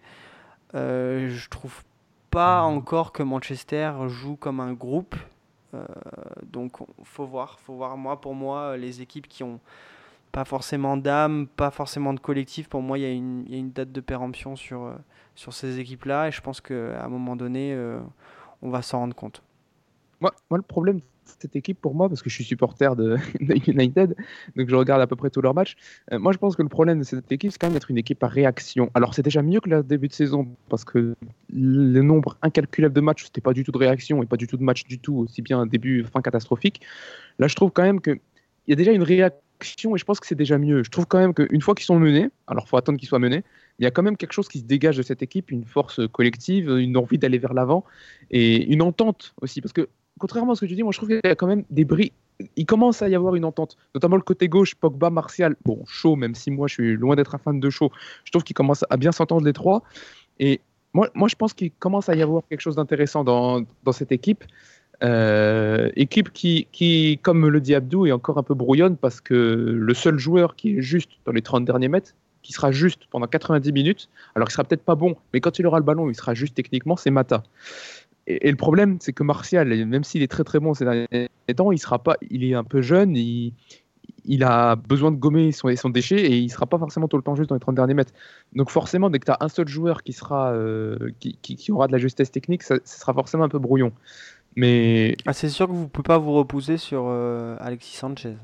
Euh, 0.75 1.29
je 1.29 1.49
trouve 1.49 1.83
pas 2.31 2.61
encore 2.63 3.11
que 3.11 3.21
Manchester 3.23 3.91
joue 4.07 4.35
comme 4.35 4.59
un 4.59 4.73
groupe. 4.73 5.15
Euh, 5.75 5.85
donc 6.51 6.81
on- 6.81 6.87
faut 7.03 7.25
voir, 7.25 7.59
faut 7.59 7.73
voir. 7.75 7.97
Moi, 7.97 8.19
pour 8.19 8.33
moi, 8.35 8.77
les 8.77 9.01
équipes 9.01 9.27
qui 9.27 9.43
ont 9.43 9.59
pas 10.31 10.45
forcément 10.45 10.97
d'âme, 10.97 11.47
pas 11.47 11.69
forcément 11.69 12.13
de 12.13 12.19
collectif, 12.19 12.67
pour 12.69 12.81
moi, 12.81 12.97
il 12.97 13.01
y, 13.01 13.05
a 13.05 13.11
une- 13.11 13.43
il 13.47 13.51
y 13.51 13.55
a 13.55 13.59
une 13.59 13.71
date 13.71 13.91
de 13.91 14.01
péremption 14.01 14.55
sur, 14.55 14.83
euh, 14.83 14.93
sur 15.35 15.53
ces 15.53 15.79
équipes-là. 15.79 16.27
Et 16.27 16.31
je 16.31 16.41
pense 16.41 16.59
qu'à 16.61 17.03
un 17.03 17.07
moment 17.09 17.35
donné, 17.35 17.73
euh, 17.73 17.99
on 18.63 18.69
va 18.71 18.81
s'en 18.81 18.99
rendre 18.99 19.15
compte. 19.15 19.43
Moi, 20.21 20.31
moi, 20.49 20.57
le 20.57 20.63
problème 20.63 21.01
cette 21.25 21.55
équipe, 21.55 21.79
pour 21.79 21.95
moi, 21.95 22.09
parce 22.09 22.21
que 22.21 22.29
je 22.29 22.35
suis 22.35 22.43
supporter 22.43 22.95
de, 22.95 23.17
United, 23.67 24.15
donc 24.55 24.69
je 24.69 24.75
regarde 24.75 25.01
à 25.01 25.07
peu 25.07 25.15
près 25.15 25.29
tous 25.29 25.41
leurs 25.41 25.53
matchs, 25.53 25.75
euh, 26.11 26.19
moi 26.19 26.31
je 26.31 26.37
pense 26.37 26.55
que 26.55 26.61
le 26.61 26.69
problème 26.69 26.99
de 26.99 27.03
cette 27.03 27.31
équipe, 27.31 27.51
c'est 27.51 27.57
quand 27.57 27.67
même 27.67 27.73
d'être 27.73 27.91
une 27.91 27.97
équipe 27.97 28.23
à 28.23 28.27
réaction. 28.27 28.89
Alors 28.93 29.13
c'est 29.13 29.21
déjà 29.21 29.41
mieux 29.41 29.59
que 29.59 29.69
le 29.69 29.83
début 29.83 30.07
de 30.07 30.13
saison, 30.13 30.47
parce 30.69 30.83
que 30.83 31.15
le 31.51 32.01
nombre 32.01 32.37
incalculable 32.41 32.93
de 32.93 33.01
matchs, 33.01 33.25
c'était 33.25 33.41
pas 33.41 33.53
du 33.53 33.63
tout 33.63 33.71
de 33.71 33.77
réaction 33.77 34.23
et 34.23 34.25
pas 34.25 34.37
du 34.37 34.47
tout 34.47 34.57
de 34.57 34.63
match 34.63 34.83
du 34.85 34.99
tout, 34.99 35.15
aussi 35.15 35.41
bien 35.41 35.65
début, 35.65 36.03
fin 36.05 36.21
catastrophique. 36.21 36.81
Là, 37.39 37.47
je 37.47 37.55
trouve 37.55 37.71
quand 37.71 37.83
même 37.83 38.01
qu'il 38.01 38.19
y 38.67 38.73
a 38.73 38.75
déjà 38.75 38.91
une 38.91 39.03
réaction 39.03 39.43
et 39.95 39.97
je 39.97 40.03
pense 40.03 40.19
que 40.19 40.27
c'est 40.27 40.35
déjà 40.35 40.57
mieux. 40.57 40.83
Je 40.83 40.89
trouve 40.89 41.05
quand 41.05 41.19
même 41.19 41.33
qu'une 41.33 41.61
fois 41.61 41.75
qu'ils 41.75 41.85
sont 41.85 41.99
menés, 41.99 42.29
alors 42.47 42.67
faut 42.67 42.77
attendre 42.77 42.99
qu'ils 42.99 43.07
soient 43.07 43.19
menés, 43.19 43.43
il 43.79 43.83
y 43.83 43.85
a 43.85 43.91
quand 43.91 44.03
même 44.03 44.17
quelque 44.17 44.33
chose 44.33 44.47
qui 44.47 44.59
se 44.59 44.65
dégage 44.65 44.97
de 44.97 45.03
cette 45.03 45.21
équipe, 45.21 45.51
une 45.51 45.65
force 45.65 46.01
collective, 46.11 46.69
une 46.69 46.97
envie 46.97 47.17
d'aller 47.17 47.37
vers 47.37 47.53
l'avant 47.53 47.85
et 48.29 48.65
une 48.71 48.81
entente 48.81 49.33
aussi. 49.41 49.61
Parce 49.61 49.73
que 49.73 49.87
contrairement 50.19 50.53
à 50.53 50.55
ce 50.55 50.61
que 50.61 50.65
tu 50.65 50.75
dis, 50.75 50.83
moi 50.83 50.91
je 50.91 50.97
trouve 50.97 51.09
qu'il 51.09 51.19
y 51.23 51.27
a 51.27 51.35
quand 51.35 51.47
même 51.47 51.63
des 51.69 51.85
bris. 51.85 52.11
Il 52.55 52.65
commence 52.65 53.01
à 53.01 53.09
y 53.09 53.15
avoir 53.15 53.35
une 53.35 53.45
entente, 53.45 53.77
notamment 53.93 54.15
le 54.15 54.21
côté 54.21 54.47
gauche, 54.47 54.75
Pogba, 54.75 55.09
Martial. 55.09 55.55
Bon, 55.65 55.83
chaud, 55.85 56.15
même 56.15 56.35
si 56.35 56.51
moi 56.51 56.67
je 56.67 56.73
suis 56.73 56.95
loin 56.95 57.15
d'être 57.15 57.35
un 57.35 57.37
fan 57.37 57.59
de 57.59 57.69
chaud, 57.69 57.91
je 58.25 58.31
trouve 58.31 58.43
qu'ils 58.43 58.55
commencent 58.55 58.85
à 58.89 58.97
bien 58.97 59.11
s'entendre 59.11 59.45
les 59.45 59.53
trois. 59.53 59.83
Et 60.39 60.61
moi, 60.93 61.09
moi 61.13 61.27
je 61.27 61.35
pense 61.35 61.53
qu'il 61.53 61.71
commence 61.71 62.09
à 62.09 62.15
y 62.15 62.21
avoir 62.21 62.43
quelque 62.49 62.61
chose 62.61 62.75
d'intéressant 62.75 63.23
dans, 63.23 63.61
dans 63.83 63.91
cette 63.91 64.11
équipe. 64.11 64.43
Euh, 65.03 65.89
équipe 65.95 66.31
qui, 66.31 66.67
qui, 66.71 67.19
comme 67.21 67.47
le 67.47 67.59
dit 67.59 67.75
Abdou, 67.75 68.05
est 68.05 68.11
encore 68.11 68.37
un 68.37 68.43
peu 68.43 68.53
brouillonne 68.53 68.95
parce 68.95 69.19
que 69.19 69.33
le 69.33 69.93
seul 69.93 70.17
joueur 70.17 70.55
qui 70.55 70.77
est 70.77 70.81
juste 70.81 71.11
dans 71.25 71.33
les 71.33 71.41
30 71.41 71.65
derniers 71.65 71.89
mètres, 71.89 72.13
qui 72.41 72.53
sera 72.53 72.71
juste 72.71 73.03
pendant 73.09 73.27
90 73.27 73.71
minutes, 73.71 74.09
alors 74.35 74.47
il 74.49 74.51
sera 74.51 74.63
peut-être 74.63 74.83
pas 74.83 74.95
bon, 74.95 75.15
mais 75.33 75.39
quand 75.39 75.59
il 75.59 75.65
aura 75.65 75.79
le 75.79 75.85
ballon, 75.85 76.09
il 76.09 76.15
sera 76.15 76.33
juste 76.33 76.55
techniquement, 76.55 76.95
c'est 76.95 77.09
Mata. 77.09 77.43
Et, 78.27 78.47
et 78.47 78.51
le 78.51 78.57
problème, 78.57 78.97
c'est 78.99 79.13
que 79.13 79.23
Martial, 79.23 79.67
même 79.85 80.03
s'il 80.03 80.21
est 80.23 80.31
très 80.31 80.43
très 80.43 80.59
bon 80.59 80.73
ces 80.73 80.85
derniers 80.85 81.29
temps, 81.55 81.71
il 81.71 81.79
sera 81.79 81.99
pas, 81.99 82.15
il 82.29 82.43
est 82.43 82.53
un 82.53 82.63
peu 82.63 82.81
jeune, 82.81 83.15
il, 83.15 83.53
il 84.25 84.43
a 84.43 84.75
besoin 84.75 85.11
de 85.11 85.17
gommer 85.17 85.51
son, 85.51 85.73
son 85.75 85.89
déchet 85.89 86.19
et 86.21 86.37
il 86.37 86.49
sera 86.49 86.65
pas 86.65 86.77
forcément 86.77 87.07
tout 87.07 87.17
le 87.17 87.23
temps 87.23 87.35
juste 87.35 87.49
dans 87.49 87.55
les 87.55 87.61
30 87.61 87.75
derniers 87.75 87.93
mètres. 87.93 88.13
Donc 88.53 88.69
forcément, 88.69 89.09
dès 89.09 89.19
que 89.19 89.25
tu 89.25 89.31
as 89.31 89.37
un 89.41 89.49
seul 89.49 89.67
joueur 89.67 90.03
qui 90.03 90.13
sera, 90.13 90.51
euh, 90.51 90.97
qui, 91.19 91.37
qui, 91.41 91.55
qui 91.55 91.71
aura 91.71 91.87
de 91.87 91.91
la 91.91 91.97
justesse 91.97 92.31
technique, 92.31 92.63
ça, 92.63 92.75
ça 92.83 92.99
sera 92.99 93.13
forcément 93.13 93.43
un 93.43 93.49
peu 93.49 93.59
brouillon. 93.59 93.91
Mais 94.55 95.15
Ah, 95.25 95.33
c'est 95.33 95.49
sûr 95.49 95.67
que 95.67 95.73
vous 95.73 95.87
pouvez 95.87 96.05
pas 96.05 96.17
vous 96.17 96.33
reposer 96.33 96.77
sur 96.77 97.05
euh, 97.07 97.55
Alexis 97.59 97.97
Sanchez. 97.97 98.35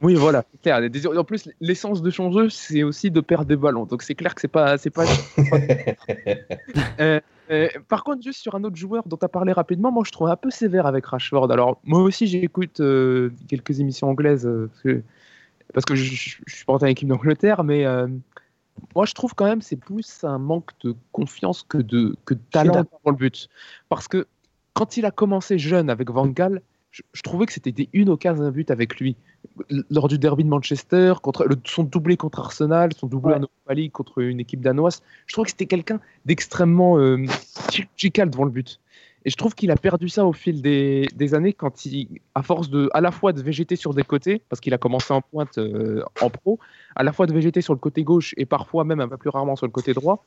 oui, 0.00 0.14
voilà, 0.14 0.44
c'est 0.52 0.62
clair. 0.62 0.80
En 1.16 1.24
plus, 1.24 1.50
l'essence 1.60 2.02
de 2.02 2.10
son 2.10 2.30
jeu, 2.32 2.48
c'est 2.48 2.82
aussi 2.82 3.10
de 3.10 3.20
perdre 3.20 3.46
des 3.46 3.56
ballons. 3.56 3.84
Donc 3.84 4.02
c'est 4.02 4.14
clair 4.14 4.34
que 4.34 4.40
c'est 4.40 4.48
pas, 4.48 4.78
c'est 4.78 4.90
pas. 4.90 5.04
Euh, 7.00 7.20
euh, 7.50 7.68
par 7.88 8.04
contre, 8.04 8.22
juste 8.22 8.40
sur 8.40 8.54
un 8.54 8.64
autre 8.64 8.76
joueur 8.76 9.02
dont 9.06 9.16
tu 9.16 9.24
as 9.24 9.28
parlé 9.28 9.52
rapidement, 9.52 9.90
moi 9.90 10.02
je 10.06 10.12
trouve 10.12 10.28
un 10.28 10.36
peu 10.36 10.50
sévère 10.50 10.86
avec 10.86 11.06
Rashford. 11.06 11.50
Alors, 11.50 11.80
moi 11.84 12.00
aussi, 12.00 12.26
j'écoute 12.26 12.80
euh, 12.80 13.30
quelques 13.48 13.80
émissions 13.80 14.08
anglaises 14.08 14.46
euh, 14.46 14.68
parce 14.68 14.82
que, 14.82 15.02
parce 15.74 15.84
que 15.84 15.94
je, 15.94 16.04
je, 16.04 16.36
je 16.46 16.54
suis 16.54 16.64
porté 16.64 16.84
à 16.86 16.88
l'équipe 16.88 17.08
d'Angleterre, 17.08 17.64
mais 17.64 17.84
moi 18.94 19.04
je 19.04 19.12
trouve 19.12 19.34
quand 19.34 19.44
même 19.44 19.60
c'est 19.60 19.76
plus 19.76 20.24
un 20.24 20.38
manque 20.38 20.70
de 20.82 20.94
confiance 21.12 21.62
que 21.62 21.78
de, 21.78 22.16
que 22.24 22.34
de 22.34 22.40
talent 22.50 22.84
pour 22.84 23.10
le 23.10 23.16
but. 23.16 23.48
Parce 23.88 24.08
que 24.08 24.26
quand 24.74 24.96
il 24.96 25.04
a 25.04 25.10
commencé 25.10 25.58
jeune 25.58 25.90
avec 25.90 26.10
Van 26.10 26.26
Gaal, 26.26 26.62
je, 26.90 27.02
je 27.12 27.22
trouvais 27.22 27.46
que 27.46 27.52
c'était 27.52 27.72
des 27.72 27.88
une 27.92 28.08
occasion 28.08 28.42
d'un 28.42 28.50
but 28.50 28.70
avec 28.70 28.98
lui. 28.98 29.16
Lors 29.90 30.08
du 30.08 30.18
derby 30.18 30.44
de 30.44 30.48
Manchester, 30.48 31.14
contre 31.22 31.44
le, 31.44 31.56
son 31.64 31.84
doublé 31.84 32.16
contre 32.16 32.40
Arsenal, 32.40 32.92
son 32.96 33.06
doublé 33.06 33.32
Ouais. 33.32 33.38
en 33.38 33.42
Europa 33.42 33.74
League 33.74 33.92
contre 33.92 34.18
une 34.18 34.40
équipe 34.40 34.60
danoise, 34.60 35.02
je 35.26 35.32
trouve 35.32 35.44
que 35.44 35.50
c'était 35.50 35.66
quelqu'un 35.66 36.00
d'extrêmement 36.26 36.98
euh, 36.98 37.24
chirurgical 37.70 38.30
devant 38.30 38.44
le 38.44 38.50
but. 38.50 38.80
Et 39.26 39.30
je 39.30 39.36
trouve 39.36 39.54
qu'il 39.54 39.70
a 39.70 39.76
perdu 39.76 40.08
ça 40.08 40.24
au 40.24 40.32
fil 40.32 40.62
des, 40.62 41.06
des 41.14 41.34
années 41.34 41.52
quand 41.52 41.84
il, 41.84 42.08
à 42.34 42.42
force 42.42 42.70
de, 42.70 42.88
à 42.94 43.02
la 43.02 43.10
fois 43.10 43.32
de 43.34 43.42
végéter 43.42 43.76
sur 43.76 43.92
des 43.92 44.02
côtés, 44.02 44.40
parce 44.48 44.60
qu'il 44.60 44.72
a 44.72 44.78
commencé 44.78 45.12
en 45.12 45.20
pointe 45.20 45.58
euh, 45.58 46.02
en 46.22 46.30
pro, 46.30 46.58
à 46.96 47.02
la 47.02 47.12
fois 47.12 47.26
de 47.26 47.32
végéter 47.34 47.60
sur 47.60 47.74
le 47.74 47.78
côté 47.78 48.02
gauche 48.02 48.34
et 48.38 48.46
parfois 48.46 48.84
même 48.84 48.98
un 49.00 49.08
peu 49.08 49.18
plus 49.18 49.28
rarement 49.30 49.56
sur 49.56 49.66
le 49.66 49.72
côté 49.72 49.92
droit, 49.92 50.24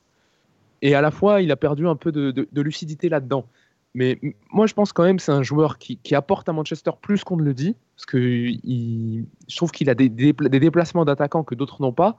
et 0.80 0.94
à 0.94 1.00
la 1.00 1.10
fois 1.10 1.42
il 1.42 1.50
a 1.50 1.56
perdu 1.56 1.88
un 1.88 1.96
peu 1.96 2.12
de, 2.12 2.30
de- 2.30 2.48
de 2.50 2.62
lucidité 2.62 3.08
là-dedans. 3.08 3.46
Mais 3.94 4.18
moi 4.50 4.66
je 4.66 4.74
pense 4.74 4.92
quand 4.92 5.04
même 5.04 5.18
que 5.18 5.22
c'est 5.22 5.32
un 5.32 5.42
joueur 5.44 5.78
qui, 5.78 5.98
qui 5.98 6.14
apporte 6.14 6.48
à 6.48 6.52
Manchester 6.52 6.90
plus 7.00 7.22
qu'on 7.22 7.36
ne 7.36 7.42
le 7.44 7.54
dit, 7.54 7.76
parce 7.96 8.06
que 8.06 8.18
il, 8.18 9.24
je 9.48 9.56
trouve 9.56 9.70
qu'il 9.70 9.88
a 9.88 9.94
des, 9.94 10.08
des, 10.08 10.32
des 10.32 10.60
déplacements 10.60 11.04
d'attaquants 11.04 11.44
que 11.44 11.54
d'autres 11.54 11.80
n'ont 11.80 11.92
pas, 11.92 12.16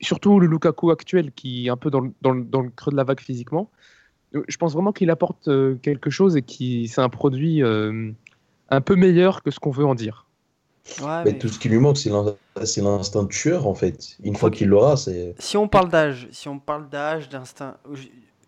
surtout 0.00 0.40
le 0.40 0.46
Lukaku 0.46 0.90
actuel 0.90 1.30
qui 1.32 1.66
est 1.66 1.70
un 1.70 1.76
peu 1.76 1.90
dans 1.90 2.00
le, 2.00 2.12
dans 2.22 2.32
le- 2.32 2.44
dans 2.44 2.62
le 2.62 2.70
creux 2.70 2.90
de 2.90 2.96
la 2.96 3.04
vague 3.04 3.20
physiquement. 3.20 3.70
Je 4.48 4.56
pense 4.56 4.72
vraiment 4.72 4.92
qu'il 4.92 5.10
apporte 5.10 5.46
euh, 5.48 5.76
quelque 5.76 6.10
chose 6.10 6.36
et 6.36 6.42
qui 6.42 6.88
c'est 6.88 7.00
un 7.02 7.08
produit 7.10 7.62
euh, 7.62 8.10
un 8.70 8.80
peu 8.80 8.96
meilleur 8.96 9.42
que 9.42 9.50
ce 9.50 9.60
qu'on 9.60 9.70
veut 9.70 9.84
en 9.84 9.94
dire. 9.94 10.26
Ouais, 11.02 11.24
mais... 11.24 11.38
Tout 11.38 11.48
ce 11.48 11.58
qui 11.58 11.68
lui 11.68 11.78
manque, 11.78 11.98
c'est 11.98 12.10
l'instinct 12.82 13.26
tueur 13.26 13.66
en 13.66 13.74
fait. 13.74 14.16
Une 14.24 14.36
fois 14.36 14.50
qu'il 14.50 14.68
l'aura, 14.68 14.96
c'est. 14.96 15.34
Si 15.38 15.56
on 15.56 15.68
parle 15.68 15.88
d'âge, 15.88 16.28
si 16.32 16.48
on 16.48 16.58
parle 16.58 16.88
d'âge, 16.88 17.28
d'instinct, 17.28 17.76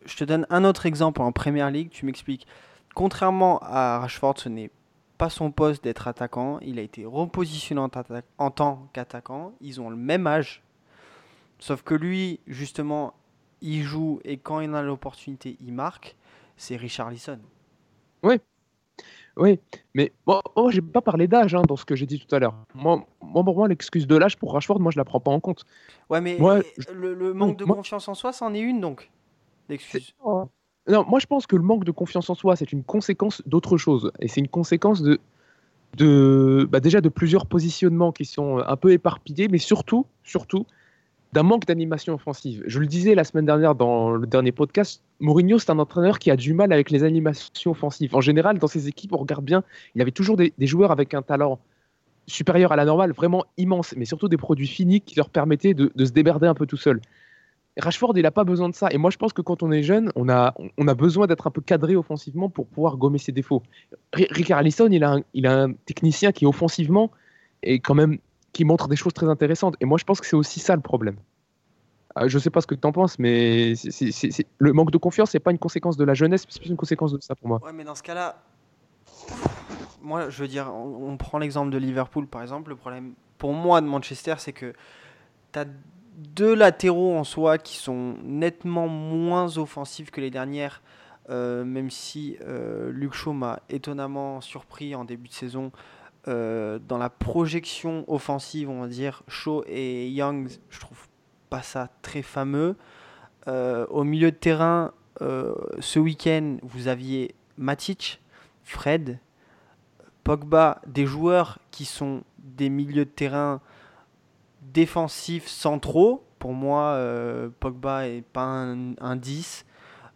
je 0.07 0.17
te 0.17 0.25
donne 0.25 0.47
un 0.51 0.65
autre 0.65 0.87
exemple 0.87 1.21
en 1.21 1.33
Première 1.33 1.71
Ligue. 1.71 1.91
Tu 1.91 2.07
m'expliques. 2.07 2.47
Contrairement 2.95 3.59
à 3.63 3.99
Rashford, 3.99 4.39
ce 4.39 4.49
n'est 4.49 4.71
pas 5.19 5.31
son 5.31 5.51
poste 5.51 5.85
d'être 5.85 6.09
attaquant. 6.09 6.59
Il 6.61 6.79
a 6.79 6.83
été 6.83 7.05
repositionné 7.05 7.81
en, 7.81 7.91
en 8.39 8.51
tant 8.51 8.89
qu'attaquant. 8.93 9.53
Ils 9.61 9.81
ont 9.81 9.91
le 9.91 9.97
même 9.97 10.27
âge. 10.27 10.63
Sauf 11.59 11.83
que 11.83 11.95
lui, 11.95 12.41
justement, 12.47 13.15
il 13.61 13.83
joue 13.83 14.21
et 14.25 14.37
quand 14.37 14.61
il 14.61 14.75
a 14.75 14.83
l'opportunité, 14.83 15.57
il 15.61 15.73
marque. 15.73 16.17
C'est 16.57 16.77
Richard 16.77 17.11
Lisson. 17.11 17.39
Oui. 18.23 18.41
Oui, 19.39 19.61
mais 19.95 20.13
moi, 20.27 20.43
moi 20.57 20.71
j'ai 20.71 20.81
pas 20.81 21.03
parlé 21.03 21.29
d'âge 21.29 21.55
hein, 21.55 21.61
dans 21.69 21.77
ce 21.77 21.85
que 21.85 21.95
j'ai 21.95 22.07
dit 22.07 22.19
tout 22.19 22.35
à 22.35 22.39
l'heure. 22.39 22.55
Moi, 22.75 23.05
moi, 23.21 23.45
pour 23.45 23.55
moi, 23.55 23.69
l'excuse 23.69 24.07
de 24.07 24.17
l'âge 24.17 24.39
pour 24.39 24.55
Rashford, 24.55 24.81
moi, 24.81 24.91
je 24.91 24.97
la 24.97 25.05
prends 25.05 25.21
pas 25.21 25.31
en 25.31 25.41
compte. 25.41 25.67
Ouais, 26.09 26.23
mais 26.23 26.39
moi, 26.39 26.61
le, 26.95 27.35
manque 27.35 27.59
de 27.59 27.67
confiance 27.67 28.09
en 28.09 28.15
soi, 28.15 28.33
c'en 28.33 28.55
est 28.55 28.61
une 28.61 28.81
donc. 28.81 29.11
Non, 30.89 31.05
moi 31.09 31.19
je 31.19 31.27
pense 31.27 31.47
que 31.47 31.57
le 31.57 31.63
manque 31.63 31.85
de 31.85 31.91
confiance 31.91 32.31
en 32.31 32.35
soi, 32.35 32.57
c'est 32.57 32.73
une 32.73 32.85
conséquence 32.85 33.43
d'autre 33.47 33.77
chose. 33.77 34.13
Et 34.21 34.29
c'est 34.29 34.41
une 34.41 34.49
conséquence 34.49 35.03
de, 35.03 35.19
de 35.97 36.69
bah 36.71 36.81
déjà 36.81 37.01
de 37.01 37.09
plusieurs 37.09 37.47
positionnements 37.47 38.13
qui 38.13 38.25
sont 38.25 38.59
un 38.59 38.77
peu 38.77 38.93
éparpillés, 38.93 39.49
mais 39.49 39.59
surtout, 39.59 40.07
surtout, 40.23 40.67
d'un 41.33 41.43
manque 41.43 41.67
d'animation 41.67 42.15
offensive. 42.15 42.63
Je 42.67 42.79
le 42.79 42.87
disais 42.87 43.15
la 43.15 43.25
semaine 43.25 43.47
dernière 43.47 43.75
dans 43.75 44.13
le 44.13 44.27
dernier 44.27 44.53
podcast, 44.53 45.03
Mourinho, 45.21 45.59
c'est 45.59 45.71
un 45.71 45.79
entraîneur 45.79 46.19
qui 46.19 46.31
a 46.31 46.37
du 46.37 46.55
mal 46.55 46.73
avec 46.73 46.91
les 46.91 47.03
animations 47.03 47.73
offensives. 47.73 48.15
En 48.15 48.21
général, 48.21 48.59
dans 48.59 48.69
ses 48.69 48.89
équipes, 48.89 49.13
on 49.13 49.19
regarde 49.19 49.45
bien, 49.45 49.65
il 49.95 50.03
avait 50.03 50.13
toujours 50.13 50.37
des, 50.37 50.53
joueurs 50.61 50.93
avec 50.93 51.15
un 51.15 51.23
talent 51.23 51.59
supérieur 52.29 52.73
à 52.73 52.77
la 52.77 52.85
normale, 52.85 53.13
vraiment 53.13 53.45
immense, 53.57 53.95
mais 53.97 54.05
surtout 54.05 54.29
des 54.29 54.37
produits 54.37 54.67
finis 54.67 55.01
qui 55.01 55.17
leur 55.17 55.31
permettaient 55.31 55.75
de, 55.75 55.93
de 55.95 56.05
se 56.05 56.13
déberder 56.13 56.47
un 56.47 56.55
peu 56.55 56.67
tout 56.67 56.77
seul. 56.77 57.01
Rashford, 57.79 58.13
il 58.17 58.23
n'a 58.23 58.31
pas 58.31 58.45
besoin 58.45 58.69
de 58.69 58.75
ça. 58.75 58.89
Et 58.91 58.99
moi, 58.99 59.11
je 59.11 59.19
pense 59.19 59.33
que 59.33 59.43
quand 59.43 59.63
on 59.63 59.71
est 59.71 59.83
jeune, 59.83 60.11
on 60.17 60.29
a, 60.29 60.55
on 60.79 60.89
a 60.89 60.95
besoin 60.95 61.27
d'être 61.27 61.47
un 61.47 61.51
peu 61.51 61.61
cadré 61.61 61.95
offensivement 61.95 62.49
pour 62.49 62.67
pouvoir 62.67 62.97
gommer 62.97 63.19
ses 63.19 63.33
défauts. 63.33 63.63
Ricard 64.15 64.59
Allison, 64.59 64.89
il 64.91 65.05
a, 65.05 65.13
un, 65.13 65.21
il 65.35 65.47
a 65.47 65.63
un 65.63 65.73
technicien 65.73 66.33
qui, 66.33 66.47
offensivement, 66.47 67.11
est 67.63 67.81
quand 67.81 67.95
même 67.95 68.19
qui 68.53 68.65
montre 68.65 68.89
des 68.89 68.97
choses 68.97 69.13
très 69.13 69.29
intéressantes. 69.29 69.77
Et 69.81 69.85
moi, 69.85 69.99
je 69.99 70.05
pense 70.05 70.21
que 70.21 70.27
c'est 70.27 70.37
aussi 70.37 70.61
ça 70.61 70.75
le 70.75 70.81
problème. 70.81 71.17
Euh, 72.19 72.29
je 72.29 72.39
ne 72.39 72.41
sais 72.41 72.49
pas 72.49 72.63
ce 72.63 72.67
que 72.67 72.75
tu 72.75 72.87
en 72.87 72.93
penses, 72.93 73.19
mais 73.19 73.75
le 74.59 74.73
manque 74.73 74.91
de 74.91 74.97
confiance, 74.97 75.31
c'est 75.31 75.41
pas 75.41 75.51
une 75.51 75.59
conséquence 75.59 75.99
de 75.99 76.05
la 76.05 76.15
jeunesse, 76.15 76.47
c'est 76.49 76.61
plus 76.61 76.71
une 76.71 76.77
conséquence 76.77 77.13
de 77.13 77.21
ça 77.21 77.35
pour 77.35 77.49
moi. 77.49 77.61
Ouais, 77.63 77.75
mais 77.75 77.85
dans 77.85 77.95
ce 77.95 78.03
cas-là, 78.03 78.43
moi, 80.01 80.31
je 80.31 80.41
veux 80.41 80.49
dire, 80.49 80.73
on, 80.73 81.11
on 81.11 81.17
prend 81.19 81.37
l'exemple 81.37 81.71
de 81.71 81.77
Liverpool, 81.77 82.27
par 82.27 82.41
exemple. 82.41 82.71
Le 82.71 82.77
problème, 82.77 83.13
pour 83.37 83.53
moi, 83.53 83.83
de 83.83 83.87
Manchester, 83.87 84.37
c'est 84.39 84.55
que 84.55 84.73
tu 85.53 85.59
as 85.59 85.67
deux 86.17 86.55
latéraux 86.55 87.17
en 87.17 87.25
soi 87.25 87.59
qui 87.59 87.77
sont 87.77 88.17
nettement 88.25 88.89
moins 88.89 89.59
offensifs 89.59 90.11
que 90.11 90.21
les 90.21 90.31
dernières, 90.31 90.83
euh, 91.29 91.65
même 91.65 91.91
si 91.91 92.37
euh, 92.41 92.91
Luke 92.91 93.15
Shaw 93.15 93.33
m'a 93.33 93.61
étonnamment 93.69 94.41
surpris 94.41 94.95
en 94.95 95.05
début 95.05 95.29
de 95.29 95.35
saison 95.35 95.73
euh, 96.27 96.79
dans 96.79 96.99
la 96.99 97.11
projection 97.11 98.05
offensive, 98.09 98.71
on 98.71 98.81
va 98.81 98.89
dire. 98.89 99.23
Shaw 99.29 99.65
et 99.67 100.09
Young, 100.09 100.49
je 100.71 100.81
trouve 100.81 101.07
pas 101.51 101.63
ça 101.63 101.91
très 102.03 102.23
fameux. 102.23 102.77
au 103.47 104.03
milieu 104.03 104.33
de 104.33 104.37
terrain, 104.37 104.93
ce 105.21 105.99
week-end, 105.99 106.57
vous 106.63 106.89
aviez 106.89 107.35
Matic, 107.59 108.21
Fred, 108.65 109.21
Pogba, 110.25 110.81
des 110.89 111.07
joueurs 111.07 111.61
qui 111.71 111.85
sont 111.85 112.25
des 112.39 112.69
milieux 112.69 113.05
de 113.05 113.11
terrain 113.11 113.61
défensifs 114.73 115.49
centraux. 115.49 116.25
Pour 116.39 116.53
moi, 116.53 116.93
euh, 116.93 117.49
Pogba 117.61 118.09
est 118.09 118.23
pas 118.23 118.45
un, 118.45 119.17
10. 119.17 119.65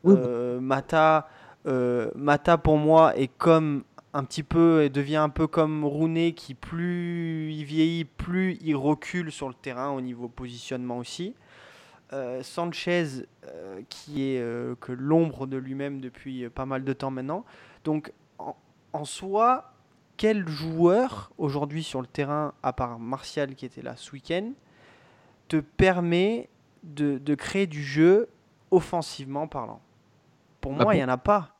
Euh, 0.06 0.60
Mata, 0.60 1.28
euh, 1.66 2.10
Mata, 2.14 2.58
pour 2.58 2.76
moi, 2.76 3.16
est 3.16 3.28
comme 3.38 3.84
un 4.12 4.24
petit 4.24 4.42
peu, 4.42 4.82
et 4.82 4.90
devient 4.90 5.16
un 5.16 5.28
peu 5.28 5.46
comme 5.46 5.84
Rooney, 5.84 6.32
qui 6.32 6.54
plus 6.54 7.52
il 7.52 7.64
vieillit, 7.64 8.04
plus 8.04 8.58
il 8.60 8.74
recule 8.74 9.30
sur 9.30 9.48
le 9.48 9.54
terrain 9.54 9.90
au 9.90 10.00
niveau 10.00 10.28
positionnement 10.28 10.98
aussi. 10.98 11.34
Sanchez, 12.42 13.24
qui 13.88 14.24
est 14.24 14.42
que 14.80 14.90
l'ombre 14.90 15.46
de 15.46 15.56
lui-même 15.56 16.00
depuis 16.00 16.48
pas 16.48 16.66
mal 16.66 16.82
de 16.82 16.92
temps 16.92 17.12
maintenant. 17.12 17.44
Donc, 17.84 18.12
en, 18.38 18.56
en 18.92 19.04
soi, 19.04 19.72
quel 20.20 20.46
joueur 20.46 21.32
aujourd'hui 21.38 21.82
sur 21.82 22.02
le 22.02 22.06
terrain, 22.06 22.52
à 22.62 22.74
part 22.74 22.98
Martial 22.98 23.54
qui 23.54 23.64
était 23.64 23.80
là 23.80 23.94
ce 23.96 24.12
week-end, 24.12 24.52
te 25.48 25.56
permet 25.56 26.50
de, 26.82 27.34
créer 27.34 27.66
du 27.66 27.82
jeu 27.82 28.28
offensivement 28.70 29.48
parlant? 29.48 29.80
Pour 30.60 30.74
bah, 30.74 30.84
moi, 30.84 30.94
il 30.94 30.98
n'y 30.98 31.04
en 31.04 31.08
a 31.08 31.16
pas. 31.16 31.56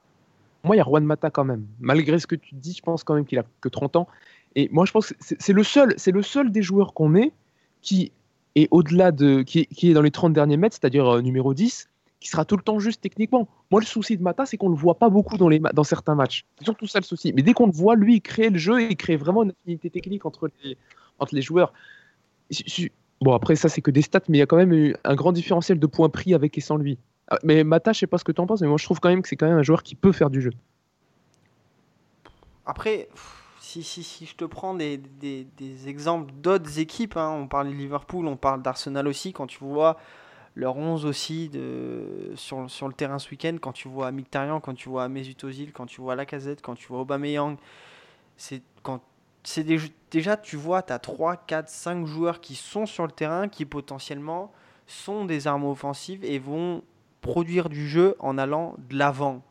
Moi, 0.62 0.76
il 0.76 0.78
y 0.78 0.82
a 0.82 0.84
Juan 0.84 1.02
Mata 1.04 1.30
quand 1.30 1.44
même. 1.44 1.64
Malgré 1.80 2.18
ce 2.18 2.26
que 2.26 2.34
tu 2.34 2.54
dis, 2.54 2.74
je 2.74 2.82
pense 2.82 3.02
quand 3.02 3.14
même 3.14 3.24
qu'il 3.24 3.38
a 3.38 3.44
que 3.62 3.70
30 3.70 3.96
ans. 3.96 4.08
Et 4.56 4.68
moi, 4.70 4.84
je 4.84 4.92
pense 4.92 5.08
que 5.08 5.14
c'est 5.18 5.54
le 5.54 5.64
seul, 5.64 5.94
c'est 5.96 6.12
le 6.12 6.20
seul 6.20 6.52
des 6.52 6.60
joueurs 6.60 6.92
qu'on 6.92 7.14
est 7.14 7.32
qui 7.80 8.12
est 8.56 8.68
au-delà 8.70 9.10
de, 9.10 9.40
qui 9.40 9.68
est, 9.80 9.94
dans 9.94 10.02
les 10.02 10.10
30 10.10 10.34
derniers 10.34 10.58
mètres, 10.58 10.76
c'est-à-dire 10.78 11.08
euh, 11.08 11.22
numéro 11.22 11.54
10, 11.54 11.88
qui 12.20 12.28
sera 12.28 12.44
tout 12.44 12.56
le 12.56 12.62
temps 12.62 12.78
juste 12.78 13.00
techniquement. 13.00 13.48
Moi, 13.70 13.80
le 13.80 13.86
souci 13.86 14.16
de 14.16 14.22
Mata, 14.22 14.44
c'est 14.44 14.58
qu'on 14.58 14.68
le 14.68 14.76
voit 14.76 14.98
pas 14.98 15.08
beaucoup 15.08 15.38
dans, 15.38 15.48
les 15.48 15.58
dans 15.58 15.84
certains 15.84 16.14
matchs. 16.14 16.44
C'est 16.58 16.64
surtout 16.64 16.86
ça 16.86 17.00
le 17.00 17.04
souci. 17.04 17.32
Mais 17.32 17.42
dès 17.42 17.54
qu'on 17.54 17.66
le 17.66 17.72
voit, 17.72 17.96
lui, 17.96 18.20
créer 18.20 18.50
le 18.50 18.58
jeu 18.58 18.82
et 18.82 18.94
créer 18.94 19.16
vraiment 19.16 19.42
une 19.42 19.50
affinité 19.50 19.88
technique 19.88 20.26
entre 20.26 20.50
les, 21.32 21.42
joueurs. 21.42 21.72
Bon, 23.22 23.32
après, 23.32 23.56
ça, 23.56 23.70
c'est 23.70 23.80
que 23.80 23.90
des 23.90 24.02
stats, 24.02 24.20
mais 24.28 24.38
il 24.38 24.40
y 24.40 24.42
a 24.42 24.46
quand 24.46 24.58
même 24.58 24.72
eu 24.72 24.94
un 25.04 25.14
grand 25.14 25.32
différentiel 25.32 25.78
de 25.78 25.86
points 25.86 26.10
pris 26.10 26.34
avec 26.34 26.56
et 26.58 26.60
sans 26.60 26.76
lui. 26.76 26.98
Ah, 27.28 27.38
mais 27.42 27.64
Mata, 27.64 27.92
je 27.92 28.00
sais 28.00 28.06
pas 28.06 28.18
ce 28.18 28.24
que 28.24 28.32
tu 28.32 28.40
en 28.40 28.46
penses, 28.46 28.60
mais 28.60 28.68
moi, 28.68 28.76
je 28.78 28.84
trouve 28.84 29.00
quand 29.00 29.08
même 29.08 29.22
que 29.22 29.28
c'est 29.28 29.36
quand 29.36 29.48
même 29.48 29.58
un 29.58 29.62
joueur 29.62 29.82
qui 29.82 29.94
peut 29.94 30.12
faire 30.12 30.28
du 30.28 30.42
jeu. 30.42 30.52
Après, 32.66 33.08
si, 33.60 33.82
si, 33.82 34.02
si 34.02 34.26
je 34.26 34.36
te 34.36 34.44
prends 34.44 34.74
des, 34.74 34.98
des, 34.98 35.46
des 35.56 35.88
exemples 35.88 36.32
d'autres 36.34 36.78
équipes, 36.78 37.16
hein, 37.16 37.30
on 37.30 37.48
parle 37.48 37.68
de 37.68 37.72
Liverpool, 37.72 38.26
on 38.26 38.36
parle 38.36 38.62
d'Arsenal 38.62 39.08
aussi, 39.08 39.32
quand 39.32 39.46
tu 39.46 39.58
vois 39.60 39.96
leur 40.56 40.76
11 40.76 41.06
aussi 41.06 41.48
de, 41.48 42.32
sur, 42.34 42.70
sur 42.70 42.88
le 42.88 42.94
terrain 42.94 43.18
ce 43.18 43.30
week-end, 43.30 43.56
quand 43.60 43.72
tu 43.72 43.88
vois 43.88 44.10
Mkhitaryan, 44.10 44.60
quand 44.60 44.74
tu 44.74 44.88
vois 44.88 45.08
Mesut 45.08 45.44
Ozil, 45.44 45.72
quand 45.72 45.86
tu 45.86 46.00
vois 46.00 46.16
Lacazette, 46.16 46.60
quand 46.60 46.74
tu 46.74 46.88
vois 46.88 47.00
Aubameyang, 47.00 47.56
c'est 48.36 48.62
quand 48.82 49.00
c'est 49.42 49.64
déjà 50.10 50.36
tu 50.36 50.56
vois, 50.56 50.82
tu 50.82 50.92
as 50.92 50.98
3, 50.98 51.36
4, 51.36 51.68
5 51.68 52.06
joueurs 52.06 52.40
qui 52.40 52.54
sont 52.54 52.84
sur 52.84 53.06
le 53.06 53.12
terrain 53.12 53.48
qui 53.48 53.64
potentiellement 53.64 54.52
sont 54.86 55.24
des 55.24 55.46
armes 55.46 55.64
offensives 55.64 56.24
et 56.24 56.38
vont 56.38 56.82
produire 57.20 57.68
du 57.68 57.88
jeu 57.88 58.16
en 58.18 58.36
allant 58.38 58.74
de 58.90 58.98
l'avant. 58.98 59.42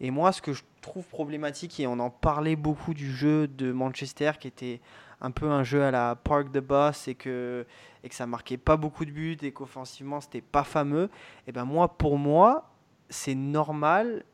Et 0.00 0.10
moi, 0.10 0.32
ce 0.32 0.42
que 0.42 0.52
je 0.52 0.62
trouve 0.80 1.04
problématique, 1.06 1.80
et 1.80 1.86
on 1.86 1.98
en 1.98 2.10
parlait 2.10 2.56
beaucoup 2.56 2.94
du 2.94 3.12
jeu 3.12 3.48
de 3.48 3.72
Manchester 3.72 4.32
qui 4.38 4.46
était 4.46 4.80
un 5.20 5.30
peu 5.30 5.50
un 5.50 5.64
jeu 5.64 5.82
à 5.82 5.90
la 5.90 6.14
Park 6.14 6.52
de 6.52 6.60
Boss 6.60 7.08
et 7.08 7.14
que, 7.14 7.66
et 8.08 8.10
que 8.10 8.14
ça 8.14 8.26
marquait 8.26 8.56
pas 8.56 8.78
beaucoup 8.78 9.04
de 9.04 9.10
buts 9.10 9.36
et 9.42 9.52
qu'offensivement 9.52 10.22
c'était 10.22 10.40
pas 10.40 10.64
fameux, 10.64 11.10
et 11.46 11.52
ben 11.52 11.66
moi, 11.66 11.88
pour 11.98 12.16
moi, 12.16 12.70
c'est 13.10 13.34
normal, 13.34 14.24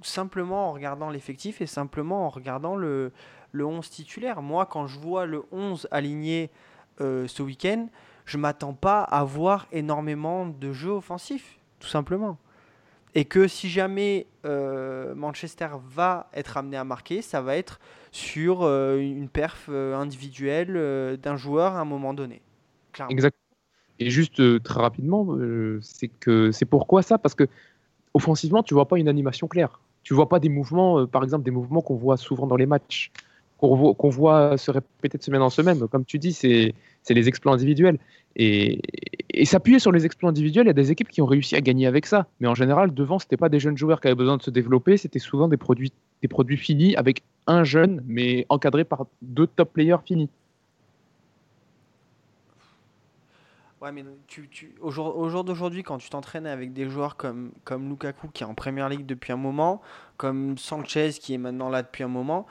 simplement 0.00 0.68
en 0.68 0.72
regardant 0.72 1.10
l'effectif 1.10 1.60
et 1.60 1.66
simplement 1.66 2.26
en 2.26 2.28
regardant 2.28 2.76
le, 2.76 3.12
le 3.50 3.66
11 3.66 3.90
titulaire. 3.90 4.42
Moi, 4.42 4.64
quand 4.64 4.86
je 4.86 5.00
vois 5.00 5.26
le 5.26 5.42
11 5.50 5.88
aligné 5.90 6.50
euh, 7.00 7.26
ce 7.26 7.42
week-end, 7.42 7.88
je 8.26 8.38
m'attends 8.38 8.74
pas 8.74 9.00
à 9.00 9.24
voir 9.24 9.66
énormément 9.72 10.46
de 10.46 10.72
jeux 10.72 10.92
offensifs, 10.92 11.58
tout 11.80 11.88
simplement. 11.88 12.38
Et 13.14 13.24
que 13.24 13.48
si 13.48 13.68
jamais 13.68 14.26
euh, 14.44 15.14
Manchester 15.14 15.68
va 15.88 16.28
être 16.34 16.56
amené 16.56 16.76
à 16.76 16.84
marquer, 16.84 17.22
ça 17.22 17.40
va 17.40 17.56
être 17.56 17.80
sur 18.12 18.62
euh, 18.62 18.98
une 18.98 19.28
perf 19.28 19.66
euh, 19.68 19.96
individuelle 19.96 21.18
d'un 21.20 21.36
joueur 21.36 21.74
à 21.74 21.80
un 21.80 21.84
moment 21.84 22.14
donné. 22.14 22.40
Exactement. 23.08 23.38
Et 23.98 24.10
juste 24.10 24.62
très 24.62 24.80
rapidement, 24.80 25.36
c'est 25.82 26.08
que 26.08 26.52
c'est 26.52 26.64
pourquoi 26.64 27.02
ça? 27.02 27.18
Parce 27.18 27.34
que 27.34 27.46
offensivement, 28.14 28.62
tu 28.62 28.72
vois 28.72 28.88
pas 28.88 28.98
une 28.98 29.08
animation 29.08 29.46
claire. 29.46 29.80
Tu 30.02 30.14
vois 30.14 30.28
pas 30.28 30.40
des 30.40 30.48
mouvements, 30.48 31.06
par 31.06 31.22
exemple, 31.22 31.44
des 31.44 31.50
mouvements 31.50 31.82
qu'on 31.82 31.96
voit 31.96 32.16
souvent 32.16 32.46
dans 32.46 32.56
les 32.56 32.64
matchs, 32.64 33.12
qu'on 33.58 34.08
voit, 34.08 34.56
se 34.56 34.70
répéter 34.70 35.18
de 35.18 35.22
semaine 35.22 35.42
en 35.42 35.50
semaine. 35.50 35.86
Comme 35.88 36.06
tu 36.06 36.18
dis, 36.18 36.32
c'est 36.32 36.74
les 37.08 37.28
exploits 37.28 37.52
individuels. 37.52 37.98
Et, 38.36 38.80
s'appuyer 39.44 39.78
sur 39.78 39.92
les 39.92 40.06
exploits 40.06 40.30
individuels, 40.30 40.66
il 40.66 40.68
y 40.68 40.70
a 40.70 40.74
des 40.74 40.90
équipes 40.90 41.08
qui 41.08 41.22
ont 41.22 41.26
réussi 41.26 41.56
à 41.56 41.60
gagner 41.60 41.86
avec 41.86 42.06
ça. 42.06 42.26
Mais 42.40 42.46
en 42.46 42.54
général, 42.54 42.94
devant, 42.94 43.18
ce 43.18 43.26
n'était 43.26 43.36
pas 43.36 43.48
des 43.48 43.60
jeunes 43.60 43.76
joueurs 43.76 44.00
qui 44.00 44.08
avaient 44.08 44.14
besoin 44.14 44.36
de 44.36 44.42
se 44.42 44.50
développer, 44.50 44.96
c'était 44.96 45.18
souvent 45.18 45.48
des 45.48 45.56
produits, 45.56 45.92
des 46.22 46.28
produits 46.28 46.56
finis 46.56 46.94
avec 46.96 47.22
un 47.46 47.64
jeune, 47.64 48.02
mais 48.06 48.46
encadré 48.48 48.84
par 48.84 49.06
deux 49.22 49.46
top 49.46 49.72
players 49.72 49.98
finis. 50.04 50.28
Ouais, 53.80 53.92
mais 53.92 54.04
au 54.82 54.90
jour, 54.90 55.16
au 55.16 55.30
jour 55.30 55.42
d'aujourd'hui, 55.42 55.82
quand 55.82 55.96
tu 55.96 56.10
t'entraînes 56.10 56.46
avec 56.46 56.74
des 56.74 56.90
joueurs 56.90 57.16
comme, 57.16 57.52
comme 57.64 57.88
Lukaku 57.88 58.28
qui 58.28 58.42
est 58.42 58.46
en 58.46 58.54
Première 58.54 58.90
Ligue 58.90 59.06
depuis 59.06 59.32
un 59.32 59.38
moment, 59.38 59.80
comme 60.18 60.58
Sanchez 60.58 61.12
qui 61.12 61.32
est 61.32 61.38
maintenant 61.38 61.70
là 61.70 61.82
depuis 61.82 62.04
un 62.04 62.08
moment, 62.08 62.46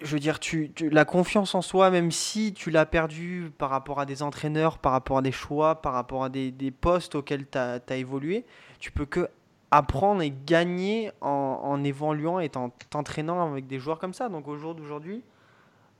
je 0.00 0.12
veux 0.12 0.20
dire, 0.20 0.38
tu, 0.38 0.72
la 0.90 1.04
confiance 1.04 1.54
en 1.54 1.62
soi, 1.62 1.90
même 1.90 2.10
si 2.10 2.52
tu 2.52 2.70
l'as 2.70 2.86
perdu 2.86 3.50
par 3.58 3.70
rapport 3.70 3.98
à 4.00 4.06
des 4.06 4.22
entraîneurs, 4.22 4.78
par 4.78 4.92
rapport 4.92 5.18
à 5.18 5.22
des 5.22 5.32
choix, 5.32 5.82
par 5.82 5.92
rapport 5.92 6.24
à 6.24 6.28
des, 6.28 6.50
des 6.50 6.70
postes 6.70 7.14
auxquels 7.16 7.46
tu 7.48 7.58
as, 7.58 7.96
évolué, 7.96 8.44
tu 8.78 8.92
peux 8.92 9.06
que 9.06 9.28
apprendre 9.70 10.22
et 10.22 10.32
gagner 10.46 11.10
en, 11.20 11.60
en 11.62 11.84
évoluant 11.84 12.40
et 12.40 12.50
en 12.54 12.70
t'entraînant 12.90 13.50
avec 13.50 13.66
des 13.66 13.78
joueurs 13.78 13.98
comme 13.98 14.14
ça. 14.14 14.28
Donc 14.28 14.48
au 14.48 14.56
jour 14.56 14.74
d'aujourd'hui, 14.74 15.22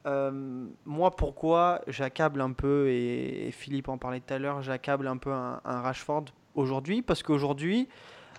euh, 0.06 0.66
moi 0.86 1.10
pourquoi 1.10 1.82
j'accable 1.88 2.40
un 2.40 2.52
peu, 2.52 2.88
et, 2.88 3.50
Philippe 3.52 3.88
en 3.88 3.98
parlait 3.98 4.20
tout 4.20 4.32
à 4.32 4.38
l'heure, 4.38 4.62
j'accable 4.62 5.08
un 5.08 5.16
peu 5.16 5.32
un, 5.32 5.60
un 5.64 5.80
Rashford 5.80 6.26
aujourd'hui, 6.54 7.02
parce 7.02 7.22
qu'aujourd'hui, 7.22 7.88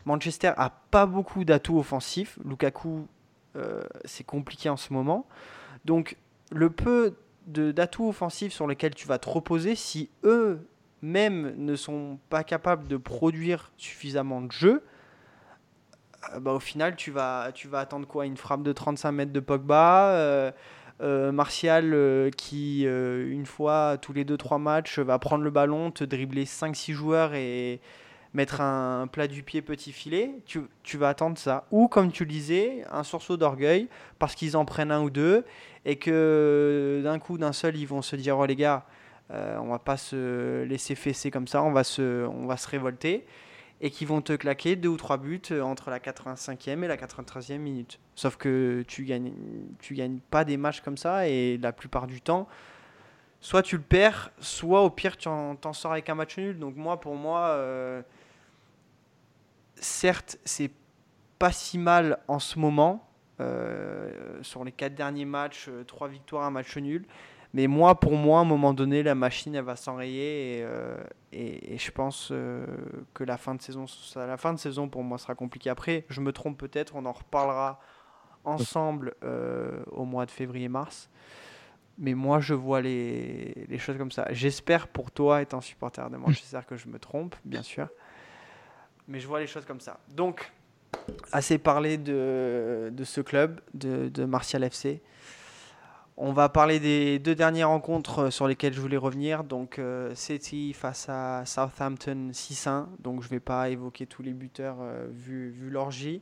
Manchester 0.05 0.53
a 0.57 0.69
pas 0.69 1.05
beaucoup 1.05 1.43
d'atouts 1.43 1.79
offensifs. 1.79 2.39
Lukaku, 2.43 3.07
c'est 4.05 4.25
compliqué 4.25 4.69
en 4.69 4.77
ce 4.77 4.93
moment. 4.93 5.27
Donc, 5.85 6.17
le 6.51 6.69
peu 6.69 7.15
d'atouts 7.47 8.09
offensifs 8.09 8.53
sur 8.53 8.67
lesquels 8.67 8.95
tu 8.95 9.07
vas 9.07 9.17
te 9.17 9.29
reposer, 9.29 9.75
si 9.75 10.09
eux-mêmes 10.23 11.53
ne 11.57 11.75
sont 11.75 12.19
pas 12.29 12.43
capables 12.43 12.87
de 12.87 12.97
produire 12.97 13.71
suffisamment 13.77 14.41
de 14.41 14.51
jeux, 14.51 14.83
euh, 16.33 16.39
bah, 16.39 16.53
au 16.53 16.59
final, 16.59 16.95
tu 16.95 17.11
vas, 17.11 17.51
attendre 17.73 18.07
quoi? 18.07 18.25
Une 18.25 18.37
frappe 18.37 18.63
de 18.63 18.73
35 18.73 19.11
mètres 19.11 19.33
de 19.33 19.39
Pogba 19.39 20.11
euh, 20.11 20.51
euh, 21.01 21.31
Martial 21.31 21.93
euh, 21.93 22.29
qui, 22.29 22.85
euh, 22.85 23.31
une 23.31 23.45
fois 23.45 23.97
tous 24.01 24.13
les 24.13 24.25
2-3 24.25 24.61
matchs, 24.61 24.99
va 24.99 25.17
prendre 25.17 25.43
le 25.43 25.49
ballon, 25.49 25.91
te 25.91 26.03
dribbler 26.03 26.45
5-6 26.45 26.91
joueurs 26.91 27.33
et 27.35 27.79
mettre 28.33 28.61
un 28.61 29.07
plat 29.07 29.27
du 29.27 29.41
pied 29.43 29.61
petit 29.61 29.91
filet, 29.91 30.35
tu, 30.45 30.61
tu 30.83 30.97
vas 30.97 31.09
attendre 31.09 31.37
ça. 31.37 31.65
Ou 31.71 31.87
comme 31.87 32.11
tu 32.11 32.25
le 32.25 32.29
disais, 32.29 32.83
un 32.91 33.03
sursaut 33.03 33.37
d'orgueil 33.37 33.87
parce 34.19 34.35
qu'ils 34.35 34.55
en 34.55 34.65
prennent 34.65 34.91
un 34.91 35.01
ou 35.01 35.09
deux 35.09 35.43
et 35.85 35.95
que 35.97 37.01
d'un 37.03 37.17
coup, 37.19 37.37
d'un 37.37 37.53
seul, 37.53 37.75
ils 37.75 37.87
vont 37.87 38.01
se 38.01 38.15
dire 38.15 38.37
Oh 38.37 38.45
les 38.45 38.55
gars, 38.55 38.85
euh, 39.31 39.57
on 39.59 39.69
va 39.69 39.79
pas 39.79 39.97
se 39.97 40.63
laisser 40.63 40.95
fesser 40.95 41.31
comme 41.31 41.47
ça, 41.47 41.63
on 41.63 41.71
va 41.71 41.83
se, 41.83 42.25
on 42.27 42.45
va 42.45 42.57
se 42.57 42.67
révolter. 42.67 43.25
Et 43.81 43.91
qui 43.91 44.03
vont 44.03 44.21
te 44.21 44.33
claquer 44.33 44.75
deux 44.75 44.89
ou 44.89 44.97
trois 44.97 45.15
buts 45.15 45.41
euh, 45.51 45.61
entre 45.61 45.89
la 45.89 45.99
85e 45.99 46.83
et 46.83 46.87
la 46.87 46.97
93e 46.97 47.59
minute. 47.59 47.97
Sauf 48.13 48.35
que 48.35 48.83
tu 48.85 49.05
gagnes, 49.05 49.31
tu 49.79 49.93
gagnes 49.93 50.19
pas 50.29 50.43
des 50.43 50.57
matchs 50.57 50.81
comme 50.81 50.97
ça 50.97 51.29
et 51.29 51.57
la 51.57 51.71
plupart 51.71 52.05
du 52.05 52.19
temps, 52.21 52.49
soit 53.39 53.63
tu 53.63 53.77
le 53.77 53.81
perds, 53.81 54.31
soit 54.39 54.81
au 54.81 54.89
pire 54.89 55.15
tu 55.15 55.29
en- 55.29 55.55
sors 55.71 55.93
avec 55.93 56.09
un 56.09 56.15
match 56.15 56.37
nul. 56.37 56.59
Donc 56.59 56.75
moi, 56.75 56.99
pour 56.99 57.15
moi, 57.15 57.39
euh, 57.51 58.01
certes, 59.79 60.37
c'est 60.45 60.71
pas 61.39 61.51
si 61.51 61.77
mal 61.77 62.19
en 62.27 62.39
ce 62.39 62.59
moment. 62.59 63.05
euh, 63.39 64.11
sur 64.41 64.63
les 64.63 64.71
quatre 64.71 64.95
derniers 64.95 65.25
matchs, 65.25 65.67
euh, 65.69 65.83
trois 65.83 66.07
victoires, 66.07 66.43
un 66.43 66.51
match 66.51 66.75
nul. 66.77 67.05
Mais 67.53 67.65
moi, 67.67 67.99
pour 67.99 68.13
moi, 68.13 68.39
à 68.39 68.41
un 68.41 68.45
moment 68.45 68.73
donné, 68.73 69.01
la 69.01 69.15
machine, 69.15 69.55
elle 69.55 69.63
va 69.63 69.75
s'enrayer. 69.75 70.59
Et, 70.59 70.63
euh, 70.63 70.97
et, 71.31 71.73
et 71.73 71.77
je 71.77 71.91
pense 71.91 72.29
euh, 72.31 72.65
que 73.13 73.23
la 73.23 73.37
fin, 73.37 73.55
de 73.55 73.61
saison, 73.61 73.85
la 74.15 74.37
fin 74.37 74.53
de 74.53 74.59
saison, 74.59 74.87
pour 74.87 75.03
moi, 75.03 75.17
sera 75.17 75.33
compliquée. 75.35 75.69
Après, 75.69 76.05
je 76.09 76.21
me 76.21 76.31
trompe 76.31 76.57
peut-être, 76.59 76.95
on 76.95 77.05
en 77.05 77.11
reparlera 77.11 77.79
ensemble 78.45 79.15
au 79.91 80.05
mois 80.05 80.25
de 80.25 80.31
février-mars. 80.31 81.09
Mais 81.97 82.13
moi, 82.13 82.39
je 82.39 82.53
vois 82.53 82.81
les, 82.81 83.65
les 83.67 83.77
choses 83.77 83.97
comme 83.97 84.11
ça. 84.11 84.25
J'espère 84.31 84.87
pour 84.87 85.11
toi, 85.11 85.41
étant 85.41 85.59
supporter 85.59 86.09
de 86.09 86.15
Manchester, 86.15 86.59
que 86.65 86.77
je 86.77 86.87
me 86.87 86.99
trompe, 86.99 87.35
bien 87.43 87.63
sûr. 87.63 87.89
Mais 89.09 89.19
je 89.19 89.27
vois 89.27 89.39
les 89.39 89.47
choses 89.47 89.65
comme 89.65 89.81
ça. 89.81 89.99
Donc, 90.15 90.51
assez 91.31 91.57
parlé 91.57 91.97
de, 91.97 92.91
ce 93.03 93.21
club, 93.21 93.59
de, 93.73 94.25
Martial 94.25 94.63
FC. 94.63 95.01
On 96.15 96.31
va 96.31 96.47
parler 96.47 96.79
des 96.79 97.17
deux 97.17 97.33
dernières 97.33 97.69
rencontres 97.69 98.19
euh, 98.19 98.29
sur 98.29 98.45
lesquelles 98.45 98.73
je 98.73 98.81
voulais 98.81 98.97
revenir. 98.97 99.45
Donc, 99.45 99.79
euh, 99.79 100.13
City 100.15 100.73
face 100.73 101.07
à 101.07 101.43
Southampton 101.45 102.31
6-1. 102.33 102.87
Donc, 102.99 103.21
je 103.21 103.27
ne 103.27 103.31
vais 103.31 103.39
pas 103.39 103.69
évoquer 103.69 104.05
tous 104.05 104.21
les 104.21 104.33
buteurs 104.33 104.77
euh, 104.81 105.07
vu, 105.09 105.69
l'orgie. 105.69 106.21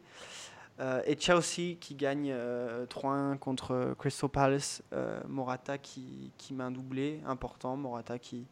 Et 1.07 1.17
Chelsea 1.19 1.75
qui 1.81 1.95
gagne 1.95 2.29
euh, 2.31 2.85
3-1 2.85 3.39
contre 3.39 3.95
Crystal 3.97 4.29
Palace. 4.29 4.83
Morata 5.27 5.79
qui, 5.79 6.31
qui 6.37 6.53
met 6.53 6.63
un 6.63 6.71
doublé 6.71 7.19
important. 7.25 7.75
Morata 7.75 8.19
qui, 8.19 8.45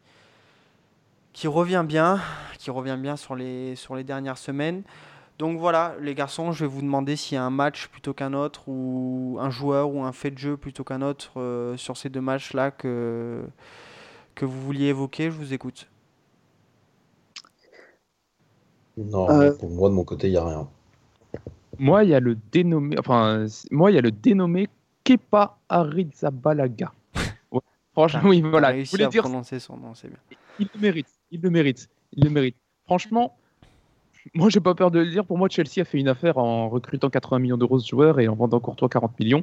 qui 1.36 1.48
revient 1.48 1.84
bien, 1.86 2.18
qui 2.58 2.70
revient 2.70 2.96
bien 2.98 3.14
sur 3.14 3.36
les, 3.36 3.76
sur 3.76 3.94
les 3.94 4.04
dernières 4.04 4.38
semaines. 4.38 4.82
Donc 5.38 5.58
voilà, 5.58 5.94
les 6.00 6.14
garçons, 6.14 6.50
je 6.50 6.64
vais 6.64 6.70
vous 6.70 6.80
demander 6.80 7.14
s'il 7.14 7.34
y 7.34 7.38
a 7.38 7.44
un 7.44 7.50
match 7.50 7.88
plutôt 7.88 8.14
qu'un 8.14 8.32
autre, 8.32 8.62
ou 8.68 9.36
un 9.38 9.50
joueur 9.50 9.90
ou 9.90 10.02
un 10.02 10.12
fait 10.12 10.30
de 10.30 10.38
jeu 10.38 10.56
plutôt 10.56 10.82
qu'un 10.82 11.02
autre 11.02 11.32
euh, 11.38 11.76
sur 11.76 11.98
ces 11.98 12.08
deux 12.08 12.22
matchs-là 12.22 12.70
que, 12.70 13.42
que 14.34 14.46
vous 14.46 14.58
vouliez 14.62 14.86
évoquer. 14.86 15.24
Je 15.24 15.36
vous 15.36 15.52
écoute. 15.52 15.86
Non, 18.96 19.28
Euh, 19.28 19.52
pour 19.52 19.68
moi, 19.68 19.90
de 19.90 19.94
mon 19.94 20.04
côté, 20.04 20.28
il 20.28 20.30
n'y 20.30 20.38
a 20.38 20.44
rien. 20.46 20.66
Moi, 21.78 22.04
il 22.04 22.10
y 22.10 22.14
a 22.14 22.20
le 22.20 22.38
dénommé, 22.50 22.96
enfin, 22.98 23.44
moi, 23.70 23.90
il 23.90 23.94
y 23.94 23.98
a 23.98 24.00
le 24.00 24.10
dénommé 24.10 24.68
Kepa 25.04 25.58
Arrizabalaga. 25.68 26.94
Franchement, 27.96 28.20
oui, 28.28 28.42
T'as 28.42 28.48
voilà. 28.50 28.68
Je 28.70 28.74
réussi 28.76 28.90
voulais 28.92 29.04
à 29.04 29.08
dire, 29.08 29.22
prononcer 29.22 29.58
son 29.58 29.76
nom, 29.78 29.94
c'est 29.94 30.08
bien. 30.08 30.18
il 30.58 30.68
le 30.74 30.80
mérite, 30.80 31.08
il 31.30 31.40
le 31.40 31.50
mérite, 31.50 31.88
il 32.12 32.24
le 32.24 32.30
mérite. 32.30 32.56
Franchement, 32.84 33.36
moi, 34.34 34.50
j'ai 34.50 34.60
pas 34.60 34.74
peur 34.74 34.90
de 34.90 34.98
le 34.98 35.06
dire. 35.10 35.24
Pour 35.24 35.38
moi, 35.38 35.48
Chelsea 35.48 35.80
a 35.80 35.84
fait 35.84 35.98
une 35.98 36.08
affaire 36.08 36.36
en 36.36 36.68
recrutant 36.68 37.08
80 37.08 37.38
millions 37.38 37.56
d'euros 37.56 37.78
de 37.78 37.84
joueurs 37.84 38.20
et 38.20 38.28
en 38.28 38.34
vendant 38.34 38.60
Courtois 38.60 38.88
40 38.88 39.18
millions. 39.18 39.42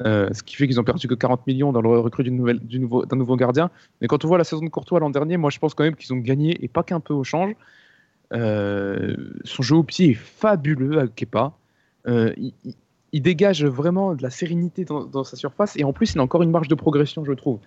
Euh, 0.00 0.28
ce 0.32 0.42
qui 0.42 0.56
fait 0.56 0.66
qu'ils 0.66 0.80
ont 0.80 0.84
perdu 0.84 1.06
que 1.06 1.14
40 1.14 1.46
millions 1.46 1.70
dans 1.70 1.80
le 1.80 1.88
recrut 2.00 2.24
d'une 2.24 2.34
nouvelle- 2.36 2.58
du 2.58 2.80
nouveau- 2.80 3.06
d'un 3.06 3.16
nouveau 3.16 3.36
gardien. 3.36 3.70
Mais 4.00 4.08
quand 4.08 4.24
on 4.24 4.28
voit 4.28 4.38
la 4.38 4.44
saison 4.44 4.64
de 4.64 4.68
Courtois 4.70 4.98
l'an 4.98 5.10
dernier, 5.10 5.36
moi 5.36 5.50
je 5.50 5.60
pense 5.60 5.72
quand 5.74 5.84
même 5.84 5.94
qu'ils 5.94 6.12
ont 6.12 6.18
gagné 6.18 6.62
et 6.64 6.68
pas 6.68 6.82
qu'un 6.82 6.98
peu 6.98 7.14
au 7.14 7.22
change. 7.22 7.52
Euh, 8.32 9.14
son 9.44 9.62
jeu 9.62 9.76
au 9.76 9.82
pied 9.84 10.10
est 10.10 10.14
fabuleux 10.14 10.98
à 10.98 11.06
Kepa. 11.06 11.52
Euh, 12.08 12.32
il, 12.36 12.52
il- 13.14 13.22
dégage 13.22 13.64
vraiment 13.64 14.14
de 14.14 14.22
la 14.22 14.30
sérénité 14.30 14.84
dans, 14.84 15.24
sa 15.24 15.36
surface 15.36 15.76
et 15.76 15.84
en 15.84 15.92
plus 15.92 16.14
il 16.14 16.18
a 16.18 16.22
encore 16.22 16.42
une 16.42 16.50
marge 16.50 16.68
de 16.68 16.74
progression, 16.74 17.24
je 17.24 17.32
trouve. 17.32 17.58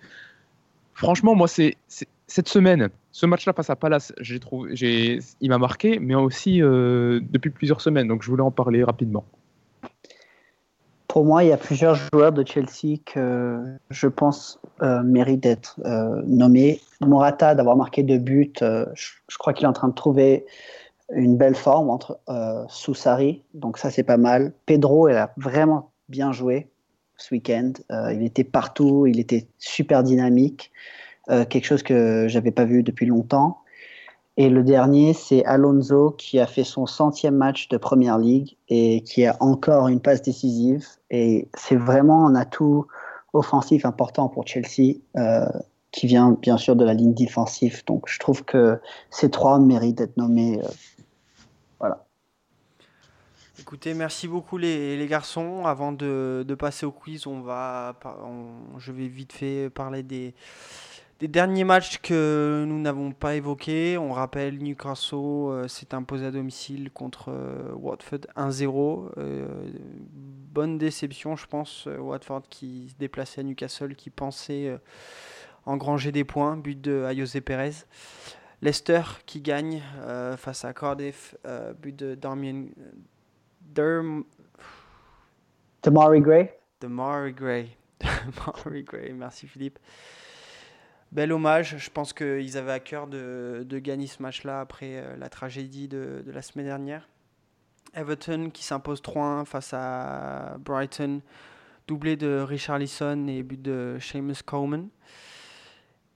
Franchement, 0.94 1.36
moi, 1.36 1.48
c'est 1.48 1.76
cette 2.28 2.48
semaine, 2.48 2.90
ce 3.12 3.26
match-là 3.26 3.54
face 3.54 3.70
à 3.70 3.76
Palace, 3.76 4.14
trouvé, 4.40 4.74
il 5.42 5.50
m'a 5.50 5.58
marqué, 5.58 6.00
mais 6.00 6.16
aussi 6.16 6.62
euh, 6.62 7.20
depuis 7.32 7.50
plusieurs 7.50 7.82
semaines. 7.82 8.08
Donc 8.08 8.24
je 8.24 8.30
voulais 8.30 8.44
en 8.44 8.52
parler 8.52 8.84
rapidement. 8.84 9.24
Pour 11.08 11.24
moi, 11.24 11.44
il 11.44 11.50
y 11.50 11.54
a 11.54 11.58
plusieurs 11.58 11.96
joueurs 11.96 12.34
de 12.34 12.46
Chelsea 12.46 12.98
que 13.06 13.64
je 13.90 14.08
pense 14.08 14.60
euh, 14.82 15.02
méritent 15.04 15.44
d'être 15.44 15.80
euh, 15.86 16.22
nommés. 16.26 16.82
Morata, 17.00 17.56
d'avoir 17.56 17.78
marqué 17.78 18.04
deux 18.04 18.18
buts, 18.18 18.54
je 18.60 19.38
crois 19.38 19.54
qu'il 19.54 19.66
est 19.66 19.70
en 19.70 19.74
train 19.74 19.88
de 19.88 19.96
trouver 19.96 20.46
une 21.14 21.38
belle 21.38 21.56
forme 21.56 21.90
entre 21.90 22.20
euh, 22.30 22.64
Soussari, 22.68 23.44
donc 23.54 23.78
ça 23.78 23.90
c'est 23.90 24.04
pas 24.04 24.18
mal. 24.18 24.54
Pedro, 24.66 25.08
il 25.10 25.16
a 25.16 25.34
vraiment 25.38 25.92
bien 26.10 26.32
joué 26.32 26.68
ce 27.18 27.34
week-end. 27.34 27.74
Euh, 27.92 28.14
il 28.14 28.24
était 28.24 28.44
partout, 28.44 29.08
il 29.08 29.20
était 29.20 29.48
super 29.58 30.04
dynamique, 30.04 30.72
euh, 31.30 31.46
quelque 31.46 31.66
chose 31.66 31.84
que 31.84 32.28
j'avais 32.28 32.52
pas 32.52 32.66
vu 32.66 32.84
depuis 32.84 33.06
longtemps. 33.06 33.60
Et 34.40 34.50
le 34.50 34.64
dernier, 34.64 35.14
c'est 35.14 35.44
Alonso 35.46 36.12
qui 36.12 36.40
a 36.40 36.46
fait 36.46 36.64
son 36.64 36.86
centième 36.86 37.36
match 37.36 37.70
de 37.70 37.78
Première 37.78 38.20
Ligue 38.20 38.56
et 38.70 39.02
qui 39.02 39.26
a 39.26 39.36
encore 39.40 39.88
une 39.88 40.00
passe 40.00 40.22
décisive. 40.22 40.86
Et 41.10 41.48
c'est 41.56 41.76
vraiment 41.76 42.28
un 42.28 42.36
atout 42.36 42.86
offensif 43.34 43.84
important 43.84 44.30
pour 44.30 44.46
Chelsea, 44.46 45.00
euh, 45.18 45.48
qui 45.92 46.06
vient 46.06 46.38
bien 46.40 46.58
sûr 46.58 46.76
de 46.76 46.86
la 46.86 46.94
ligne 46.94 47.16
défensive. 47.16 47.84
Donc 47.88 48.04
je 48.08 48.20
trouve 48.20 48.46
que 48.46 48.80
ces 49.10 49.32
trois 49.32 49.58
méritent 49.58 49.98
d'être 49.98 50.18
nommés. 50.18 50.62
Écoutez, 53.68 53.94
merci 53.94 54.30
beaucoup 54.30 54.58
les, 54.58 55.06
garçons. 55.10 55.66
Avant 55.66 55.92
de, 55.92 56.56
passer 56.58 56.86
au 56.86 56.92
quiz, 56.94 57.28
on 57.28 57.42
va, 57.42 58.00
je 58.78 58.94
vais 58.94 59.10
vite 59.10 59.34
fait 59.34 59.70
parler 59.70 60.04
des, 60.04 60.34
derniers 61.20 61.66
matchs 61.66 61.98
que 61.98 62.64
nous 62.66 62.80
n'avons 62.80 63.12
pas 63.12 63.36
évoqués. 63.36 63.98
On 63.98 64.14
rappelle 64.14 64.60
Newcastle 64.60 65.16
euh, 65.18 65.68
s'est 65.68 65.94
imposé 65.94 66.28
à 66.28 66.32
domicile 66.32 66.92
contre 66.92 67.26
euh, 67.28 67.74
Watford 67.74 68.22
1-0. 68.38 69.10
Euh, 69.18 69.46
bonne 70.16 70.78
déception, 70.78 71.36
je 71.36 71.46
pense. 71.46 71.88
euh, 71.88 71.98
Watford 71.98 72.44
qui 72.50 72.88
se 72.92 72.96
déplaçait 72.96 73.42
à 73.42 73.44
Newcastle, 73.44 73.96
qui 73.96 74.10
pensait 74.10 74.80
engranger 75.66 76.14
des 76.14 76.24
points. 76.24 76.56
But 76.56 76.80
de 76.80 77.04
Ayose 77.04 77.38
Perez. 77.44 77.84
Leicester 78.62 79.02
qui 79.26 79.42
gagne 79.42 79.84
face 80.38 80.64
à 80.64 80.74
Cardiff. 80.74 81.36
but 81.82 81.94
de 81.94 82.16
Darmian. 82.16 82.68
Derm, 83.74 84.24
Tamari 85.82 86.22
Gray, 86.22 86.52
de 86.82 86.88
Murray 86.88 87.34
Gray. 87.34 87.78
Gray, 88.86 89.14
merci 89.14 89.48
Philippe. 89.48 89.80
bel 91.12 91.32
hommage. 91.32 91.78
Je 91.78 91.90
pense 91.90 92.14
qu'ils 92.14 92.58
avaient 92.58 92.72
à 92.72 92.80
cœur 92.80 93.08
de, 93.08 93.66
de 93.68 93.80
gagner 93.80 94.08
ce 94.08 94.22
match-là 94.22 94.62
après 94.62 94.98
euh, 94.98 95.16
la 95.18 95.30
tragédie 95.30 95.88
de, 95.88 96.24
de 96.26 96.32
la 96.32 96.42
semaine 96.42 96.66
dernière. 96.66 97.08
Everton 97.94 98.50
qui 98.54 98.64
s'impose 98.64 99.02
3-1 99.02 99.46
face 99.46 99.74
à 99.74 100.58
Brighton, 100.60 101.22
doublé 101.88 102.16
de 102.16 102.40
Richarlison 102.40 103.28
et 103.28 103.44
but 103.44 103.62
de 103.62 103.98
Seamus 104.00 104.44
Coleman. 104.46 104.90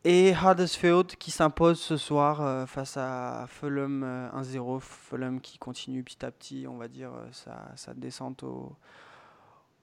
Et 0.03 0.31
Huddersfield 0.33 1.15
qui 1.17 1.29
s'impose 1.29 1.79
ce 1.79 1.95
soir 1.95 2.41
euh, 2.41 2.65
face 2.65 2.97
à 2.97 3.45
Fulham 3.47 4.01
euh, 4.03 4.29
1-0. 4.31 4.79
Fulham 4.79 5.39
qui 5.39 5.59
continue 5.59 6.03
petit 6.03 6.25
à 6.25 6.31
petit, 6.31 6.65
on 6.67 6.77
va 6.77 6.87
dire, 6.87 7.11
euh, 7.13 7.27
sa, 7.75 7.93
descente 7.93 8.41
au- 8.43 8.75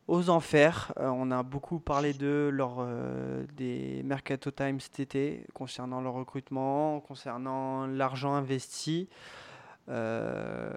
aux 0.09 0.29
enfers. 0.29 0.93
Euh, 0.99 1.09
on 1.09 1.31
a 1.31 1.45
beaucoup 1.45 1.79
parlé 1.79 2.15
d'eux 2.15 2.51
lors 2.51 2.79
euh, 2.81 3.45
des 3.55 4.03
Mercato 4.05 4.51
Times 4.51 4.81
cet 4.81 4.99
été, 4.99 5.47
concernant 5.55 6.01
leur 6.01 6.15
recrutement, 6.15 6.99
concernant 7.01 7.87
l'argent 7.87 8.35
investi. 8.35 9.09
Euh, 9.89 10.73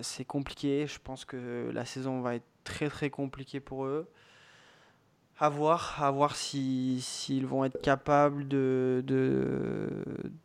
c'est 0.00 0.24
compliqué. 0.24 0.86
Je 0.86 0.98
pense 0.98 1.26
que 1.26 1.70
la 1.74 1.84
saison 1.84 2.22
va 2.22 2.36
être 2.36 2.46
très 2.64 2.88
très 2.88 3.10
compliquée 3.10 3.60
pour 3.60 3.84
eux. 3.84 4.08
À 5.40 5.48
voir, 5.50 6.02
à 6.02 6.10
voir 6.10 6.34
si- 6.34 7.00
s'ils 7.00 7.46
vont 7.46 7.64
être 7.64 7.80
capables 7.80 8.48
de, 8.48 9.04
de, 9.06 9.88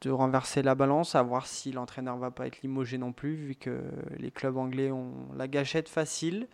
de 0.01 0.09
renverser 0.11 0.61
la 0.61 0.75
balance, 0.75 1.15
à 1.15 1.23
voir 1.23 1.47
si 1.47 1.71
l'entraîneur 1.71 2.15
va 2.17 2.29
pas 2.29 2.45
être 2.45 2.61
limogé 2.61 2.99
non 2.99 3.11
plus, 3.11 3.33
vu 3.33 3.55
que 3.55 3.81
les 4.19 4.29
clubs 4.29 4.55
anglais 4.55 4.91
ont 4.91 5.13
la 5.35 5.47
gâchette 5.47 5.89
facile. 5.89 6.47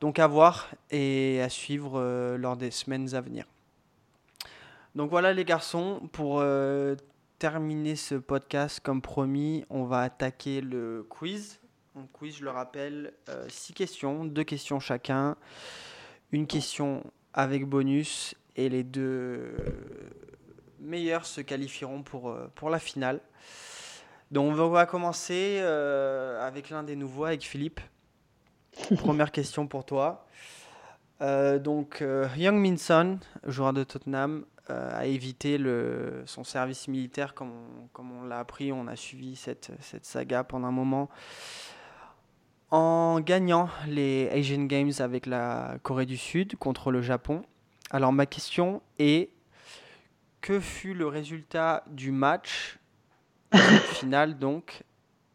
Donc 0.00 0.18
à 0.18 0.26
voir 0.26 0.68
et 0.90 1.40
à 1.42 1.48
suivre 1.48 1.92
euh, 2.00 2.36
lors 2.36 2.56
des 2.56 2.72
semaines 2.72 3.14
à 3.14 3.20
venir. 3.20 3.44
Donc 4.96 5.10
voilà 5.10 5.32
les 5.32 5.44
garçons, 5.44 6.00
pour 6.12 6.40
euh, 6.40 6.96
terminer 7.38 7.94
ce 7.94 8.16
podcast 8.16 8.80
comme 8.80 9.00
promis, 9.00 9.64
on 9.70 9.84
va 9.84 10.00
attaquer 10.00 10.60
le 10.60 11.06
quiz. 11.08 11.60
Un 11.96 12.06
quiz, 12.12 12.36
je 12.38 12.44
le 12.44 12.50
rappelle, 12.50 13.12
euh, 13.28 13.46
six 13.48 13.72
questions, 13.72 14.24
deux 14.24 14.42
questions 14.42 14.80
chacun, 14.80 15.36
une 16.32 16.48
question 16.48 17.04
avec 17.34 17.66
bonus 17.66 18.34
et 18.56 18.68
les 18.68 18.84
deux 18.84 19.54
meilleurs 20.78 21.26
se 21.26 21.40
qualifieront 21.40 22.02
pour, 22.02 22.30
euh, 22.30 22.50
pour 22.54 22.70
la 22.70 22.78
finale. 22.78 23.20
Donc 24.30 24.58
on 24.58 24.68
va 24.68 24.86
commencer 24.86 25.58
euh, 25.60 26.44
avec 26.44 26.70
l'un 26.70 26.82
des 26.82 26.96
nouveaux, 26.96 27.24
avec 27.24 27.42
Philippe. 27.42 27.80
Première 28.96 29.30
question 29.30 29.66
pour 29.66 29.84
toi. 29.84 30.26
Euh, 31.20 31.58
donc, 31.58 32.02
euh, 32.02 32.26
Young 32.36 32.56
Minson, 32.56 33.18
joueur 33.46 33.72
de 33.72 33.84
Tottenham, 33.84 34.44
a 34.66 35.04
évité 35.04 35.58
le, 35.58 36.22
son 36.24 36.42
service 36.42 36.88
militaire 36.88 37.34
comme 37.34 37.50
on, 37.50 37.86
comme 37.92 38.10
on 38.12 38.24
l'a 38.24 38.38
appris. 38.38 38.72
On 38.72 38.86
a 38.86 38.96
suivi 38.96 39.36
cette, 39.36 39.70
cette 39.80 40.06
saga 40.06 40.42
pendant 40.42 40.68
un 40.68 40.72
moment 40.72 41.10
en 42.74 43.20
gagnant 43.20 43.68
les 43.86 44.28
Asian 44.32 44.64
Games 44.64 44.90
avec 44.98 45.26
la 45.26 45.76
Corée 45.84 46.06
du 46.06 46.16
Sud 46.16 46.56
contre 46.56 46.90
le 46.90 47.02
Japon. 47.02 47.44
Alors, 47.90 48.12
ma 48.12 48.26
question 48.26 48.82
est 48.98 49.30
que 50.40 50.58
fut 50.58 50.92
le 50.92 51.06
résultat 51.06 51.84
du 51.86 52.10
match 52.10 52.80
final 53.92 54.38
donc 54.40 54.82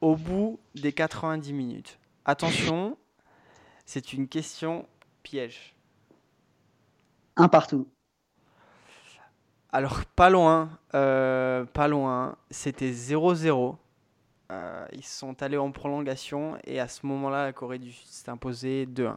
au 0.02 0.18
bout 0.18 0.60
des 0.76 0.92
90 0.92 1.54
minutes? 1.54 1.98
Attention, 2.26 2.98
c'est 3.86 4.12
une 4.12 4.28
question 4.28 4.86
piège. 5.24 5.78
Un 7.38 7.48
partout. 7.48 7.88
Alors, 9.72 10.04
pas 10.04 10.30
loin, 10.30 10.78
euh, 10.94 11.64
pas 11.64 11.88
loin, 11.88 12.36
c'était 12.52 12.92
0-0. 12.92 13.78
Euh, 14.52 14.86
ils 14.94 15.06
sont 15.06 15.42
allés 15.44 15.58
en 15.58 15.72
prolongation 15.72 16.58
et 16.64 16.80
à 16.80 16.88
ce 16.88 17.06
moment-là, 17.06 17.46
la 17.46 17.54
Corée 17.54 17.80
du 17.80 17.92
Sud 17.92 18.08
s'est 18.08 18.30
imposée 18.30 18.88
2-1. 18.88 19.16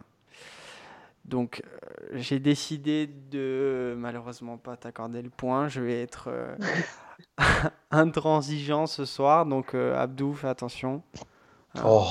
Donc, 1.25 1.63
euh, 1.65 2.09
j'ai 2.13 2.41
décidé 2.41 3.07
de 3.07 3.95
malheureusement 3.97 4.59
pas 4.59 4.77
t'accorder 4.77 5.23
le 5.23 5.31
point. 5.31 5.69
Je 5.69 5.81
vais 5.81 6.03
être 6.03 6.29
euh, 6.29 6.57
intransigeant 7.91 8.87
ce 8.87 9.05
soir. 9.05 9.47
Donc, 9.47 9.75
euh, 9.75 9.97
Abdou, 9.97 10.35
fais 10.35 10.49
attention. 10.49 11.03
Oh, 11.85 12.05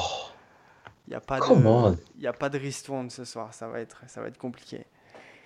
Il 1.08 1.12
n'y 1.12 1.16
a 1.16 1.20
pas 1.22 1.40
come 1.40 1.62
de, 1.62 1.68
on. 1.68 1.98
il 2.16 2.22
y 2.22 2.28
a 2.28 2.34
pas 2.34 2.50
de 2.50 2.58
ristourne 2.58 3.10
ce 3.10 3.26
soir. 3.26 3.54
Ça 3.54 3.68
va 3.68 3.82
être, 3.82 4.02
ça 4.08 4.22
va 4.22 4.28
être 4.28 4.38
compliqué. 4.38 4.86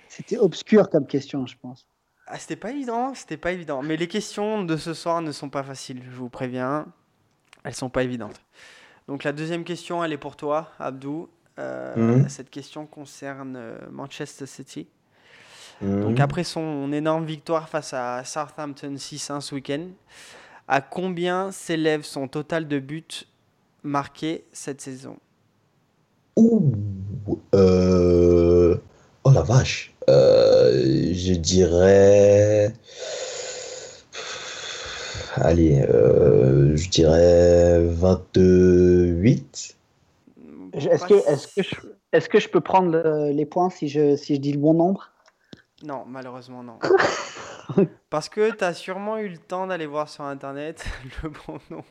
C'était 0.07 0.38
obscur 0.38 0.89
comme 0.89 1.07
question, 1.07 1.45
je 1.47 1.55
pense. 1.59 1.88
Ah, 2.28 2.38
c'était 2.38 2.55
pas 2.55 2.71
évident, 2.71 3.13
c'était 3.13 3.38
pas 3.38 3.51
évident. 3.51 3.82
Mais 3.82 3.97
les 3.97 4.07
questions 4.07 4.63
de 4.63 4.78
ce 4.78 4.93
soir 4.93 5.21
ne 5.21 5.32
sont 5.32 5.49
pas 5.49 5.63
faciles, 5.63 6.01
je 6.03 6.15
vous 6.15 6.30
préviens. 6.30 6.88
Elles 7.66 7.74
sont 7.76 7.89
pas 7.89 8.03
évidentes. 8.03 8.39
Donc 9.07 9.24
la 9.24 9.34
deuxième 9.34 9.63
question, 9.63 10.03
elle 10.03 10.13
est 10.13 10.18
pour 10.18 10.36
toi, 10.36 10.72
Abdou. 10.80 11.30
Euh, 11.59 11.95
Mhm. 11.95 12.30
Cette 12.30 12.49
question 12.49 12.86
concerne 12.86 13.55
euh, 13.57 13.78
Manchester 13.91 14.45
City. 14.45 14.88
Mhm. 15.82 16.01
Donc 16.03 16.20
après 16.20 16.43
son 16.43 16.91
énorme 16.91 17.26
victoire 17.26 17.68
face 17.70 17.93
à 17.93 18.24
Southampton 18.24 18.95
6-1 18.97 19.41
ce 19.41 19.55
week-end, 19.55 19.88
à 20.68 20.82
combien 20.82 21.51
s'élève 21.51 22.03
son 22.03 22.28
total 22.28 22.68
de 22.68 22.80
buts 22.80 23.26
marqués 23.84 24.45
cette 24.51 24.82
saison? 24.82 25.18
Ouh, 26.36 26.72
euh, 27.53 28.76
Oh 29.24 29.32
la 29.32 29.41
vache. 29.41 29.93
Euh, 30.09 31.11
je 31.13 31.34
dirais. 31.34 32.74
Allez, 35.36 35.81
euh, 35.89 36.75
je 36.75 36.89
dirais 36.89 37.83
28. 37.83 39.75
Je- 40.77 40.89
Est-ce 40.89 41.05
que, 41.05 41.13
est 41.13 41.55
que, 41.55 41.63
je- 41.63 41.75
est-ce 42.11 42.29
que 42.29 42.39
je 42.39 42.49
peux 42.49 42.61
prendre 42.61 42.89
le- 42.91 43.31
les 43.31 43.45
points 43.45 43.69
si 43.69 43.88
je, 43.88 44.15
si 44.15 44.36
je 44.36 44.41
dis 44.41 44.51
le 44.53 44.59
bon 44.59 44.73
nombre? 44.73 45.11
Non, 45.83 46.03
malheureusement 46.07 46.63
non. 46.63 46.79
Parce 48.09 48.29
que 48.29 48.51
tu 48.51 48.63
as 48.63 48.73
sûrement 48.73 49.17
eu 49.17 49.27
le 49.29 49.38
temps 49.38 49.67
d'aller 49.67 49.86
voir 49.88 50.07
sur 50.09 50.23
internet 50.23 50.86
le 51.23 51.29
bon 51.29 51.59
nom. 51.69 51.83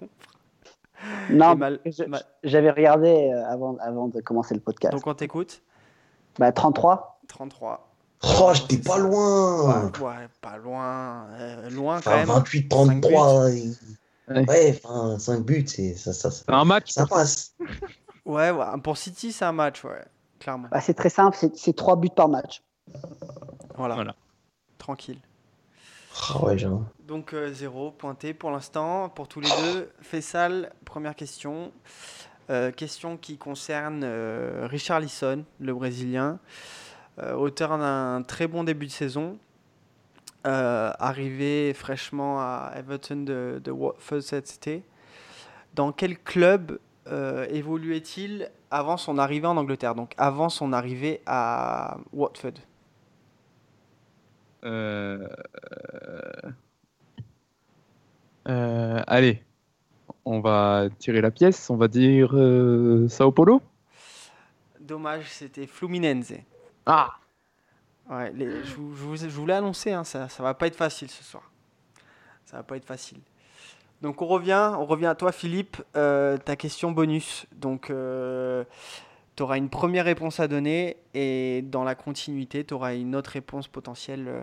Non, 1.30 1.54
mal- 1.56 1.80
j'avais 2.44 2.70
regardé 2.70 3.08
euh, 3.32 3.44
avant, 3.46 3.76
avant 3.80 4.08
de 4.08 4.20
commencer 4.20 4.54
le 4.54 4.60
podcast. 4.60 4.94
Donc 4.94 5.06
on 5.06 5.14
t'écoute 5.14 5.62
Bah, 6.38 6.50
33 6.52 7.20
33. 7.28 7.93
Oh, 8.40 8.50
j'étais 8.54 8.78
pas 8.78 8.98
loin. 8.98 9.84
Ouais, 9.90 10.00
ouais, 10.00 10.28
pas 10.40 10.56
loin. 10.56 11.26
euh, 11.32 11.70
loin 11.70 12.00
quand 12.00 12.10
Enfin, 12.10 12.16
même. 12.18 12.26
28, 12.28 12.60
Cinq 12.62 12.68
33. 12.68 13.44
Ouais. 13.46 13.62
Ouais, 14.48 14.80
enfin, 14.84 15.18
5 15.18 15.40
buts, 15.44 15.64
c'est, 15.66 15.94
ça, 15.94 16.12
ça, 16.14 16.30
ça, 16.30 16.44
C'est 16.46 16.52
un 16.54 16.64
match. 16.64 16.90
ça 16.90 17.06
passe. 17.06 17.54
Ouais, 18.24 18.50
ouais, 18.50 18.64
pour 18.82 18.96
City, 18.96 19.32
c'est 19.32 19.44
un 19.44 19.52
match, 19.52 19.84
ouais. 19.84 20.02
Clairement. 20.40 20.68
bah, 20.70 20.80
C'est 20.80 20.94
très 20.94 21.10
simple, 21.10 21.36
c'est 21.38 21.54
c'est 21.56 21.74
3 21.76 21.96
buts 21.96 22.08
par 22.14 22.28
match. 22.28 22.62
Voilà. 23.76 23.94
Voilà. 23.94 24.14
Tranquille. 24.78 25.18
Ah 26.30 26.42
ouais. 26.44 26.56
Donc 27.06 27.34
euh, 27.34 27.52
zéro 27.52 27.90
pointé 27.90 28.34
pour 28.34 28.50
l'instant 28.50 29.08
pour 29.08 29.26
tous 29.28 29.40
les 29.40 29.50
deux. 29.62 29.90
Fessal, 30.00 30.72
première 30.84 31.16
question. 31.16 31.72
Euh, 32.50 32.70
question 32.70 33.16
qui 33.16 33.36
concerne 33.36 34.02
euh, 34.04 34.66
Richard 34.70 35.00
Lisson, 35.00 35.44
le 35.60 35.74
Brésilien, 35.74 36.26
euh, 36.34 36.36
auteur 37.18 37.78
d'un 37.78 38.22
très 38.22 38.46
bon 38.46 38.64
début 38.64 38.86
de 38.86 38.90
saison, 38.90 39.38
euh, 40.46 40.92
arrivé 40.98 41.72
fraîchement 41.72 42.40
à 42.40 42.72
Everton 42.76 43.16
de, 43.24 43.60
de 43.64 43.70
Watford 43.70 44.22
cet 44.22 44.52
été. 44.54 44.82
Dans 45.74 45.90
quel 45.90 46.18
club 46.18 46.78
euh, 47.06 47.46
évoluait-il 47.48 48.50
avant 48.70 48.96
son 48.96 49.16
arrivée 49.18 49.46
en 49.46 49.56
Angleterre 49.56 49.94
Donc 49.94 50.12
avant 50.18 50.48
son 50.48 50.72
arrivée 50.72 51.22
à 51.26 51.96
Watford? 52.12 52.52
Euh, 54.64 55.28
euh, 58.48 59.02
allez, 59.06 59.42
on 60.24 60.40
va 60.40 60.88
tirer 60.98 61.20
la 61.20 61.30
pièce. 61.30 61.70
On 61.70 61.76
va 61.76 61.88
dire 61.88 62.30
euh, 62.34 63.08
Sao 63.08 63.32
Paulo? 63.32 63.62
Dommage, 64.80 65.30
c'était 65.30 65.66
Fluminense. 65.66 66.34
Ah 66.86 67.14
Ouais, 68.10 68.32
je, 68.36 68.74
vous, 68.74 69.16
je 69.16 69.42
l'ai 69.46 69.54
annoncé, 69.54 69.92
hein, 69.92 70.04
ça, 70.04 70.28
ça 70.28 70.42
va 70.42 70.52
pas 70.52 70.66
être 70.66 70.76
facile 70.76 71.08
ce 71.08 71.24
soir. 71.24 71.50
Ça 72.44 72.58
va 72.58 72.62
pas 72.62 72.76
être 72.76 72.84
facile. 72.84 73.18
Donc 74.02 74.20
on 74.20 74.26
revient, 74.26 74.72
on 74.76 74.84
revient 74.84 75.06
à 75.06 75.14
toi 75.14 75.32
Philippe, 75.32 75.82
Euh, 75.96 76.36
ta 76.36 76.56
question 76.56 76.90
bonus. 76.92 77.46
Donc 77.52 77.90
tu 79.36 79.42
auras 79.42 79.56
une 79.56 79.68
première 79.68 80.04
réponse 80.04 80.38
à 80.40 80.48
donner 80.48 80.96
et 81.12 81.62
dans 81.62 81.84
la 81.84 81.94
continuité, 81.94 82.64
tu 82.64 82.74
auras 82.74 82.94
une 82.94 83.16
autre 83.16 83.30
réponse 83.30 83.66
potentielle 83.66 84.28
euh, 84.28 84.42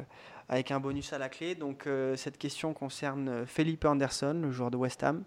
avec 0.49 0.71
un 0.71 0.79
bonus 0.79 1.13
à 1.13 1.17
la 1.17 1.29
clé. 1.29 1.55
Donc 1.55 1.87
euh, 1.87 2.15
cette 2.17 2.37
question 2.37 2.73
concerne 2.73 3.29
euh, 3.29 3.45
Felipe 3.45 3.85
Anderson, 3.85 4.37
le 4.41 4.51
joueur 4.51 4.69
de 4.69 4.77
West 4.77 5.03
Ham, 5.03 5.23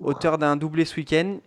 auteur 0.00 0.38
d'un 0.38 0.56
doublé 0.56 0.84
ce 0.84 0.96
week-end. 0.96 1.38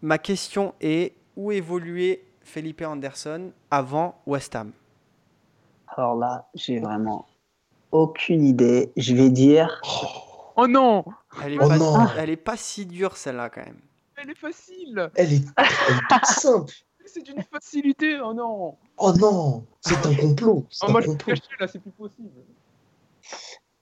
Ma 0.00 0.16
question 0.18 0.74
est, 0.80 1.14
où 1.36 1.52
évoluait 1.52 2.22
Felipe 2.48 2.80
Anderson 2.82 3.52
avant 3.70 4.20
West 4.26 4.56
Ham 4.56 4.72
Alors 5.88 6.16
là, 6.16 6.48
j'ai 6.54 6.80
vraiment 6.80 7.26
aucune 7.92 8.42
idée. 8.44 8.90
Je 8.96 9.14
vais 9.14 9.30
dire. 9.30 9.80
Oh 10.56 10.66
non 10.66 11.04
Elle 11.44 11.52
est, 11.54 11.58
Oh 11.60 11.68
pas, 11.68 11.78
non. 11.78 12.06
elle 12.18 12.30
est 12.30 12.36
pas 12.36 12.56
si 12.56 12.86
dure 12.86 13.16
celle-là 13.16 13.50
quand 13.50 13.64
même. 13.64 13.78
Elle 14.16 14.30
est 14.30 14.34
facile 14.38 15.10
Elle 15.14 15.32
est, 15.34 15.44
elle 15.56 15.66
est 15.66 16.08
toute 16.08 16.24
simple. 16.24 16.72
C'est 17.06 17.22
d'une 17.22 17.42
facilité, 17.42 18.18
oh 18.20 18.34
non 18.34 18.76
Oh 18.98 19.12
non, 19.18 19.64
c'est 19.80 20.04
un 20.04 20.14
complot. 20.14 20.66
C'est 20.70 20.84
oh, 20.84 20.88
un 20.88 20.92
Moi 20.92 21.00
je 21.02 21.08
suis 21.10 21.16
caché 21.18 21.42
là, 21.60 21.68
c'est 21.68 21.78
plus 21.78 21.90
possible. 21.92 22.28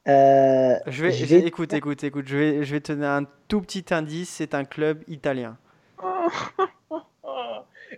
Euh, 0.09 0.79
Je 0.87 1.03
vais, 1.03 1.13
je- 1.13 1.25
vais- 1.25 1.47
écoute, 1.47 1.73
écoute, 1.73 2.05
écoute. 2.05 2.27
Je 2.29 2.37
vais, 2.37 2.65
je 2.65 2.73
vais 2.73 2.81
te 2.81 2.93
donner 2.93 3.07
un 3.07 3.25
tout 3.49 3.61
petit 3.61 3.85
indice. 3.93 4.29
C'est 4.31 4.55
un 4.55 4.65
club 4.65 5.03
italien. 5.09 5.57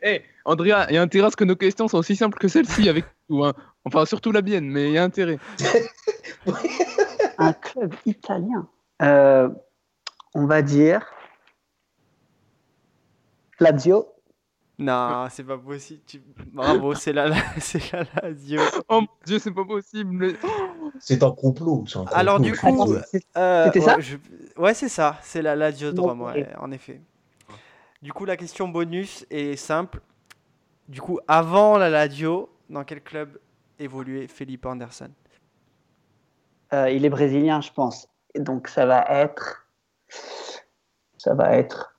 Eh, 0.03 0.23
Andrea, 0.45 0.87
il 0.89 0.95
y 0.95 0.99
a 0.99 1.03
intérêt 1.03 1.27
à 1.27 1.31
ce 1.31 1.37
que 1.37 1.45
nos 1.45 1.57
questions 1.57 1.89
soient 1.89 2.01
aussi 2.01 2.17
simples 2.17 2.39
que 2.39 2.49
celle-ci 2.49 2.89
avec 2.89 3.05
tout. 3.29 3.45
Hein. 3.45 3.53
Enfin, 3.85 4.05
surtout 4.07 4.33
la 4.33 4.43
mienne, 4.43 4.67
mais 4.69 4.89
il 4.89 4.93
y 4.93 4.99
a 4.99 5.05
intérêt. 5.05 5.39
un 7.39 7.53
club 7.53 7.95
italien. 8.07 8.69
Euh, 9.03 9.49
on 10.35 10.47
va 10.47 10.63
dire. 10.63 11.07
Lazio. 13.61 14.07
Non, 14.81 15.27
c'est 15.31 15.43
pas 15.43 15.59
possible. 15.59 16.01
Tu- 16.07 16.23
Bravo, 16.53 16.95
c'est 16.95 17.13
la, 17.13 17.33
c'est 17.59 17.93
la 17.93 18.05
Lazio. 18.23 18.61
Oh 18.89 19.01
mon 19.01 19.09
dieu, 19.27 19.41
c'est 19.41 19.51
pas 19.51 19.65
possible. 19.65 20.35
C'est 21.01 21.23
un 21.25 21.33
complot. 21.33 21.85
c'est 21.89 21.99
un 21.99 22.05
Alors, 22.13 22.37
complot, 22.37 22.51
du 22.53 22.57
je 22.57 22.61
coup, 22.61 22.95
Euh, 23.37 23.65
C'était 23.67 23.81
ouais, 23.81 23.85
ça 23.85 23.97
je- 24.01 24.17
Ouais, 24.57 24.75
c'est 24.75 24.89
ça. 24.89 25.19
C'est 25.23 25.43
la 25.43 25.57
Lazio 25.57 25.91
de 25.91 26.01
Rome, 26.01 26.23
Ok. 26.23 26.35
ouais, 26.35 26.49
en 26.61 26.71
effet. 26.71 27.01
Du 28.03 28.13
coup, 28.13 28.25
la 28.25 28.37
question 28.37 28.69
bonus 28.69 29.27
est 29.31 29.57
simple. 29.57 30.01
Du 30.87 31.01
coup, 31.01 31.19
avant 31.27 31.79
la 31.79 31.91
Lazio, 31.91 32.49
dans 32.71 32.85
quel 32.85 33.03
club 33.03 33.39
évoluait 33.79 34.29
Felipe 34.29 34.67
Anderson 34.67 35.11
Euh, 36.73 36.91
il 36.91 37.05
est 37.05 37.11
brésilien, 37.11 37.61
je 37.61 37.73
pense. 37.73 38.09
Et 38.35 38.41
donc 38.41 38.69
ça 38.69 38.87
va 38.87 39.05
être. 39.09 39.67
Ça 41.19 41.35
va 41.35 41.57
être. 41.57 41.97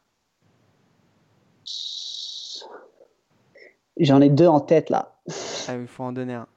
J'en 3.97 4.21
ai 4.21 4.29
deux 4.29 4.47
en 4.47 4.61
tête 4.61 4.89
là. 4.89 5.19
Ah, 5.67 5.75
il 5.75 5.87
faut 5.87 6.03
en 6.03 6.13
donner 6.13 6.35
un. 6.35 6.47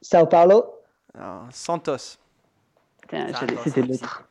Sao 0.00 0.26
Paulo? 0.26 0.64
Santos. 1.50 2.18
Ah, 3.12 3.30
non, 3.30 3.58
C'était 3.64 3.82
l'autre. 3.82 4.27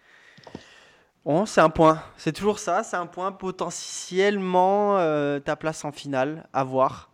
Bon, 1.28 1.45
c'est 1.45 1.59
un 1.59 1.69
point. 1.69 2.01
C'est 2.15 2.32
toujours 2.32 2.57
ça. 2.57 2.84
C'est 2.84 2.95
un 2.95 3.05
point 3.05 3.34
potentiellement 3.34 4.97
euh, 4.97 5.41
ta 5.41 5.57
place 5.57 5.84
en 5.84 5.91
finale. 5.91 6.47
À 6.53 6.63
voir. 6.63 7.11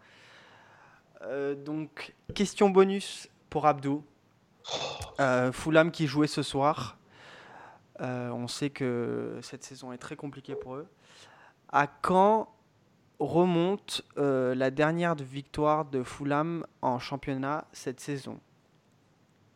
Euh, 1.23 1.55
donc, 1.55 2.13
question 2.35 2.69
bonus 2.69 3.27
pour 3.49 3.65
Abdou. 3.65 4.03
Euh, 5.19 5.51
Fulham 5.51 5.89
qui 5.89 6.05
jouait 6.05 6.27
ce 6.27 6.43
soir. 6.43 6.99
Euh, 8.01 8.29
on 8.29 8.47
sait 8.47 8.69
que 8.69 9.39
cette 9.41 9.63
saison 9.63 9.91
est 9.91 9.97
très 9.97 10.15
compliquée 10.15 10.53
pour 10.53 10.75
eux. 10.75 10.87
À 11.71 11.87
quand 11.87 12.49
remonte 13.17 14.03
euh, 14.19 14.53
la 14.53 14.69
dernière 14.69 15.15
de 15.15 15.23
victoire 15.23 15.85
de 15.85 16.03
Fulham 16.03 16.67
en 16.83 16.99
championnat 16.99 17.65
cette 17.73 17.99
saison? 17.99 18.39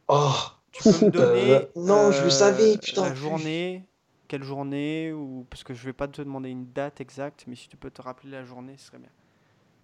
Oh, 0.07 0.33
Tu 0.71 0.81
peux 0.81 1.05
me 1.05 1.11
donner 1.11 1.53
Euh, 1.53 1.65
non, 1.75 2.11
je 2.11 2.23
le 2.23 2.31
savais, 2.31 2.75
putain, 2.79 3.09
La 3.09 3.13
journée, 3.13 3.85
quelle 4.27 4.43
journée 4.43 5.11
ou 5.13 5.45
parce 5.49 5.63
que 5.63 5.73
je 5.73 5.83
vais 5.85 5.93
pas 5.93 6.07
te 6.07 6.21
demander 6.21 6.49
une 6.49 6.71
date 6.71 7.01
exacte, 7.01 7.45
mais 7.47 7.55
si 7.55 7.67
tu 7.69 7.77
peux 7.77 7.91
te 7.91 8.01
rappeler 8.01 8.31
la 8.31 8.43
journée, 8.45 8.75
ce 8.77 8.87
serait 8.87 8.99
bien. 8.99 9.09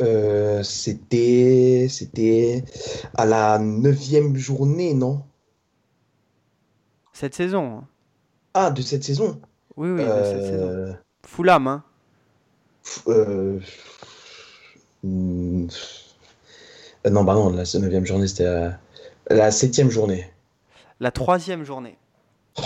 euh, 0.01 0.61
c'était, 0.63 1.87
c'était 1.89 2.63
à 3.15 3.25
la 3.25 3.57
neuvième 3.59 4.35
journée, 4.35 4.93
non? 4.93 5.23
Cette 7.13 7.33
saison. 7.35 7.77
hein. 7.77 7.87
Ah, 8.55 8.71
de 8.71 8.81
cette 8.81 9.03
saison? 9.03 9.39
Oui, 9.75 9.89
oui, 9.91 10.11
de 10.11 10.23
cette 10.23 10.43
saison. 10.43 10.73
Euh, 10.73 10.93
Fulham, 11.25 11.67
hein. 11.67 11.83
euh, 13.07 13.59
hmm, 15.03 15.67
euh, 17.05 17.09
non, 17.09 17.23
bah 17.23 17.33
non, 17.35 17.49
la 17.51 17.63
neuvième 17.79 18.05
journée, 18.05 18.27
c'était 18.27 18.45
la, 18.45 18.79
la 19.29 19.51
septième 19.51 19.89
journée. 19.89 20.29
La 20.99 21.11
troisième 21.11 21.63
journée. 21.63 21.99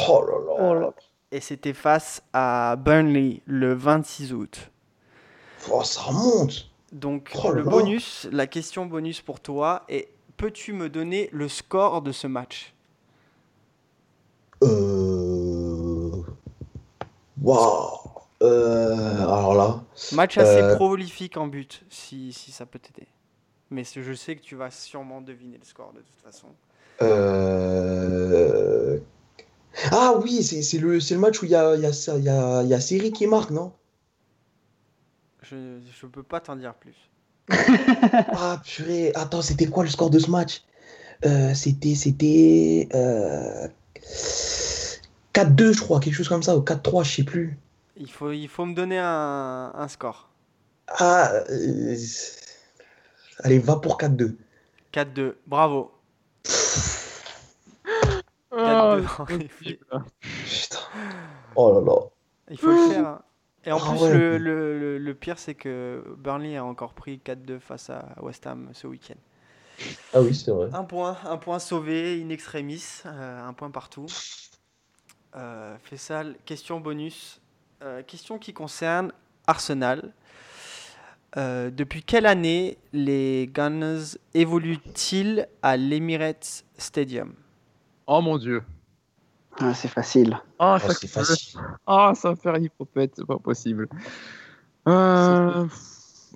Oh 0.08 0.22
là 0.26 0.38
là. 0.46 0.54
Oh 0.60 0.74
là. 0.74 0.94
Et 1.32 1.42
c'était 1.42 1.74
face 1.74 2.22
à 2.34 2.76
Burnley 2.78 3.42
le 3.46 3.74
26 3.74 4.34
août. 4.34 4.72
Oh, 5.70 5.84
ça 5.84 6.02
remonte. 6.02 6.70
Donc 6.94 7.32
Oh 7.44 7.52
le 7.52 7.64
bonus, 7.64 8.28
la 8.32 8.48
question 8.48 8.86
bonus 8.86 9.22
pour 9.22 9.42
toi 9.42 9.84
est 9.90 10.08
peux-tu 10.38 10.72
me 10.72 10.88
donner 10.88 11.30
le 11.34 11.50
score 11.50 12.02
de 12.02 12.12
ce 12.14 12.28
match? 12.28 12.74
Euh... 14.64 16.12
Waouh. 17.42 18.00
Euh, 18.44 19.16
alors 19.24 19.56
là, 19.56 19.84
Match 20.14 20.38
assez 20.38 20.62
Euh. 20.62 20.76
prolifique 20.76 21.38
en 21.38 21.48
but, 21.48 21.84
si, 21.90 22.32
si 22.32 22.52
ça 22.52 22.66
peut 22.68 22.78
t'aider. 22.80 23.08
Mais 23.72 23.84
je 23.84 24.14
sais 24.14 24.36
que 24.36 24.42
tu 24.42 24.56
vas 24.56 24.70
sûrement 24.72 25.22
deviner 25.22 25.58
le 25.58 25.66
score 25.66 25.92
de 25.94 26.00
toute 26.00 26.22
façon. 26.24 26.48
euh... 27.02 28.77
Ah 29.92 30.14
oui, 30.22 30.44
c'est 30.44 30.78
le, 30.80 30.98
le 30.98 31.18
match 31.18 31.42
où 31.42 31.46
il 31.46 31.52
y 31.52 31.56
a, 31.56 31.76
y 31.76 31.86
a, 31.86 32.18
y 32.18 32.30
a, 32.30 32.64
y 32.64 32.74
a 32.74 32.82
Seri 32.82 33.12
qui 33.12 33.28
marque, 33.28 33.52
non? 33.52 33.74
Je 35.44 35.56
ne 35.56 36.12
peux 36.12 36.24
pas 36.24 36.40
t'en 36.40 36.56
dire 36.56 36.74
plus. 36.74 36.96
Ah 38.34 38.62
purée, 38.66 39.12
attends, 39.16 39.42
c'était 39.42 39.68
quoi 39.68 39.84
le 39.84 39.90
score 39.90 40.10
de 40.10 40.20
ce 40.20 40.30
match? 40.30 40.64
Euh, 41.26 41.54
c'était, 41.54 41.96
c'était 41.96 42.90
euh, 42.94 43.68
4-2, 45.34 45.74
je 45.74 45.82
crois, 45.82 46.00
quelque 46.00 46.14
chose 46.16 46.28
comme 46.30 46.44
ça, 46.44 46.58
ou 46.58 46.62
4-3, 46.62 47.04
je 47.04 47.16
sais 47.16 47.24
plus. 47.24 47.58
Il 47.96 48.12
faut, 48.12 48.32
il 48.32 48.48
faut 48.48 48.66
me 48.66 48.76
donner 48.76 49.00
un, 49.00 49.72
un 49.74 49.88
score. 49.88 50.30
Ah, 50.88 51.32
euh, 51.50 51.96
allez, 53.40 53.60
va 53.60 53.78
pour 53.78 53.98
4-2. 53.98 54.36
4-2. 54.94 55.34
Bravo. 55.48 55.92
Oh, 58.80 58.98
4-2, 58.98 59.08
c'est 59.08 59.22
en 59.22 59.26
pas 59.26 59.34
effet. 59.34 59.48
possible. 59.48 59.86
Putain. 60.46 60.80
Oh 61.56 61.74
là 61.74 61.82
là. 61.82 62.00
Il 62.50 62.58
faut 62.58 62.68
le 62.72 62.76
faire. 62.78 63.06
hein. 63.08 63.22
Et 63.66 63.72
en 63.72 63.78
Ah 63.78 63.90
plus, 63.92 64.02
ouais. 64.04 64.14
le- 64.14 64.38
le- 64.38 64.98
le 64.98 65.14
pire, 65.16 65.38
c'est 65.40 65.56
que 65.56 66.02
Burnley 66.18 66.56
a 66.56 66.64
encore 66.64 66.94
pris 66.94 67.20
4-2 67.20 67.60
face 67.60 67.90
à 67.90 68.16
West 68.22 68.48
Ham 68.48 68.70
ce 68.74 68.88
week-end. 68.88 69.16
Ah 70.14 70.22
oui, 70.22 70.34
c'est 70.34 70.52
vrai. 70.52 70.70
Un 70.74 70.84
point, 70.86 71.18
un 71.26 71.38
point 71.38 71.60
sauvé, 71.60 72.22
in 72.24 72.30
extremis, 72.30 72.84
euh, 73.06 73.46
un 73.48 73.54
point 73.54 73.70
partout. 73.70 74.06
Euh, 75.36 75.76
Fessal, 75.84 76.36
question 76.46 76.80
bonus. 76.80 77.42
Euh, 77.84 78.02
question 78.04 78.40
qui 78.40 78.54
concerne 78.54 79.12
Arsenal. 79.46 80.14
Euh, 81.36 81.70
depuis 81.70 82.02
quelle 82.04 82.26
année 82.26 82.78
les 82.94 83.50
Gunners 83.54 84.18
évoluent-ils 84.34 85.48
à 85.62 85.78
l'Emirates 85.78 86.64
Stadium? 86.78 87.34
Oh 88.08 88.22
mon 88.22 88.38
dieu. 88.38 88.64
Ah, 89.60 89.74
c'est 89.74 89.88
facile. 89.88 90.40
Ah, 90.60 90.78
Oh, 90.82 90.88
ça, 90.88 90.94
c'est 90.94 91.08
facile. 91.08 91.60
ah, 91.86 92.14
ça 92.16 92.30
va 92.30 92.36
faire 92.36 92.58
hypopète, 92.58 93.14
c'est 93.18 93.26
pas 93.26 93.38
possible. 93.40 93.88
Euh... 94.88 95.68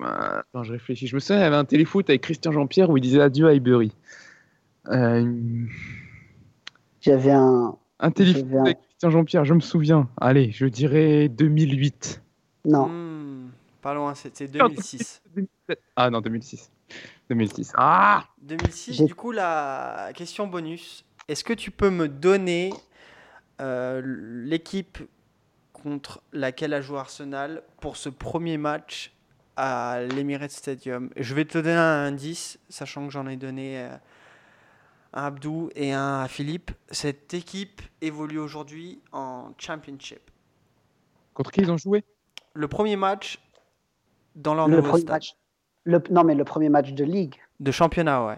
Attends, 0.03 0.63
je 0.63 0.71
réfléchis. 0.73 1.07
Je 1.07 1.15
me 1.15 1.19
souviens, 1.19 1.37
il 1.39 1.43
y 1.43 1.45
avait 1.45 1.55
un 1.55 1.65
téléfoot 1.65 2.09
avec 2.09 2.21
Christian 2.21 2.51
Jean-Pierre 2.51 2.89
où 2.89 2.97
il 2.97 3.01
disait 3.01 3.21
adieu 3.21 3.47
à 3.47 3.51
Highbury. 3.51 3.91
Euh, 4.87 5.65
J'avais 7.01 7.31
un. 7.31 7.75
un 7.99 8.11
téléfoot 8.11 8.47
un- 8.55 8.61
avec 8.65 8.79
Christian 8.81 9.09
Jean-Pierre, 9.11 9.45
je 9.45 9.53
me 9.53 9.59
souviens. 9.59 10.09
Allez, 10.19 10.51
je 10.51 10.65
dirais 10.65 11.29
2008. 11.29 12.21
Non. 12.65 12.87
Hmm, 12.89 13.49
Pas 13.81 13.93
loin, 13.93 14.15
c'était 14.15 14.47
2006. 14.47 15.21
2007. 15.35 15.79
Ah 15.95 16.09
non, 16.09 16.21
2006. 16.21 16.71
2006. 17.29 17.71
Ah 17.75 18.25
2006, 18.41 18.93
J'ai- 18.95 19.05
du 19.05 19.15
coup, 19.15 19.31
la 19.31 20.11
question 20.15 20.47
bonus. 20.47 21.05
Est-ce 21.27 21.43
que 21.43 21.53
tu 21.53 21.71
peux 21.71 21.89
me 21.89 22.07
donner 22.07 22.73
euh, 23.61 24.01
l'équipe 24.03 24.97
contre 25.73 26.21
laquelle 26.33 26.73
a 26.73 26.81
joué 26.81 26.97
Arsenal 26.99 27.63
pour 27.79 27.97
ce 27.97 28.09
premier 28.09 28.57
match 28.57 29.13
à 29.55 30.01
l'Emirates 30.01 30.51
Stadium? 30.51 31.09
Je 31.15 31.33
vais 31.33 31.45
te 31.45 31.57
donner 31.57 31.71
un 31.75 32.05
indice, 32.05 32.59
sachant 32.69 33.05
que 33.05 33.11
j'en 33.13 33.27
ai 33.27 33.37
donné 33.37 33.79
euh, 33.79 33.89
un 35.13 35.23
à 35.23 35.25
Abdou 35.27 35.69
et 35.75 35.93
un 35.93 36.21
à 36.21 36.27
Philippe. 36.27 36.71
Cette 36.89 37.33
équipe 37.33 37.81
évolue 38.01 38.39
aujourd'hui 38.39 39.01
en 39.11 39.51
Championship. 39.57 40.21
Contre 41.33 41.51
qui 41.51 41.61
ils 41.61 41.71
ont 41.71 41.77
joué? 41.77 42.03
Le 42.53 42.67
premier 42.67 42.97
match 42.97 43.39
dans 44.35 44.53
leur 44.53 44.67
Le 44.67 44.77
nouveau 44.77 44.89
premier 44.89 45.01
stade. 45.01 45.13
match. 45.13 45.35
Le... 45.83 46.01
Non, 46.09 46.23
mais 46.23 46.35
le 46.35 46.43
premier 46.43 46.69
match 46.69 46.91
de 46.91 47.03
ligue. 47.03 47.35
De 47.59 47.71
championnat, 47.71 48.25
ouais. 48.25 48.37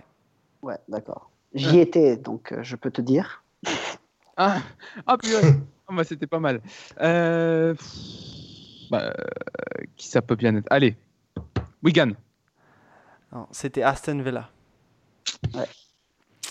Ouais, 0.62 0.78
d'accord. 0.88 1.30
J'y 1.54 1.80
étais, 1.80 2.18
donc 2.18 2.52
euh, 2.52 2.64
je 2.64 2.76
peux 2.76 2.92
te 2.92 3.02
dire. 3.02 3.44
Ah, 4.38 4.62
ah 5.06 5.18
purée. 5.18 5.54
Ah, 5.88 5.94
bah, 5.94 6.04
c'était 6.04 6.28
pas 6.28 6.40
mal. 6.40 6.62
Euh... 7.00 7.76
bah, 8.90 9.14
euh, 9.14 9.84
qui 9.96 10.08
ça 10.08 10.22
peut 10.22 10.36
bien 10.36 10.56
être? 10.56 10.68
Allez, 10.72 10.96
Wigan. 11.84 12.12
Non, 13.32 13.48
c'était 13.52 13.84
Aston 13.84 14.22
Villa. 14.22 14.50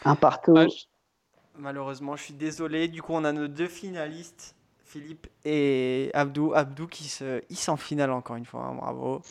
Un 0.04 0.16
partout. 0.16 0.52
Ouais, 0.52 0.68
Malheureusement, 1.58 2.16
je 2.16 2.24
suis 2.24 2.34
désolé. 2.34 2.88
Du 2.88 3.02
coup, 3.02 3.12
on 3.12 3.24
a 3.24 3.32
nos 3.32 3.48
deux 3.48 3.68
finalistes, 3.68 4.54
Philippe 4.84 5.26
et 5.44 6.10
Abdou. 6.14 6.54
Abdou 6.54 6.86
qui 6.86 7.04
se 7.04 7.42
hisse 7.50 7.68
en 7.68 7.76
finale 7.76 8.10
encore 8.10 8.36
une 8.36 8.46
fois. 8.46 8.64
hein, 8.64 8.74
bravo. 8.74 9.22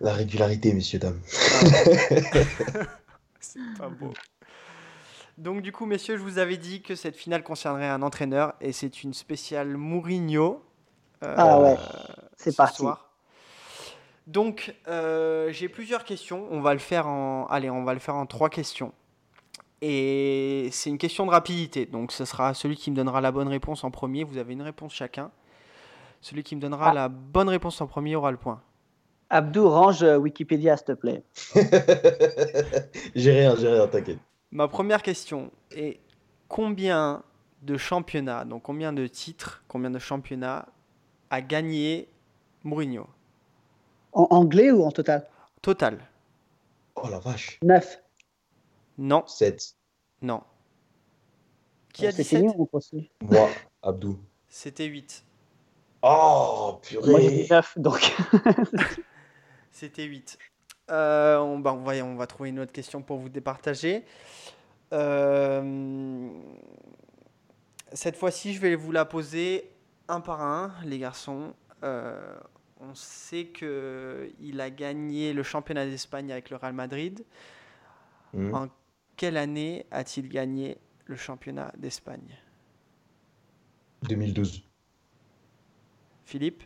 La 0.00 0.12
régularité, 0.12 0.72
messieurs, 0.74 0.98
dames. 0.98 1.20
C'est 3.40 3.60
pas 3.78 3.88
beau. 3.88 4.12
Donc, 5.38 5.62
du 5.62 5.70
coup, 5.72 5.86
messieurs, 5.86 6.16
je 6.18 6.22
vous 6.22 6.38
avais 6.38 6.56
dit 6.56 6.82
que 6.82 6.94
cette 6.96 7.16
finale 7.16 7.42
concernerait 7.44 7.88
un 7.88 8.02
entraîneur 8.02 8.54
et 8.60 8.72
c'est 8.72 9.04
une 9.04 9.14
spéciale 9.14 9.76
Mourinho. 9.76 10.62
euh, 11.22 11.34
Ah 11.36 11.60
ouais, 11.60 11.76
c'est 12.36 12.50
ce 12.50 12.56
parti. 12.56 12.78
soir. 12.78 13.10
Donc, 14.26 14.74
euh, 14.88 15.50
j'ai 15.52 15.68
plusieurs 15.68 16.04
questions. 16.04 16.46
On 16.50 16.60
va 16.60 16.72
le 16.74 16.80
faire 16.80 17.06
en, 17.06 17.46
allez, 17.46 17.70
on 17.70 17.84
va 17.84 17.94
le 17.94 18.00
faire 18.00 18.16
en 18.16 18.26
trois 18.26 18.50
questions. 18.50 18.92
Et 19.80 20.68
c'est 20.72 20.90
une 20.90 20.98
question 20.98 21.24
de 21.24 21.30
rapidité. 21.30 21.86
Donc, 21.86 22.10
ce 22.10 22.24
sera 22.24 22.52
celui 22.52 22.74
qui 22.76 22.90
me 22.90 22.96
donnera 22.96 23.20
la 23.20 23.30
bonne 23.30 23.48
réponse 23.48 23.84
en 23.84 23.92
premier. 23.92 24.24
Vous 24.24 24.38
avez 24.38 24.52
une 24.54 24.62
réponse 24.62 24.92
chacun. 24.92 25.30
Celui 26.20 26.42
qui 26.42 26.56
me 26.56 26.60
donnera 26.60 26.90
Ah. 26.90 26.94
la 26.94 27.08
bonne 27.08 27.48
réponse 27.48 27.80
en 27.80 27.86
premier 27.86 28.16
aura 28.16 28.32
le 28.32 28.36
point. 28.38 28.60
Abdou, 29.30 29.68
range 29.68 30.02
euh, 30.02 30.16
Wikipédia, 30.16 30.76
s'il 30.76 30.86
te 30.86 30.92
plaît. 30.92 31.22
j'ai 33.14 33.30
rien, 33.32 33.54
j'ai 33.56 33.68
rien, 33.68 33.86
t'inquiète. 33.86 34.18
Ma 34.50 34.66
première 34.66 35.02
question 35.02 35.50
est 35.72 36.00
combien 36.48 37.22
de 37.62 37.76
championnats, 37.76 38.44
donc 38.44 38.62
combien 38.62 38.92
de 38.92 39.06
titres, 39.06 39.62
combien 39.68 39.90
de 39.90 39.98
championnats 39.98 40.66
a 41.30 41.42
gagné 41.42 42.08
Mourinho? 42.64 43.06
En 44.12 44.26
anglais 44.30 44.70
ou 44.70 44.84
en 44.84 44.90
total? 44.90 45.26
Total. 45.60 45.98
Oh 46.94 47.08
la 47.10 47.18
vache. 47.18 47.58
9. 47.62 48.00
Non, 48.98 49.24
7. 49.26 49.76
non. 50.22 50.42
Qui 51.92 52.06
a 52.06 52.12
dit 52.12 52.24
fini 52.24 52.48
7 52.48 52.56
ou 52.56 52.62
on 52.62 52.66
continue 52.66 53.10
Moi, 53.22 53.48
Abdou. 53.82 54.18
C'était 54.48 54.86
8. 54.86 55.24
Oh, 56.02 56.80
Moi 57.06 57.20
j'ai 57.20 57.26
purée. 57.28 57.46
9, 57.50 57.78
donc. 57.78 58.16
C'était 59.72 60.04
8. 60.04 60.38
Euh, 60.90 61.38
on, 61.38 61.58
bah, 61.58 61.72
on, 61.72 61.82
va, 61.82 61.92
on 62.04 62.16
va 62.16 62.26
trouver 62.26 62.48
une 62.50 62.60
autre 62.60 62.72
question 62.72 63.02
pour 63.02 63.18
vous 63.18 63.28
départager. 63.28 64.04
Euh, 64.92 66.30
cette 67.92 68.16
fois-ci, 68.16 68.54
je 68.54 68.60
vais 68.60 68.74
vous 68.74 68.92
la 68.92 69.04
poser 69.04 69.70
un 70.08 70.20
par 70.20 70.40
un, 70.40 70.72
les 70.84 70.98
garçons. 70.98 71.54
Euh, 71.84 72.36
on 72.80 72.94
sait 72.94 73.46
qu'il 73.46 74.60
a 74.60 74.70
gagné 74.70 75.32
le 75.32 75.42
championnat 75.42 75.86
d'Espagne 75.86 76.32
avec 76.32 76.50
le 76.50 76.56
Real 76.56 76.72
Madrid. 76.72 77.24
Hmm. 78.32 78.54
En 78.54 78.68
quelle 79.16 79.36
année 79.36 79.86
a-t-il 79.90 80.28
gagné 80.28 80.78
le 81.06 81.16
championnat 81.16 81.72
d'Espagne? 81.76 82.38
2012. 84.02 84.62
Philippe? 86.24 86.62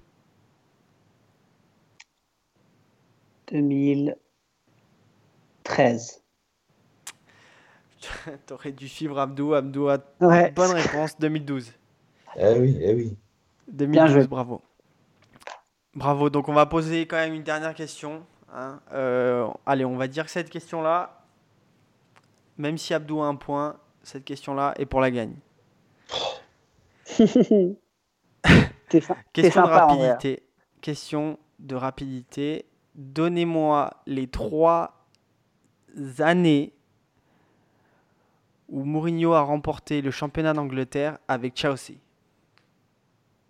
2013. 3.53 4.16
T'aurais 8.46 8.72
dû 8.72 8.88
suivre 8.88 9.18
Abdou. 9.18 9.55
Abdou 9.55 9.88
a 9.88 9.98
Ouais. 10.20 10.50
bonne 10.50 10.72
réponse, 10.72 11.18
2012. 11.18 11.72
Eh 12.36 12.59
oui, 12.59 12.78
eh 12.80 12.94
oui. 12.94 13.16
2012, 13.68 14.11
joué. 14.12 14.26
bravo. 14.26 14.61
Bravo, 15.94 16.30
donc 16.30 16.48
on 16.48 16.55
va 16.55 16.64
poser 16.66 17.07
quand 17.07 17.16
même 17.16 17.34
une 17.34 17.42
dernière 17.42 17.74
question. 17.74 18.24
hein. 18.53 18.80
Euh, 18.92 19.46
allez, 19.66 19.84
on 19.84 19.96
va 19.96 20.09
dire 20.09 20.24
que 20.24 20.30
cette 20.30 20.48
question-là, 20.50 21.22
même 22.57 22.78
si 22.78 22.94
Abdou 22.94 23.20
a 23.20 23.26
un 23.26 23.34
point, 23.36 23.76
cette 24.03 24.24
question-là 24.24 24.72
est 24.78 24.86
pour 24.86 25.00
la 25.03 25.11
gagne. 25.11 25.36
T'es 28.88 29.03
Question 29.32 29.62
de 29.62 29.68
rapidité. 29.68 30.42
Question 30.80 31.38
de 31.59 31.74
rapidité. 31.76 32.64
Donnez-moi 32.95 33.90
les 34.07 34.26
trois 34.26 35.07
années 36.18 36.72
où 38.68 38.84
Mourinho 38.84 39.32
a 39.34 39.43
remporté 39.43 40.01
le 40.03 40.11
championnat 40.11 40.53
d'Angleterre 40.55 41.18
avec 41.28 41.57
Chelsea. 41.57 41.99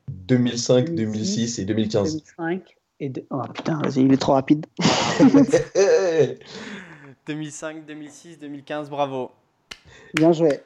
2005, 0.09 0.95
2006 0.95 1.59
et 1.61 1.65
2015. 1.65 2.13
2005 2.39 2.77
et 3.01 3.09
de... 3.09 3.25
Oh 3.31 3.43
putain, 3.53 3.81
vas-y, 3.81 4.05
il 4.05 4.13
est 4.13 4.17
trop 4.17 4.35
rapide. 4.35 4.67
2005, 7.27 7.87
2006, 7.87 8.39
2015, 8.39 8.91
bravo. 8.91 9.31
Bien 10.15 10.33
joué. 10.33 10.61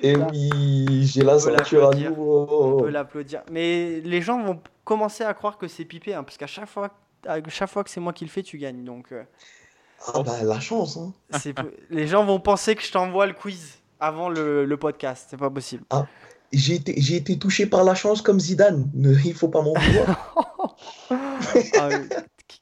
Et 0.00 0.16
oui, 0.16 1.04
j'ai 1.04 1.22
la 1.22 1.38
ceinture 1.38 1.88
à 1.88 1.90
l'applaudir. 1.90 2.12
On 2.12 2.16
nouveau. 2.16 2.76
peut 2.78 2.90
l'applaudir. 2.90 3.42
Mais 3.50 4.00
les 4.00 4.22
gens 4.22 4.42
vont 4.42 4.60
commencer 4.84 5.24
à 5.24 5.34
croire 5.34 5.58
que 5.58 5.68
c'est 5.68 5.84
pipé, 5.84 6.14
hein, 6.14 6.22
parce 6.24 6.38
qu'à 6.38 6.46
chaque 6.46 6.68
fois, 6.68 6.90
à 7.26 7.38
chaque 7.48 7.70
fois 7.70 7.84
que 7.84 7.90
c'est 7.90 8.00
moi 8.00 8.12
qui 8.12 8.24
le 8.24 8.30
fais, 8.30 8.42
tu 8.42 8.58
gagnes. 8.58 8.84
Donc, 8.84 9.12
euh, 9.12 9.22
Ah 10.14 10.22
bah 10.22 10.42
la 10.42 10.60
chance, 10.60 10.96
hein. 10.96 11.12
c'est 11.38 11.54
les 11.90 12.06
gens 12.06 12.24
vont 12.24 12.40
penser 12.40 12.74
que 12.74 12.82
je 12.82 12.90
t'envoie 12.92 13.26
le 13.26 13.34
quiz 13.34 13.78
avant 14.00 14.28
le, 14.28 14.64
le 14.64 14.76
podcast. 14.76 15.26
C'est 15.30 15.36
pas 15.36 15.50
possible. 15.50 15.84
J'ai 16.52 16.74
été, 16.76 16.94
j'ai 17.00 17.16
été 17.16 17.38
touché 17.38 17.66
par 17.66 17.84
la 17.84 17.94
chance 17.94 18.22
comme 18.22 18.40
Zidane. 18.40 18.90
Ne, 18.94 19.14
il 19.24 19.34
faut 19.34 19.48
pas 19.48 19.62
m'en 19.62 19.74
vouloir. 19.74 20.34
Ah, 21.78 21.88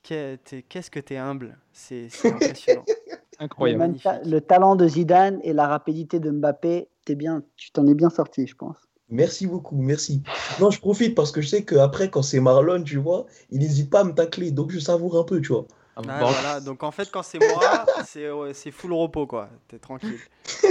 Qu'est-ce 0.03 0.91
que 0.91 1.01
t'es 1.01 1.17
humble. 1.17 1.59
C'est 1.73 2.09
c'est 2.11 2.33
impressionnant. 2.33 2.85
Le, 2.89 3.45
Incroyable. 3.45 3.99
ta- 4.03 4.21
le 4.23 4.41
talent 4.41 4.75
de 4.77 4.89
Zidane 4.89 5.39
et 5.43 5.53
la 5.53 5.69
rapidité 5.69 6.19
de 6.19 6.31
Mbappé, 6.31 6.89
t'es 7.05 7.15
bien, 7.15 7.43
tu 7.57 7.71
t'en 7.71 7.87
es 7.87 7.95
bien 7.95 8.11
sorti, 8.11 8.47
je 8.47 8.55
pense. 8.55 8.77
Merci 9.11 9.47
beaucoup, 9.47 9.77
merci. 9.77 10.23
Non, 10.61 10.71
je 10.71 10.79
profite 10.81 11.15
parce 11.15 11.33
que 11.33 11.41
je 11.41 11.49
sais 11.49 11.65
qu'après, 11.65 12.11
quand 12.11 12.23
c'est 12.23 12.41
Marlon, 12.41 12.83
tu 12.83 12.99
vois, 12.99 13.27
il 13.51 13.61
n'hésite 13.61 13.91
pas 13.91 14.01
à 14.01 14.05
me 14.05 14.13
tacler. 14.13 14.51
Donc 14.51 14.71
je 14.71 14.79
savoure 14.79 15.19
un 15.19 15.25
peu, 15.25 15.41
tu 15.41 15.53
vois. 15.53 15.67
Ah, 15.97 16.03
Ah, 16.07 16.21
bon, 16.21 16.27
voilà. 16.27 16.61
Donc 16.61 16.83
en 16.83 16.91
fait, 16.91 17.11
quand 17.11 17.23
c'est 17.23 17.39
moi, 17.39 17.87
c'est 18.53 18.71
full 18.71 18.93
repos, 18.93 19.27
quoi. 19.27 19.49
T'es 19.69 19.79
tranquille. 19.79 20.19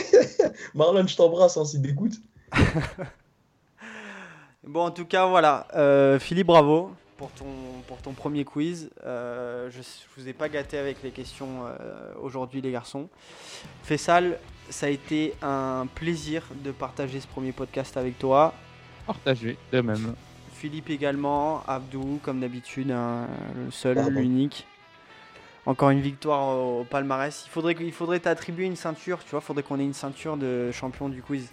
Marlon, 0.75 1.05
je 1.07 1.15
t'embrasse, 1.15 1.57
hein, 1.57 1.65
c'est 1.65 1.81
dégoûte. 1.81 2.15
Bon, 4.63 4.81
en 4.81 4.91
tout 4.91 5.05
cas, 5.05 5.25
voilà. 5.27 5.65
Euh, 5.75 6.19
Philippe, 6.19 6.47
bravo 6.47 6.91
pour 7.17 7.31
ton, 7.31 7.45
pour 7.87 7.97
ton 7.97 8.11
premier 8.11 8.43
quiz. 8.45 8.89
Euh, 9.05 9.69
je 9.71 9.79
ne 9.79 9.83
vous 10.17 10.27
ai 10.27 10.33
pas 10.33 10.49
gâté 10.49 10.77
avec 10.77 11.01
les 11.03 11.11
questions 11.11 11.65
euh, 11.65 12.13
aujourd'hui, 12.21 12.61
les 12.61 12.71
garçons. 12.71 13.09
Fessal, 13.83 14.37
ça 14.69 14.85
a 14.87 14.89
été 14.89 15.33
un 15.41 15.87
plaisir 15.95 16.43
de 16.63 16.71
partager 16.71 17.19
ce 17.19 17.27
premier 17.27 17.51
podcast 17.51 17.97
avec 17.97 18.17
toi. 18.19 18.53
partagé 19.05 19.57
de 19.71 19.81
même. 19.81 20.15
Philippe 20.53 20.89
également, 20.89 21.63
Abdou, 21.67 22.19
comme 22.23 22.39
d'habitude, 22.39 22.91
hein, 22.91 23.27
le 23.55 23.69
seul, 23.71 23.99
l'unique. 24.09 24.65
Encore 25.65 25.89
une 25.91 26.01
victoire 26.01 26.47
au, 26.57 26.81
au 26.81 26.83
palmarès. 26.85 27.43
Il 27.45 27.49
faudrait, 27.49 27.75
il 27.79 27.91
faudrait 27.91 28.19
t'attribuer 28.21 28.65
une 28.65 28.75
ceinture, 28.77 29.19
tu 29.23 29.31
vois. 29.31 29.39
Il 29.43 29.45
faudrait 29.45 29.63
qu'on 29.63 29.79
ait 29.79 29.83
une 29.83 29.93
ceinture 29.93 30.37
de 30.37 30.71
champion 30.71 31.09
du 31.09 31.21
quiz. 31.21 31.47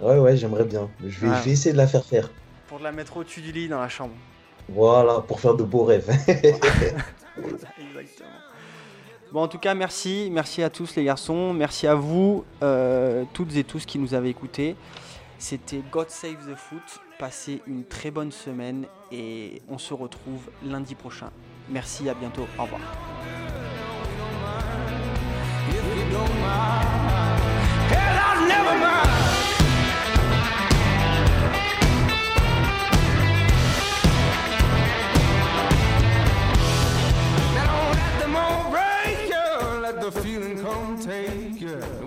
Ouais, 0.00 0.18
ouais, 0.18 0.36
j'aimerais 0.36 0.64
bien. 0.64 0.88
Je 1.06 1.20
vais, 1.20 1.28
Ah. 1.30 1.38
je 1.40 1.44
vais 1.44 1.50
essayer 1.52 1.72
de 1.72 1.76
la 1.78 1.86
faire 1.86 2.04
faire. 2.04 2.30
Pour 2.66 2.78
la 2.80 2.90
mettre 2.90 3.16
au-dessus 3.18 3.42
du 3.42 3.52
lit 3.52 3.68
dans 3.68 3.80
la 3.80 3.88
chambre. 3.88 4.14
Voilà, 4.68 5.20
pour 5.20 5.38
faire 5.40 5.54
de 5.54 5.62
beaux 5.62 5.84
rêves. 5.84 6.08
Exactement. 7.38 8.28
Bon, 9.34 9.42
en 9.42 9.48
tout 9.48 9.58
cas, 9.58 9.74
merci. 9.74 10.28
Merci 10.30 10.62
à 10.62 10.70
tous, 10.70 10.94
les 10.94 11.02
garçons. 11.02 11.52
Merci 11.52 11.88
à 11.88 11.96
vous, 11.96 12.44
euh, 12.62 13.24
toutes 13.32 13.56
et 13.56 13.64
tous 13.64 13.84
qui 13.84 13.98
nous 13.98 14.14
avez 14.14 14.28
écoutés. 14.28 14.76
C'était 15.38 15.82
God 15.90 16.08
Save 16.08 16.48
the 16.48 16.54
Foot. 16.54 17.00
Passez 17.18 17.60
une 17.66 17.82
très 17.84 18.12
bonne 18.12 18.30
semaine 18.30 18.86
et 19.10 19.60
on 19.68 19.76
se 19.76 19.92
retrouve 19.92 20.50
lundi 20.64 20.94
prochain. 20.94 21.30
Merci, 21.68 22.08
à 22.08 22.14
bientôt. 22.14 22.46
Au 22.56 22.62
revoir. 22.62 22.80
take 41.04 41.60
you. 41.60 42.03